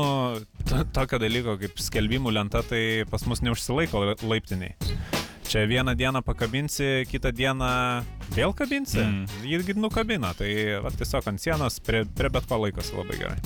to- 0.70 0.84
tokio 0.96 1.20
dalyko 1.22 1.58
kaip 1.62 1.80
skelbimų 1.80 2.34
lenta, 2.36 2.62
tai 2.68 3.06
pas 3.10 3.24
mus 3.30 3.42
neužsilaiko 3.46 4.04
la- 4.12 4.18
laiptiniai. 4.24 4.76
Čia 5.50 5.64
vieną 5.66 5.96
dieną 5.98 6.22
pakabinsi, 6.22 7.08
kitą 7.10 7.32
dieną 7.34 7.70
vėl 8.36 8.54
kabinsi, 8.56 9.00
Mm. 9.00 9.26
jį 9.44 9.76
nukabina, 9.80 10.34
tai 10.38 10.80
va, 10.84 10.90
tiesiog 10.92 11.28
ant 11.28 11.40
sienos 11.42 11.80
prie, 11.80 12.06
prie 12.06 12.30
bet 12.30 12.46
ko 12.48 12.58
laikosi 12.62 12.96
labai 12.96 13.18
gerai. 13.18 13.38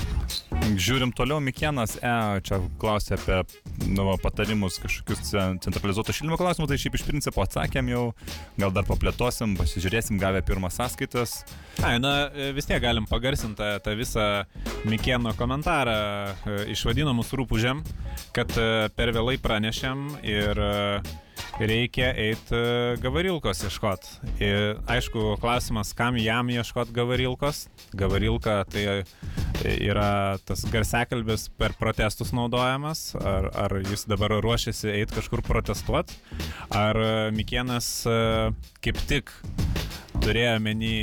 Žiūrim 0.79 1.11
toliau, 1.15 1.39
Mikienas 1.43 1.97
E. 1.97 2.41
čia 2.41 2.59
klausė 2.79 3.15
apie 3.17 3.43
nu, 3.87 4.05
patarimus 4.21 4.79
kažkokius 4.79 5.19
cen- 5.31 5.59
centralizuoto 5.59 6.13
šildymo 6.15 6.37
klausimus, 6.37 6.69
tai 6.69 6.77
šiaip 6.77 6.95
iš 6.95 7.03
principo 7.07 7.43
atsakėm 7.43 7.89
jau, 7.91 8.13
gal 8.57 8.71
dar 8.71 8.83
paplėtosim, 8.87 9.57
pasižiūrėsim, 9.57 10.19
gavę 10.19 10.41
pirmas 10.45 10.77
sąskaitas. 10.79 11.43
Ai, 11.83 11.97
na, 11.99 12.29
vis 12.55 12.65
tiek 12.65 12.81
galim 12.81 13.05
pagarsinti 13.09 13.55
tą, 13.59 13.79
tą 13.83 13.95
visą 13.97 14.45
Mikėno 14.85 15.33
komentarą 15.37 15.97
e, 16.45 16.71
išvadino 16.73 17.13
mūsų 17.17 17.41
rūpužėm, 17.43 17.83
kad 18.33 18.49
e, 18.57 18.89
per 18.95 19.11
vėlai 19.15 19.37
pranešėm 19.41 20.07
ir 20.23 20.59
e, 20.59 21.01
reikia 21.59 22.11
eiti 22.17 22.59
gavarilkos 23.03 23.63
ieškot. 23.67 24.07
Ir 24.43 24.79
aišku, 24.89 25.35
klausimas, 25.41 25.93
kam 25.97 26.17
jam 26.17 26.49
ieškot 26.53 26.93
gavarilkos. 26.95 27.67
Gavarilka 27.97 28.61
tai 28.71 28.85
e, 28.91 28.97
yra 29.75 30.39
tas 30.45 30.65
garsiakalbis 30.73 31.49
per 31.57 31.75
protestus 31.79 32.33
naudojamas, 32.35 33.11
ar, 33.19 33.49
ar 33.65 33.77
jis 33.83 34.07
dabar 34.09 34.37
ruošiasi 34.43 34.91
eiti 34.93 35.19
kažkur 35.19 35.43
protestuoti, 35.45 36.17
ar 36.73 36.99
e, 36.99 37.13
Mikėnas 37.35 37.91
e, 38.09 38.17
kaip 38.83 38.99
tik 39.09 39.33
turėjo 40.23 40.57
menį 40.63 40.97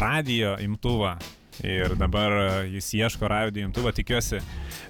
radio 0.00 0.56
imtuvą. 0.62 1.16
Ir 1.64 1.94
dabar 1.96 2.32
e, 2.32 2.48
jis 2.74 2.90
ieško 2.94 3.28
radio 3.28 3.64
imtuvo, 3.64 3.92
tikiuosi, 3.92 4.40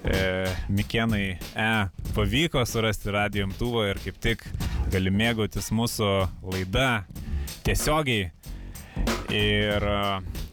e, 0.05 0.23
Mikenai 0.69 1.37
E 1.55 1.71
pavyko 2.15 2.65
surasti 2.67 3.11
radio 3.15 3.47
imtuvą 3.47 3.85
ir 3.91 4.01
kaip 4.03 4.19
tik 4.23 4.43
gali 4.91 5.13
mėgautis 5.15 5.71
mūsų 5.71 6.11
laida 6.43 7.05
tiesiogiai. 7.67 8.33
Ir 9.31 9.83
e, 9.83 10.03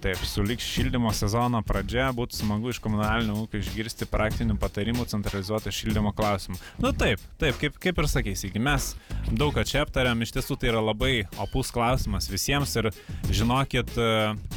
taip, 0.04 0.22
sulik 0.28 0.62
šildymo 0.62 1.12
sezono 1.16 1.62
pradžia 1.66 2.10
būtų 2.16 2.36
smagu 2.42 2.74
iš 2.74 2.80
komunalinio 2.84 3.38
ūkio 3.44 3.62
išgirsti 3.62 4.08
praktinių 4.12 4.58
patarimų 4.62 5.06
centralizuoto 5.10 5.72
šildymo 5.74 6.12
klausimų. 6.18 6.60
Nu 6.84 6.92
taip, 6.98 7.22
taip, 7.42 7.58
kaip, 7.62 7.78
kaip 7.82 8.02
ir 8.04 8.10
sakys, 8.12 8.44
iki 8.50 8.62
mes 8.62 8.94
daug 9.32 9.54
ką 9.56 9.66
čia 9.66 9.84
aptariam, 9.86 10.22
iš 10.22 10.34
tiesų 10.36 10.60
tai 10.60 10.74
yra 10.74 10.84
labai 10.84 11.24
opus 11.42 11.72
klausimas 11.74 12.30
visiems 12.30 12.76
ir 12.82 12.92
žinokit, 13.32 13.94
e, 13.98 14.53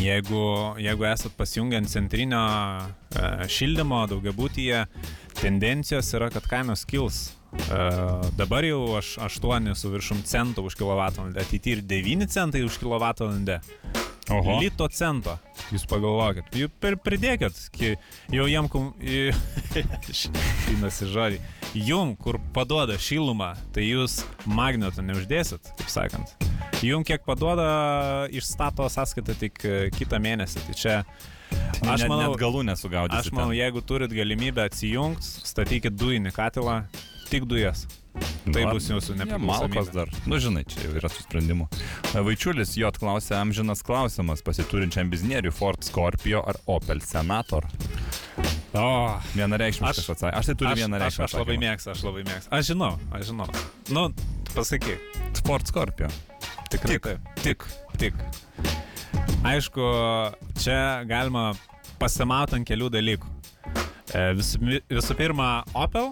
jeigu, 0.00 0.44
jeigu 0.80 1.06
esat 1.10 1.34
pasijungę 1.36 1.80
ant 1.80 1.90
centrinio 1.90 2.40
e, 2.40 3.48
šildymo 3.48 4.04
daugiabutyje, 4.10 4.84
tendencijos 5.40 6.10
yra, 6.16 6.30
kad 6.32 6.48
kainos 6.50 6.86
kils. 6.88 7.28
Uh, 7.50 8.28
dabar 8.38 8.62
jau 8.62 8.94
aš 8.94 9.16
8 9.26 9.72
su 9.74 9.88
viršum 9.90 10.20
centų 10.22 10.68
už 10.68 10.76
kilovatvalandę, 10.78 11.42
ateityje 11.42 11.80
ir 11.80 11.82
9 11.82 12.30
centai 12.30 12.62
už 12.62 12.76
kilovatvalandę. 12.78 13.56
Oho. 14.30 14.60
Lito 14.60 14.86
cento. 14.92 15.32
Jūs 15.72 15.86
pagalvokit. 15.90 16.50
Jūs 16.54 16.70
pridėkit, 17.02 17.56
ki- 17.74 17.96
jau 18.34 18.44
jiem, 18.46 18.68
kum- 18.70 18.92
šinasi 20.20 21.08
žodį, 21.10 21.40
jum, 21.86 22.12
kur 22.20 22.38
paduoda 22.54 22.96
šilumą, 23.00 23.52
tai 23.74 23.86
jūs 23.88 24.20
magneto 24.46 25.02
neuždėsit, 25.02 25.72
taip 25.80 25.90
sakant. 25.90 26.34
Jum 26.84 27.02
kiek 27.04 27.24
paduoda, 27.26 27.66
išstato 28.32 28.86
sąskaitą 28.92 29.34
tik 29.40 29.64
e, 29.68 29.74
kitą 29.94 30.20
mėnesį. 30.22 30.62
Tai 30.68 30.78
čia 30.78 30.96
Aš 31.80 31.88
Aš 31.96 32.02
manau- 32.06 32.30
net 32.30 32.38
galų 32.38 32.60
nesugaudysiu. 32.68 33.18
Aš 33.32 33.32
manau, 33.34 33.50
jeigu 33.56 33.80
turit 33.82 34.12
galimybę 34.14 34.62
atsijungti, 34.68 35.26
statykit 35.48 35.96
dujinį 35.98 36.30
katilą, 36.36 36.84
tik 37.32 37.48
dujas. 37.50 37.86
Tai 38.50 38.64
bus 38.72 38.88
jūsų 38.90 39.14
Malkos 39.14 39.20
nepriklausomybė. 39.20 39.92
dar. 39.94 40.10
Nu, 40.26 40.38
žinai, 40.42 40.64
čia 40.66 40.82
jau 40.86 40.94
yra 40.98 41.10
tų 41.12 41.22
sprendimų. 41.22 41.66
Vaičiulis 42.26 42.72
jo 42.80 42.90
klausė 42.96 43.36
amžinas 43.38 43.84
klausimas 43.86 44.42
pasiturinčiam 44.42 45.10
biznieriui 45.12 45.52
Ford 45.54 45.84
Scorpio 45.86 46.42
ar 46.50 46.58
Opel 46.66 47.00
Senator. 47.04 47.68
O, 48.74 48.86
Vienareikšmiškas 49.34 50.08
atsakymas. 50.14 50.40
Aš 50.40 50.50
tai 50.50 50.54
turiu 50.58 50.72
aš, 50.72 50.78
aš, 50.78 50.84
vienareikšmišką. 50.84 51.24
aš 51.28 51.36
labai 51.38 51.56
mėgstu, 51.62 51.90
aš 51.94 52.02
labai 52.06 52.22
mėgstu. 52.26 52.52
Aš 52.58 52.68
žinau, 52.72 52.90
aš 53.14 53.24
žinau. 53.30 53.48
Nu, 53.94 54.04
pasakyk. 54.54 55.08
Ford 55.46 55.66
Scorpio. 55.70 56.10
Tikrai 56.70 56.96
Tik, 56.98 57.06
taip. 57.06 57.32
Tik, 57.42 57.66
tik. 57.98 58.14
Aišku, 59.46 59.84
čia 60.60 60.78
galima 61.08 61.50
pasimauti 62.00 62.58
ant 62.60 62.68
kelių 62.68 62.90
dalykų. 62.94 63.30
E, 64.14 64.24
Visų, 64.38 64.80
visų 64.90 65.16
pirma, 65.18 65.50
Opel 65.78 66.10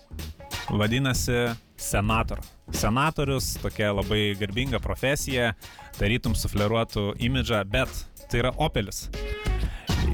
vadinasi 0.71 1.49
senator. 1.79 2.43
Senatorius 2.74 3.55
tokia 3.62 3.93
labai 3.95 4.35
garbinga 4.39 4.83
profesija, 4.83 5.55
tarytum 5.99 6.37
sufleruotų 6.37 7.12
imidžą, 7.24 7.62
bet 7.70 8.05
tai 8.29 8.43
yra 8.43 8.53
Opelis. 8.61 9.07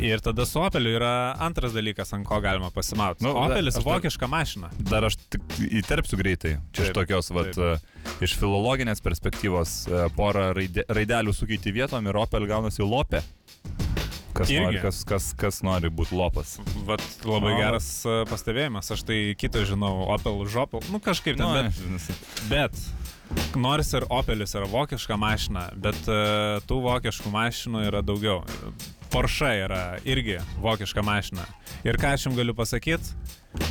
Ir 0.04 0.20
tada 0.20 0.44
su 0.46 0.60
Opeliu 0.60 0.94
yra 0.98 1.34
antras 1.40 1.72
dalykas, 1.74 2.10
ant 2.16 2.26
ko 2.26 2.40
galima 2.42 2.70
pasimauti. 2.74 3.24
Nu, 3.24 3.32
Opelis 3.38 3.78
vokiška 3.80 4.26
mašina. 4.30 4.68
Dar 4.90 5.06
aš 5.06 5.16
tik 5.32 5.58
įterpsiu 5.80 6.18
greitai. 6.20 6.56
Čia 6.74 6.88
iš 6.88 6.90
Taip, 6.90 6.98
tokios, 6.98 7.30
vat, 7.34 7.56
e, 7.56 8.16
iš 8.24 8.34
filologinės 8.40 9.00
perspektyvos, 9.04 9.76
e, 9.88 10.04
porą 10.16 10.50
raide, 10.56 10.84
raidelių 10.90 11.34
sukeiti 11.36 11.72
vietom 11.74 12.10
ir 12.10 12.18
Opel 12.20 12.48
gaunasi 12.50 12.84
lopė. 12.84 13.22
Kas 14.35 14.51
Irgi. 14.51 14.64
nori, 14.64 14.80
kas, 14.82 15.05
kas, 15.07 15.28
kas 15.39 15.61
nori 15.62 15.91
būti 15.95 16.16
lopas. 16.18 16.57
Vat 16.89 17.03
labai 17.22 17.53
O. 17.55 17.59
geras 17.61 17.87
e, 18.03 18.16
pastebėjimas, 18.26 18.91
aš 18.91 19.05
tai 19.07 19.18
kitą 19.39 19.62
žinau, 19.68 20.09
Opel 20.11 20.41
už 20.43 20.57
Opel, 20.64 20.82
nu 20.91 20.99
kažkaip 20.99 21.39
ten, 21.39 21.47
Nu, 21.47 21.55
bet, 21.55 22.51
bet 22.51 23.55
nors 23.55 23.93
ir 23.95 24.07
Opelis 24.11 24.57
yra 24.59 24.66
vokiška 24.70 25.16
mašina, 25.20 25.68
bet 25.80 25.97
uh, 26.11 26.59
tų 26.68 26.80
vokiškų 26.85 27.30
mašinų 27.32 27.87
yra 27.87 28.03
daugiau. 28.05 28.43
Porsche 29.14 29.53
yra 29.62 29.82
irgi 30.03 30.41
vokiška 30.62 31.03
mašina. 31.07 31.47
Ir 31.87 31.99
ką 32.03 32.16
aš 32.16 32.26
jums 32.26 32.39
galiu 32.41 32.55
pasakyti, 32.59 33.14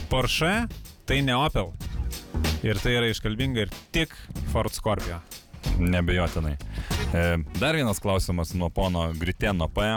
Porsche 0.09 0.53
tai 1.05 1.19
ne 1.27 1.35
Opel. 1.35 1.73
Ir 2.63 2.79
tai 2.79 2.95
yra 3.01 3.11
iškalbinga 3.11 3.65
ir 3.67 3.73
tik 3.91 4.15
Ford 4.53 4.71
Scorpio. 4.71 5.19
Nebejotinai. 5.79 6.55
E, 7.13 7.23
dar 7.59 7.75
vienas 7.75 7.99
klausimas 8.03 8.53
nuo 8.55 8.69
pono 8.71 9.09
Gritėno 9.19 9.67
P. 9.73 9.89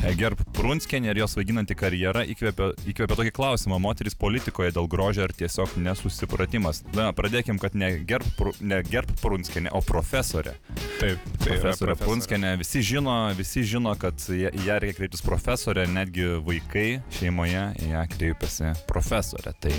E, 0.00 0.14
Gerb 0.16 0.40
Prunskienė 0.56 1.10
ir 1.12 1.18
jos 1.20 1.34
vaidinanti 1.36 1.74
karjera 1.76 2.22
įkvėpė, 2.24 2.70
įkvėpė 2.88 3.16
tokį 3.18 3.32
klausimą- 3.36 3.78
moteris 3.86 4.14
politikoje 4.16 4.72
dėl 4.72 4.88
grožio 4.88 5.26
ar 5.26 5.32
tiesiog 5.36 5.74
nesusipratimas. 5.76 6.82
Na, 6.96 7.10
pradėkim, 7.12 7.58
kad 7.60 7.74
ne 7.74 7.98
Gerb, 8.08 8.24
ne 8.60 8.82
Gerb 8.82 9.10
Prunskienė, 9.20 9.68
o 9.72 9.80
profesorė. 9.80 10.54
Taip, 11.00 11.18
tai 11.44 11.58
Profesorė 11.58 11.96
Prunskienė, 12.00 12.56
visi 12.58 12.80
žino, 12.80 13.34
visi 13.36 13.62
žino, 13.62 13.92
kad 13.98 14.14
ją- 14.16 14.52
į 14.52 14.64
ją 14.64 14.80
reikia 14.80 14.96
kreiptis 15.00 15.22
profesorė, 15.22 15.86
netgi 15.86 16.40
vaikai 16.44 17.02
šeimoje 17.10 17.76
į 17.84 17.90
ją 17.92 18.06
kreipiasi 18.16 18.74
profesorė. 18.86 19.54
Tai 19.60 19.72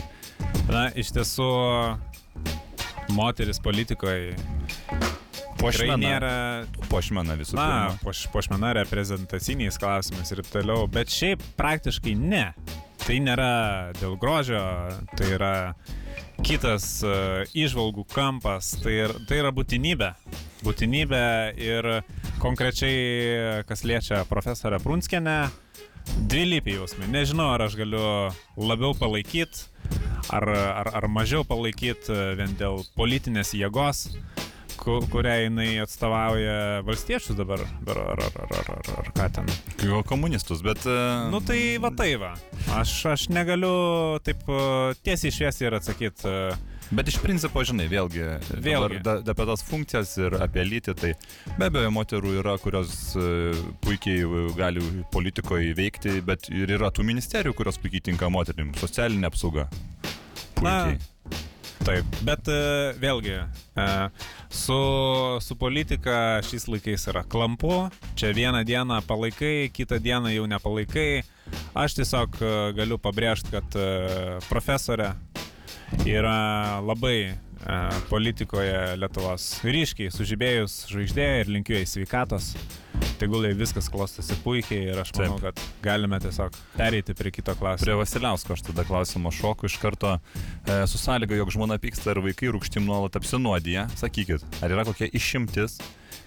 Na, 0.70 0.90
iš 0.96 1.12
tiesų, 1.12 1.98
moteris 3.10 3.60
politikoje 3.60 4.36
pošmena, 5.62 5.98
nėra 6.02 6.36
pošmena 6.92 7.38
visų 7.40 7.58
Na, 7.58 7.66
pirma. 7.68 7.98
poš, 8.04 8.26
pošmena 8.34 8.74
reprezentaciniais 8.82 9.80
klausimais 9.82 10.32
ir 10.34 10.44
toliau, 10.50 10.88
bet 10.92 11.14
šiaip 11.14 11.44
praktiškai 11.60 12.16
ne. 12.20 12.50
Tai 13.02 13.18
nėra 13.18 13.52
dėl 13.98 14.14
grožio, 14.22 14.62
tai 15.18 15.32
yra 15.34 15.54
kitas 16.46 17.00
uh, 17.06 17.42
išvalgų 17.58 18.06
kampas, 18.14 18.76
tai, 18.84 18.94
ir, 19.06 19.14
tai 19.30 19.40
yra 19.42 19.50
būtinybė. 19.56 20.12
Būtinybė 20.62 21.24
ir 21.58 21.90
konkrečiai, 22.42 23.64
kas 23.70 23.82
liečia 23.86 24.22
profesorę 24.30 24.78
Prunskienę, 24.84 25.40
dvilypiai 26.30 26.78
jausmai. 26.78 27.10
Nežinau, 27.10 27.52
ar 27.56 27.66
aš 27.66 27.78
galiu 27.80 28.04
labiau 28.58 28.94
palaikyti, 28.98 29.66
ar, 30.30 30.46
ar, 30.54 30.94
ar 31.02 31.10
mažiau 31.10 31.46
palaikyti 31.48 32.14
vien 32.38 32.54
dėl 32.60 32.86
politinės 32.98 33.56
jėgos 33.58 34.06
ku- 34.82 35.00
kurią 35.14 35.36
jinai 35.46 35.70
atstovauja 35.84 36.56
valstiečius 36.88 37.38
dabar, 37.38 37.62
ar, 37.86 38.02
ar, 38.02 38.24
ar, 38.26 38.36
ar, 38.42 38.52
ar, 38.58 38.74
ar, 38.80 38.92
ar 39.04 39.12
ką 39.18 39.30
ten. 39.38 39.54
Jo 39.86 40.02
komunistus, 40.08 40.64
bet... 40.66 40.84
e, 40.90 40.98
Nu 41.32 41.40
tai 41.46 41.62
va 41.84 41.94
tai 41.96 42.16
va. 42.22 42.34
Aš, 42.80 42.98
aš 43.14 43.28
negaliu 43.34 44.20
taip 44.26 44.44
e, 44.50 44.60
tiesiai 45.06 45.32
šviesiai 45.38 45.70
ir 45.72 45.80
atsakyti. 45.80 46.36
Bet 46.92 47.08
iš 47.08 47.22
principo, 47.24 47.62
žinai, 47.64 47.86
vėlgi, 47.88 48.20
Vėlgi. 48.66 48.98
Da, 49.06 49.14
da, 49.24 49.32
apie 49.32 49.46
tas 49.48 49.62
funkcijas 49.64 50.10
ir 50.20 50.34
apie 50.44 50.66
lytį, 50.68 50.96
tai 51.00 51.12
be 51.56 51.70
abejo, 51.70 51.88
moterų 51.96 52.34
yra, 52.42 52.58
kurios 52.60 52.92
e, 53.16 53.54
puikiai 53.86 54.26
e, 54.28 54.42
gali 54.60 54.84
politikoje 55.14 55.72
veikti, 55.78 56.18
bet 56.28 56.50
ir 56.52 56.74
yra 56.76 56.90
tų 56.92 57.06
ministerijų, 57.08 57.56
kurios 57.62 57.80
puikiai 57.80 58.04
tinka 58.12 58.28
moterim. 58.34 58.74
Socialinė 58.82 59.30
apsauga. 59.32 59.70
Puikiai. 60.60 61.00
Taip, 61.82 62.06
bet 62.22 62.46
e, 62.52 62.58
vėlgi, 63.02 63.40
e, 63.42 63.86
su, 64.54 64.76
su 65.42 65.56
politika 65.58 66.14
šiais 66.46 66.68
laikais 66.70 67.08
yra 67.10 67.24
klampu, 67.26 67.88
čia 68.20 68.30
vieną 68.38 68.62
dieną 68.70 69.00
palaikai, 69.10 69.72
kitą 69.74 69.98
dieną 69.98 70.30
jau 70.36 70.46
nepalaikai. 70.52 71.24
Aš 71.74 71.98
tiesiog 71.98 72.38
e, 72.38 72.52
galiu 72.78 73.00
pabrėžti, 73.02 73.56
kad 73.56 73.80
profesorė 74.46 75.16
yra 76.06 76.82
labai 76.82 77.18
e, 77.28 77.36
politikoje 78.10 78.96
Lietuvos 79.00 79.48
ryškiai 79.66 80.12
sužibėjus 80.14 80.86
žvaigždė 80.92 81.28
ir 81.42 81.52
linkiu 81.52 81.78
jai 81.78 81.88
sveikatos. 81.90 82.54
Tegul 83.22 83.46
jai 83.46 83.54
viskas 83.58 83.90
klostosi 83.92 84.36
puikiai 84.42 84.90
ir 84.90 85.02
aš 85.02 85.14
manau, 85.20 85.38
kad 85.44 85.60
galime 85.84 86.18
tiesiog 86.24 86.56
pereiti 86.74 87.14
prie 87.18 87.34
kito 87.34 87.54
Prie 87.54 87.62
klausimo. 87.62 88.00
Vasiliausko 88.02 88.56
aš 88.56 88.66
tada 88.72 88.86
klausimo 88.88 89.32
šoku 89.32 89.70
iš 89.70 89.78
karto 89.82 90.16
e, 90.18 90.82
su 90.90 91.02
sąlyga, 91.02 91.38
jog 91.38 91.54
žmona 91.54 91.78
pyksta 91.82 92.16
ir 92.16 92.24
vaikai 92.26 92.50
rūkštim 92.56 92.88
nuolat 92.88 93.20
apsinuodija. 93.20 93.88
Sakykit, 94.00 94.46
ar 94.64 94.74
yra 94.74 94.88
kokia 94.88 95.12
išimtis, 95.14 95.78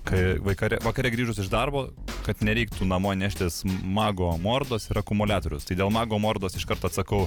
kai 0.05 0.23
vakare, 0.45 0.79
vakare 0.85 1.13
grįžus 1.15 1.41
iš 1.45 1.51
darbo, 1.53 1.87
kad 2.25 2.41
nereiktų 2.45 2.87
namo 2.89 3.13
neštis 3.17 3.63
mago 3.67 4.31
mordos 4.41 4.89
ir 4.91 5.01
akumuliatorius. 5.01 5.67
Tai 5.69 5.77
dėl 5.81 5.93
mago 5.95 6.19
mordos 6.23 6.57
iš 6.59 6.67
karto 6.69 6.89
atsakau, 6.91 7.27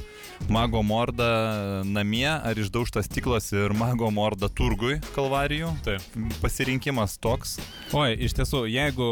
mago 0.53 0.81
morda 0.85 1.83
namie 1.85 2.27
ar 2.29 2.57
išdaužtas 2.57 3.09
stiklas 3.09 3.49
ir 3.55 3.73
mago 3.77 4.09
morda 4.13 4.49
turgui 4.49 4.97
kalvarijų. 5.15 5.71
Taip. 5.85 6.05
Pasirinkimas 6.41 7.17
toks. 7.21 7.57
Oi, 7.97 8.13
iš 8.27 8.35
tiesų, 8.37 8.65
jeigu 8.71 9.09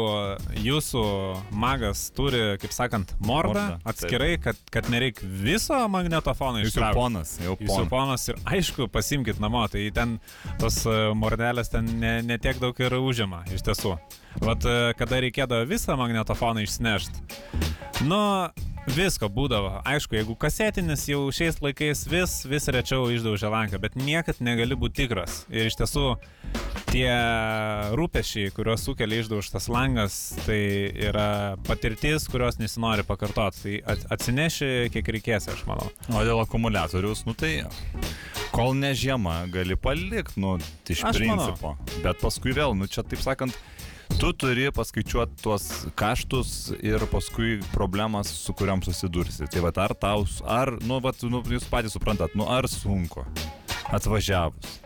jūsų 0.62 1.04
magas 1.56 2.08
turi, 2.16 2.42
kaip 2.62 2.74
sakant, 2.74 3.16
mordą 3.20 3.56
Mordą, 3.56 3.78
atskirai, 3.84 4.38
kad, 4.42 4.58
kad 4.72 4.88
nereik 4.92 5.20
viso 5.22 5.76
magnetofono 5.92 6.60
Jūs 6.60 6.74
jau 6.74 6.80
ištraukti. 6.80 6.98
ponas, 6.98 7.34
jau 7.42 7.56
ponas. 7.60 7.88
ponas 7.90 8.26
ir 8.32 8.40
aišku, 8.44 8.88
pasimkit 8.92 9.40
namo, 9.42 9.62
tai 9.70 9.86
ten 9.94 10.16
tos 10.60 10.82
mordelės 11.18 11.70
ten 11.72 11.88
ne, 12.00 12.16
ne 12.26 12.38
tiek 12.42 12.58
daug 12.62 12.76
ir 12.82 12.96
užima, 12.98 13.44
iš 13.56 13.66
tiesų. 13.66 13.96
Vat 14.44 14.64
e, 14.68 14.78
kada 14.98 15.20
reikėdavo 15.24 15.66
visą 15.68 15.96
magnetofoną 15.98 16.64
išsinešti. 16.66 17.24
Nu, 18.06 18.20
visko 18.92 19.28
būdavo. 19.32 19.80
Aišku, 19.88 20.18
jeigu 20.18 20.36
kasetinis 20.38 21.06
jau 21.08 21.24
šiais 21.34 21.58
laikais 21.64 22.04
vis, 22.10 22.38
vis 22.46 22.68
rečiau 22.70 23.08
išdaužia 23.10 23.50
lanką, 23.52 23.80
bet 23.82 23.96
niekad 23.98 24.38
negali 24.44 24.78
būti 24.78 25.02
tikras. 25.02 25.44
Ir 25.50 25.70
iš 25.70 25.78
tiesų 25.80 26.12
tie 26.96 27.92
rūpešiai, 27.98 28.52
kuriuos 28.56 28.86
sukelia 28.86 29.20
išdaužtas 29.20 29.68
langas, 29.72 30.14
tai 30.46 30.88
yra 31.08 31.56
patirtis, 31.66 32.24
kurios 32.30 32.56
nesinori 32.60 33.04
pakartoti. 33.06 33.62
Tai 33.66 33.74
at- 33.92 34.06
atsineši, 34.16 34.88
kiek 34.94 35.10
reikės, 35.16 35.48
aš 35.52 35.64
manau. 35.68 35.90
O 36.08 36.22
dėl 36.24 36.40
akumuliatorius, 36.40 37.26
nu 37.28 37.34
tai 37.36 37.66
kol 38.54 38.72
ne 38.78 38.94
žiema, 38.96 39.42
gali 39.52 39.76
palikti, 39.76 40.40
nu, 40.40 40.56
iš 40.88 41.04
Aš 41.04 41.20
principo. 41.20 41.74
Bet 42.04 42.22
paskui 42.22 42.56
vėl, 42.56 42.72
nu 42.78 42.88
čia 42.88 43.04
taip 43.04 43.20
sakant, 43.20 43.52
tu 44.16 44.32
turi 44.32 44.70
paskaičiuoti 44.72 45.42
tuos 45.42 45.68
kaštus 45.98 46.72
ir 46.80 47.04
paskui 47.12 47.58
problemas, 47.74 48.32
su 48.32 48.56
kuriam 48.56 48.80
susidursi. 48.80 49.50
Tai 49.52 49.66
va, 49.66 49.74
ar 49.84 49.92
tau, 49.92 50.24
ar, 50.46 50.78
nu, 50.80 51.02
va, 51.04 51.12
nu, 51.28 51.44
jūs 51.44 51.68
patys 51.68 51.98
suprantat, 51.98 52.38
nu, 52.38 52.48
ar 52.48 52.70
sunku 52.72 53.26
atvažiavus. 53.92 54.80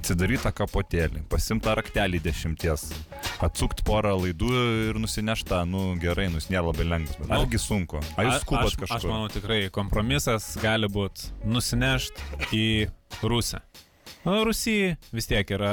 Atsidarytą 0.00 0.50
kapotėlį, 0.56 1.20
pasimtą 1.30 1.74
raktelį 1.76 2.20
dešimties, 2.24 2.86
atsukt 3.44 3.82
porą 3.86 4.14
laidų 4.22 4.48
ir 4.88 4.98
nusinešta, 5.02 5.60
nu 5.68 5.90
gerai, 6.00 6.30
nu 6.32 6.40
jis 6.40 6.48
nėra 6.50 6.70
labai 6.70 6.86
lengvas, 6.88 7.18
bet 7.20 7.28
Nu, 7.28 7.42
argi 7.42 7.60
sunku. 7.60 8.00
Ar 8.16 8.30
jūs 8.30 8.40
skubat 8.46 8.72
kažkur? 8.80 8.96
aš 8.96 9.06
manau 9.12 9.28
tikrai 9.30 9.60
kompromisas 9.74 10.54
gali 10.62 10.88
būti 10.90 11.28
nusinešti 11.44 12.48
į 12.56 12.66
Rusiją. 13.22 13.60
Nu, 14.20 14.34
Rusijai 14.44 14.96
vis 15.16 15.24
tiek 15.30 15.48
yra 15.56 15.70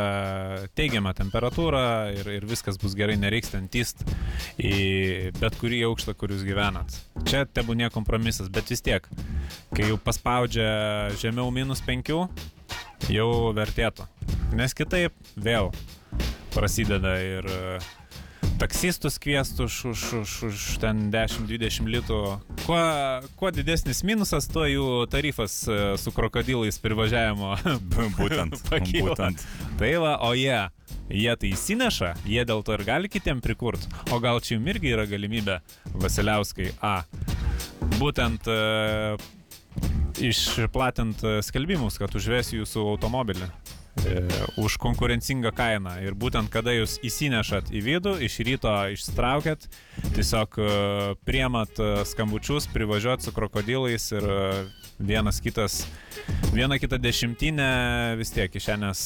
teigiama 0.77 1.11
temperatūra 1.17 1.81
ir, 2.15 2.29
ir 2.37 2.45
viskas 2.47 2.77
bus 2.79 2.93
gerai, 2.95 3.17
nereiks 3.19 3.51
ten 3.51 3.65
tyst 3.67 4.05
į 4.55 5.33
bet 5.39 5.57
kurį 5.59 5.81
aukštą, 5.89 6.13
kur 6.15 6.31
jūs 6.31 6.45
gyvenat. 6.47 6.95
Čia 7.27 7.43
tebūnė 7.43 7.89
kompromisas, 7.91 8.47
bet 8.47 8.71
vis 8.71 8.83
tiek, 8.85 9.03
kai 9.75 9.89
jau 9.89 9.97
paspaudžia 9.99 10.69
žemiau 11.19 11.51
minus 11.51 11.83
5, 11.83 12.13
jau 13.11 13.53
vertėtų. 13.55 14.07
Nes 14.57 14.73
kitaip 14.77 15.13
vėl 15.35 15.71
prasideda 16.53 17.13
ir 17.21 17.47
e, 17.51 17.79
taksistus 18.57 19.19
kviestų 19.21 19.67
už, 19.67 19.75
už, 19.91 20.03
už, 20.21 20.31
už 20.49 20.63
ten 20.81 21.07
10-20 21.13 21.89
litų. 21.93 22.21
Kuo, 22.63 22.79
kuo 23.37 23.51
didesnis 23.53 24.01
minusas, 24.07 24.49
tuo 24.51 24.65
jų 24.67 24.87
tarifas 25.11 25.59
e, 25.69 25.79
su 26.01 26.13
krokodilais 26.15 26.79
privažiavimo 26.81 27.53
būtent, 28.19 28.57
pakyla. 28.69 29.11
būtent. 29.11 29.45
Tai 29.77 29.93
va, 30.03 30.17
o 30.25 30.33
jie, 30.37 30.57
jie 31.13 31.37
tai 31.37 31.53
įsineša, 31.53 32.13
jie 32.25 32.45
dėl 32.49 32.65
to 32.65 32.77
ir 32.77 32.85
gali 32.87 33.11
kitiem 33.13 33.43
prikurt. 33.45 33.83
O 34.11 34.21
gal 34.23 34.41
čia 34.41 34.57
jums 34.57 34.73
irgi 34.73 34.95
yra 34.95 35.07
galimybė, 35.09 35.61
Vasiliauskai, 35.93 36.73
A. 36.81 37.01
Būtent 37.97 38.49
e, 38.49 38.57
išplatint 40.23 41.23
skelbimus, 41.45 41.99
kad 42.01 42.15
užves 42.17 42.53
jūsų 42.55 42.87
automobilį. 42.95 43.49
E, 44.05 44.27
už 44.57 44.77
konkurencingą 44.77 45.51
kainą. 45.55 45.97
Ir 46.05 46.15
būtent 46.17 46.51
kada 46.53 46.73
jūs 46.75 46.97
įsinešat 47.05 47.71
į 47.73 47.81
vidų, 47.85 48.13
iš 48.27 48.37
ryto 48.45 48.73
išstraukėt, 48.93 49.67
tiesiog 50.15 50.59
e, 50.61 50.67
priemat 51.27 51.81
e, 51.81 51.89
skambučius, 52.07 52.69
privažiuot 52.73 53.25
su 53.25 53.33
krokodilais 53.33 54.11
ir 54.13 54.29
vienas 54.99 55.41
kitas, 55.41 55.81
viena 56.53 56.77
kita 56.81 57.01
dešimtinė 57.01 57.71
vis 58.19 58.33
tiek 58.35 58.53
kišenės 58.53 59.03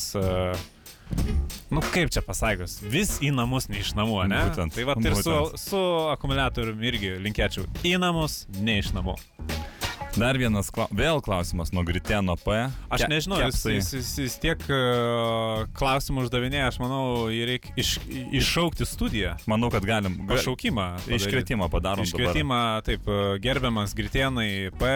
nu 1.71 1.83
kaip 1.91 2.11
čia 2.13 2.23
pasakius, 2.23 2.77
vis 2.83 3.17
į 3.23 3.33
namus, 3.35 3.67
ne 3.71 3.81
iš 3.83 3.91
namų, 3.99 4.21
ne? 4.31 4.45
Būtent, 4.51 4.75
Tai 4.75 4.87
va 4.87 4.95
ir 5.03 5.17
su, 5.19 5.35
su 5.59 5.81
akumuliatoriumi 6.13 6.91
irgi 6.91 7.17
linkėčiau 7.27 7.67
į 7.87 7.97
namus, 7.99 8.45
ne 8.59 8.79
iš 8.83 8.93
namų. 8.95 9.17
Dar 10.17 10.35
vienas, 10.35 10.67
kla... 10.73 10.89
vėl 10.91 11.21
klausimas 11.23 11.69
nuo 11.71 11.85
Gritėno 11.87 12.35
P. 12.41 12.57
Aš 12.91 13.05
Ke- 13.05 13.09
nežinau, 13.13 13.37
jis, 13.45 13.61
jis, 13.63 13.91
jis, 13.95 14.09
jis 14.25 14.35
tiek 14.43 14.65
uh, 14.67 15.63
klausimų 15.77 16.25
uždavinėja, 16.25 16.67
aš 16.67 16.79
manau, 16.83 17.29
jį 17.31 17.45
reikia 17.47 17.75
iš, 17.79 17.93
iššaukti 18.41 18.87
studiją. 18.89 19.37
Manau, 19.51 19.71
kad 19.71 19.87
galim. 19.87 20.19
ga- 20.25 20.35
Pašaukimą. 20.35 20.87
Iškvietimą 21.15 21.69
padarom. 21.71 22.03
dabar. 22.03 22.09
Iškvietimą, 22.11 22.59
taip, 22.87 23.07
uh, 23.07 23.37
gerbiamas 23.43 23.95
Gritėnai 23.95 24.49
P, 24.75 24.91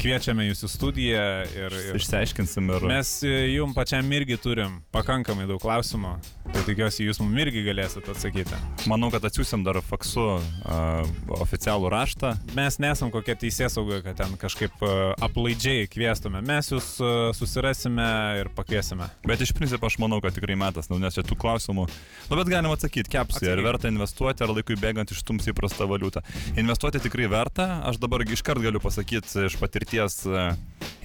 kviečiame 0.00 0.46
jūs 0.48 0.64
į 0.66 0.70
studiją 0.70 1.24
ir, 1.54 1.76
ir 1.90 1.98
Išsiaiškinsim 1.98 2.70
ir... 2.74 2.86
mes 2.90 3.12
uh, 3.26 3.36
jum 3.50 3.74
pačiam 3.76 4.06
irgi 4.16 4.38
turim 4.40 4.80
pakankamai 4.94 5.46
daug 5.48 5.60
klausimų, 5.62 6.16
tai 6.50 6.64
tikiuosi 6.66 7.06
jūs 7.06 7.20
mums 7.22 7.44
irgi 7.44 7.64
galėsite 7.66 8.12
atsakyti. 8.14 8.58
Manau, 8.90 9.10
kad 9.12 9.24
atsiųsim 9.28 9.64
dar 9.66 9.78
faksu 9.84 10.26
uh, 10.38 11.04
oficialų 11.40 11.90
raštą. 11.92 12.32
Mes 12.56 12.80
nesam 12.82 13.12
kokia 13.14 13.36
teisės 13.38 13.76
sauga, 13.76 14.00
kad 14.04 14.18
ten 14.20 14.34
kažkaip 14.40 14.82
uh, 14.84 15.12
aplaidžiai 15.22 15.86
kviestume. 15.90 16.42
Mes 16.46 16.72
jūs 16.72 16.92
uh, 17.02 17.30
susirasime 17.36 18.08
ir 18.40 18.50
pakviesime. 18.56 19.06
Bet 19.26 19.44
iš 19.44 19.54
principo 19.56 19.88
aš 19.90 20.00
manau, 20.02 20.20
kad 20.24 20.34
tikrai 20.36 20.58
metas, 20.58 20.90
nu, 20.90 20.98
nes 21.02 21.16
čia 21.16 21.24
tų 21.26 21.38
klausimų. 21.40 21.86
Nu, 22.30 22.38
bet 22.38 22.50
galim 22.50 22.72
atsakyti, 22.74 23.12
kepsi, 23.12 23.46
ar 23.52 23.62
verta 23.64 23.90
investuoti, 23.90 24.44
ar 24.44 24.54
laikui 24.54 24.78
bėgant 24.80 25.12
ištums 25.14 25.48
įprastą 25.52 25.86
valiutą. 25.90 26.24
Investuoti 26.60 27.02
tikrai 27.02 27.28
verta, 27.30 27.68
aš 27.88 28.00
dabar 28.02 28.24
iškart 28.26 28.62
galiu 28.64 28.82
pasakyti 28.82 29.46
iš 29.46 29.59
patirties, 29.60 30.22
e, 30.26 30.44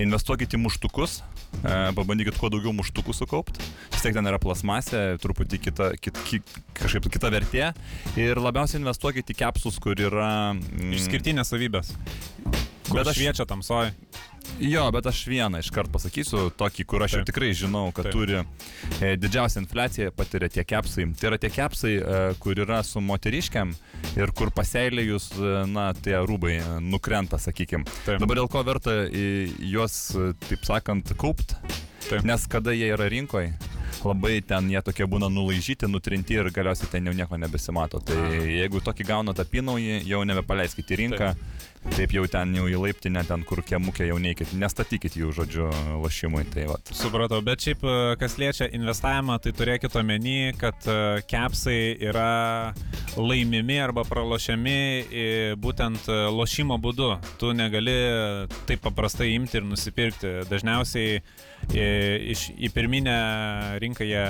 investuokite 0.04 0.58
į 0.58 0.62
muštukus, 0.64 1.20
e, 1.62 1.74
pabandykit 1.98 2.40
kuo 2.40 2.50
daugiau 2.54 2.74
muštukų 2.76 3.16
sukaupti. 3.16 3.64
Vis 3.94 4.04
tiek 4.04 4.16
ten 4.16 4.28
yra 4.32 4.40
plasmasė, 4.42 5.04
truputį 5.24 5.62
kita, 5.70 5.92
kit, 6.02 6.20
kit, 6.30 6.56
kažkaip 6.78 7.10
kita 7.14 7.32
vertė. 7.34 7.72
Ir 8.20 8.42
labiausiai 8.42 8.82
investuokite 8.82 9.36
į 9.36 9.42
kepsus, 9.44 9.80
kur 9.84 10.00
yra... 10.00 10.54
mm, 10.56 10.96
Išskirtinės 11.00 11.54
savybės. 11.54 11.94
Kur 12.86 13.02
Bet 13.02 13.10
aš 13.10 13.18
šviečia 13.18 13.46
tamsoj. 13.50 13.92
Jo, 14.62 14.86
bet 14.94 15.08
aš 15.10 15.24
vieną 15.28 15.60
iškart 15.64 15.90
pasakysiu, 15.92 16.52
tokį, 16.56 16.86
kur 16.88 17.04
aš 17.04 17.16
jau 17.16 17.22
Taip. 17.24 17.30
tikrai 17.32 17.50
žinau, 17.58 17.88
kad 17.96 18.08
Taip. 18.08 18.14
turi 18.16 18.38
e, 18.38 19.16
didžiausią 19.20 19.64
infliaciją 19.64 20.14
patiria 20.16 20.50
tie 20.54 20.64
kepsai. 20.68 21.08
Tai 21.18 21.32
yra 21.32 21.40
tie 21.42 21.50
kepsai, 21.52 21.96
e, 21.98 22.20
kur 22.40 22.62
yra 22.62 22.84
su 22.86 23.02
moteriškiam 23.04 23.74
ir 24.16 24.32
kur 24.38 24.54
paseilėjus, 24.56 25.32
e, 25.40 25.56
na, 25.72 25.90
tie 25.98 26.16
rūbai 26.22 26.60
e, 26.60 26.68
nukrenta, 26.86 27.42
sakykim. 27.42 27.88
Taip. 28.06 28.22
Dabar 28.22 28.44
dėl 28.44 28.52
ko 28.54 28.64
verta 28.68 29.00
e, 29.10 29.26
juos, 29.74 29.98
taip 30.46 30.68
sakant, 30.68 31.16
kaupt, 31.20 31.58
Taip. 32.06 32.22
nes 32.28 32.46
kada 32.52 32.76
jie 32.76 32.94
yra 32.94 33.10
rinkoje, 33.12 33.56
labai 34.06 34.40
ten 34.46 34.70
jie 34.72 34.82
tokie 34.86 35.08
būna 35.10 35.30
nulaižyti, 35.34 35.90
nutrinti 35.92 36.38
ir 36.38 36.52
galiausiai 36.54 36.92
ten 36.92 37.10
jau 37.10 37.16
nieko 37.18 37.40
nebesimato. 37.42 38.02
Tai 38.06 38.18
jeigu 38.40 38.82
tokį 38.86 39.08
gaunat 39.08 39.42
apinaują, 39.44 40.02
jau 40.08 40.24
nebepaleiskite 40.28 40.96
į 40.96 41.02
rinką. 41.04 41.36
Taip 41.94 42.16
jau 42.16 42.24
ten 42.26 42.50
jau 42.58 42.66
į 42.66 42.80
laiptinę, 42.82 43.22
ten 43.28 43.44
kur 43.46 43.60
kiemukė 43.62 44.08
jau 44.08 44.16
neikit, 44.20 44.56
nestatykit 44.58 45.14
jų 45.20 45.30
žodžiu 45.38 45.68
lašimui. 46.02 46.42
Tai 46.50 46.64
vat. 46.72 46.90
Supratau, 46.98 47.44
bet 47.46 47.62
šiaip 47.62 47.86
e, 47.86 47.98
kas 48.20 48.40
liečia 48.42 48.68
investavimą, 48.74 49.38
tai 49.44 49.54
turėkit 49.56 49.94
omeny, 50.02 50.56
kad 50.58 50.88
e, 50.90 50.98
kepsai 51.30 51.94
yra 52.10 52.74
laimimi 53.16 53.78
arba 53.84 54.02
pralošiami 54.08 54.76
e, 54.76 55.28
būtent 55.62 56.10
lošimo 56.34 56.80
būdu. 56.82 57.12
Tu 57.40 57.54
negali 57.54 57.96
taip 58.66 58.82
paprastai 58.88 59.36
imti 59.36 59.62
ir 59.62 59.70
nusipirkti. 59.70 60.40
Dažniausiai 60.50 61.22
iš, 61.74 62.50
į 62.62 62.70
pirminę 62.74 63.16
rinką 63.82 64.06
jie 64.06 64.24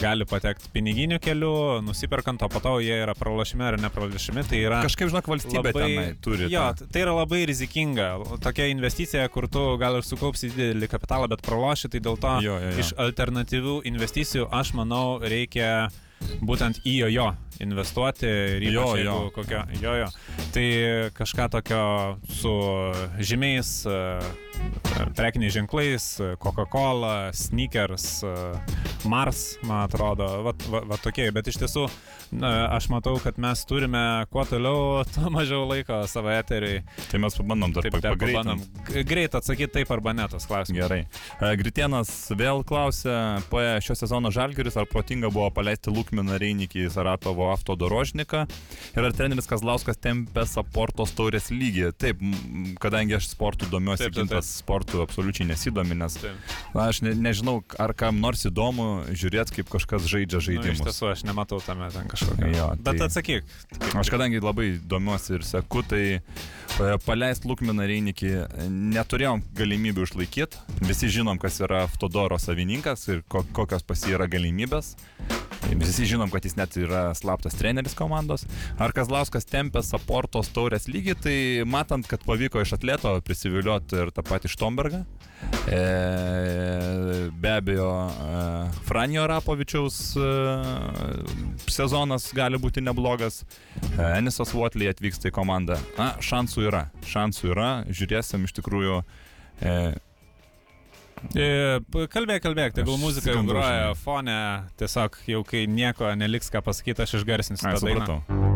gali 0.00 0.24
patekti 0.28 0.70
piniginiu 0.72 1.18
keliu, 1.22 1.80
nusiperkant, 1.84 2.42
o 2.42 2.48
po 2.48 2.60
to 2.64 2.76
jie 2.80 2.96
yra 3.04 3.14
pralošimi 3.18 3.64
ar 3.66 3.76
nepralošimi. 3.80 4.44
Tai 4.48 4.60
yra 4.62 4.80
Kažkaip, 4.86 5.10
žinok, 5.12 5.28
valstybė 5.32 5.72
tenai 5.76 6.06
turi. 6.24 6.48
Jo, 6.52 6.68
tą- 6.78 6.88
tai 6.92 7.02
yra 7.04 7.12
labai 7.16 7.42
rizikinga. 7.50 8.08
Tokia 8.42 8.66
investicija, 8.72 9.28
kur 9.28 9.48
tu 9.48 9.76
gal 9.78 9.96
ir 10.00 10.02
sukaupsi 10.06 10.50
didelį 10.54 10.88
kapitalą, 10.88 11.28
bet 11.28 11.42
praloši, 11.42 11.90
tai 11.92 12.00
dėl 12.00 12.18
to 12.20 12.36
Jo, 12.42 12.58
jo, 12.58 12.70
jo. 12.72 12.78
iš 12.80 12.94
alternatyvių 12.96 13.76
investicijų 13.92 14.48
aš 14.50 14.72
manau 14.74 15.18
reikia 15.20 15.88
būtent 16.42 16.82
į 16.84 16.98
jojo 17.02 17.32
investuoti 17.62 18.26
ir 18.26 18.62
Jo, 18.72 18.96
jo. 18.96 19.30
kokio 19.34 19.62
jojo. 19.80 20.08
Tai 20.54 20.66
kažką 21.14 21.48
tokio 21.50 22.18
su 22.28 22.52
žymiais 23.18 23.86
e, 23.86 23.98
prekiniais 25.16 25.54
ženklais, 25.54 26.06
Coca-Cola, 26.42 27.30
Sneakers, 27.32 28.22
e, 28.24 28.34
Mars, 29.04 29.58
man 29.62 29.86
atrodo, 29.86 30.26
va, 30.46 30.54
va, 30.70 30.82
va 30.92 30.98
tokie, 31.02 31.30
bet 31.34 31.48
iš 31.50 31.58
tiesų 31.62 31.86
aš 32.72 32.86
matau, 32.88 33.16
kad 33.20 33.36
mes 33.42 33.64
turime 33.68 34.24
kuo 34.32 34.44
toliau, 34.48 35.02
tuo 35.14 35.30
mažiau 35.34 35.66
laiko 35.68 36.02
savo 36.10 36.32
eteriai. 36.32 36.82
Tai 37.10 37.20
mes 37.22 37.36
pabandom 37.36 37.74
dar 37.74 37.88
pagreitinti. 37.92 39.04
greit 39.08 39.34
atsakyti 39.34 39.72
taip 39.78 39.90
arba 39.94 40.14
ne 40.16 40.26
tas 40.30 40.46
klausimas. 40.48 40.82
Gerai. 40.82 41.02
E, 41.38 41.52
Gritienas 41.60 42.10
vėl 42.38 42.62
klausė, 42.66 43.16
po 43.50 43.62
šio 43.84 43.96
sezono 43.98 44.32
Žalgiris, 44.34 44.78
ar 44.80 44.88
protinga 44.90 45.30
buvo 45.32 45.50
paleisti 45.54 45.92
Kukminą 46.12 46.36
Reinikį 46.36 46.82
į 46.84 46.90
Saratovo 46.92 47.46
Autodorožniką 47.54 48.42
ir 48.92 49.06
ar 49.06 49.14
treneris 49.16 49.46
Kazlauskas 49.48 49.96
tempė 49.96 50.42
Saportos 50.44 51.14
taurės 51.16 51.46
lygį. 51.48 51.86
Taip, 51.96 52.20
kadangi 52.82 53.16
aš 53.16 53.30
sportų 53.30 53.70
domiuosi, 53.72 54.04
taip, 54.04 54.12
taip, 54.12 54.18
taip. 54.18 54.28
kintas 54.28 54.50
sportų 54.60 55.00
absoliučiai 55.06 55.46
nesidomi, 55.48 55.96
nes 55.96 56.18
taip. 56.20 56.52
na, 56.74 56.90
aš 56.90 57.00
ne, 57.06 57.14
nežinau, 57.16 57.62
ar 57.80 57.94
kam 57.96 58.20
nors 58.20 58.44
įdomu 58.44 59.06
žiūrėti, 59.08 59.56
kaip 59.56 59.72
kažkas 59.72 60.04
žaidžia 60.12 60.42
žaidimus. 60.44 60.82
Nu, 60.82 60.84
iš 60.84 60.90
tiesų, 60.90 61.08
aš 61.14 61.24
nematau 61.30 61.62
tame 61.64 61.88
ten 61.94 62.12
kažkokio. 62.12 62.52
Jo, 62.52 62.68
tai... 62.76 62.84
Bet 62.90 63.06
atsakyk. 63.08 63.56
Taip. 63.72 63.88
Aš 64.02 64.12
kadangi 64.12 64.42
labai 64.44 64.68
domiuosi 64.92 65.38
ir 65.38 65.48
seku, 65.48 65.80
tai 65.88 66.02
e, 66.18 66.92
paleist 67.06 67.48
Lukminą 67.48 67.88
Reinikį 67.88 68.34
neturėjom 68.68 69.46
galimybių 69.56 70.04
išlaikyti. 70.10 70.60
Visi 70.84 71.08
žinom, 71.16 71.40
kas 71.40 71.62
yra 71.64 71.86
Ftodoro 71.96 72.36
savininkas 72.42 73.08
ir 73.08 73.24
kokios 73.32 73.88
pas 73.88 74.04
jį 74.04 74.18
yra 74.18 74.28
galimybės. 74.28 74.92
Visi 75.70 76.06
žinom, 76.06 76.30
kad 76.30 76.44
jis 76.44 76.56
net 76.58 76.76
yra 76.76 77.12
slaptas 77.14 77.54
treneris 77.58 77.94
komandos. 77.98 78.44
Ar 78.82 78.92
Kazlauskas 78.96 79.46
tempė 79.48 79.82
Saportos 79.86 80.50
taurės 80.54 80.88
lygį, 80.90 81.14
tai 81.22 81.36
matant, 81.68 82.06
kad 82.08 82.24
pavyko 82.26 82.62
iš 82.62 82.74
atleto 82.78 83.14
prisivilioti 83.24 84.00
ir 84.02 84.12
tą 84.14 84.24
patį 84.26 84.50
Štombergą. 84.52 85.02
E, 85.66 85.80
be 87.42 87.50
abejo, 87.50 87.88
e, 88.10 88.44
Franjo 88.86 89.26
Rapovičiaus 89.30 89.98
e, 90.16 90.28
sezonas 91.66 92.28
gali 92.36 92.60
būti 92.62 92.84
neblogas. 92.84 93.42
E, 93.42 94.06
Enisas 94.20 94.54
Votley 94.54 94.90
atvyksta 94.92 95.30
į 95.30 95.36
komandą. 95.36 95.80
Na, 95.98 96.12
šansų 96.22 96.66
yra. 96.68 96.86
Šansų 97.10 97.52
yra. 97.54 97.72
Žiūrėsim 97.90 98.46
iš 98.48 98.56
tikrųjų. 98.60 99.02
E, 99.62 99.76
Kalbėk, 101.32 102.42
kalbėk, 102.44 102.74
tegul 102.76 102.96
Aš 102.98 103.04
muzika 103.04 103.36
groja 103.46 103.92
fone, 103.98 104.38
tiesiog 104.80 105.20
jau 105.30 105.44
kai 105.46 105.66
nieko 105.70 106.10
neliks 106.18 106.50
ką 106.52 106.64
pasakyti, 106.66 107.06
aš 107.06 107.20
išgarsinsiu 107.22 107.70
ai, 107.70 107.76
tą 107.78 107.86
dainą. 107.86 108.06
supratau. 108.06 108.51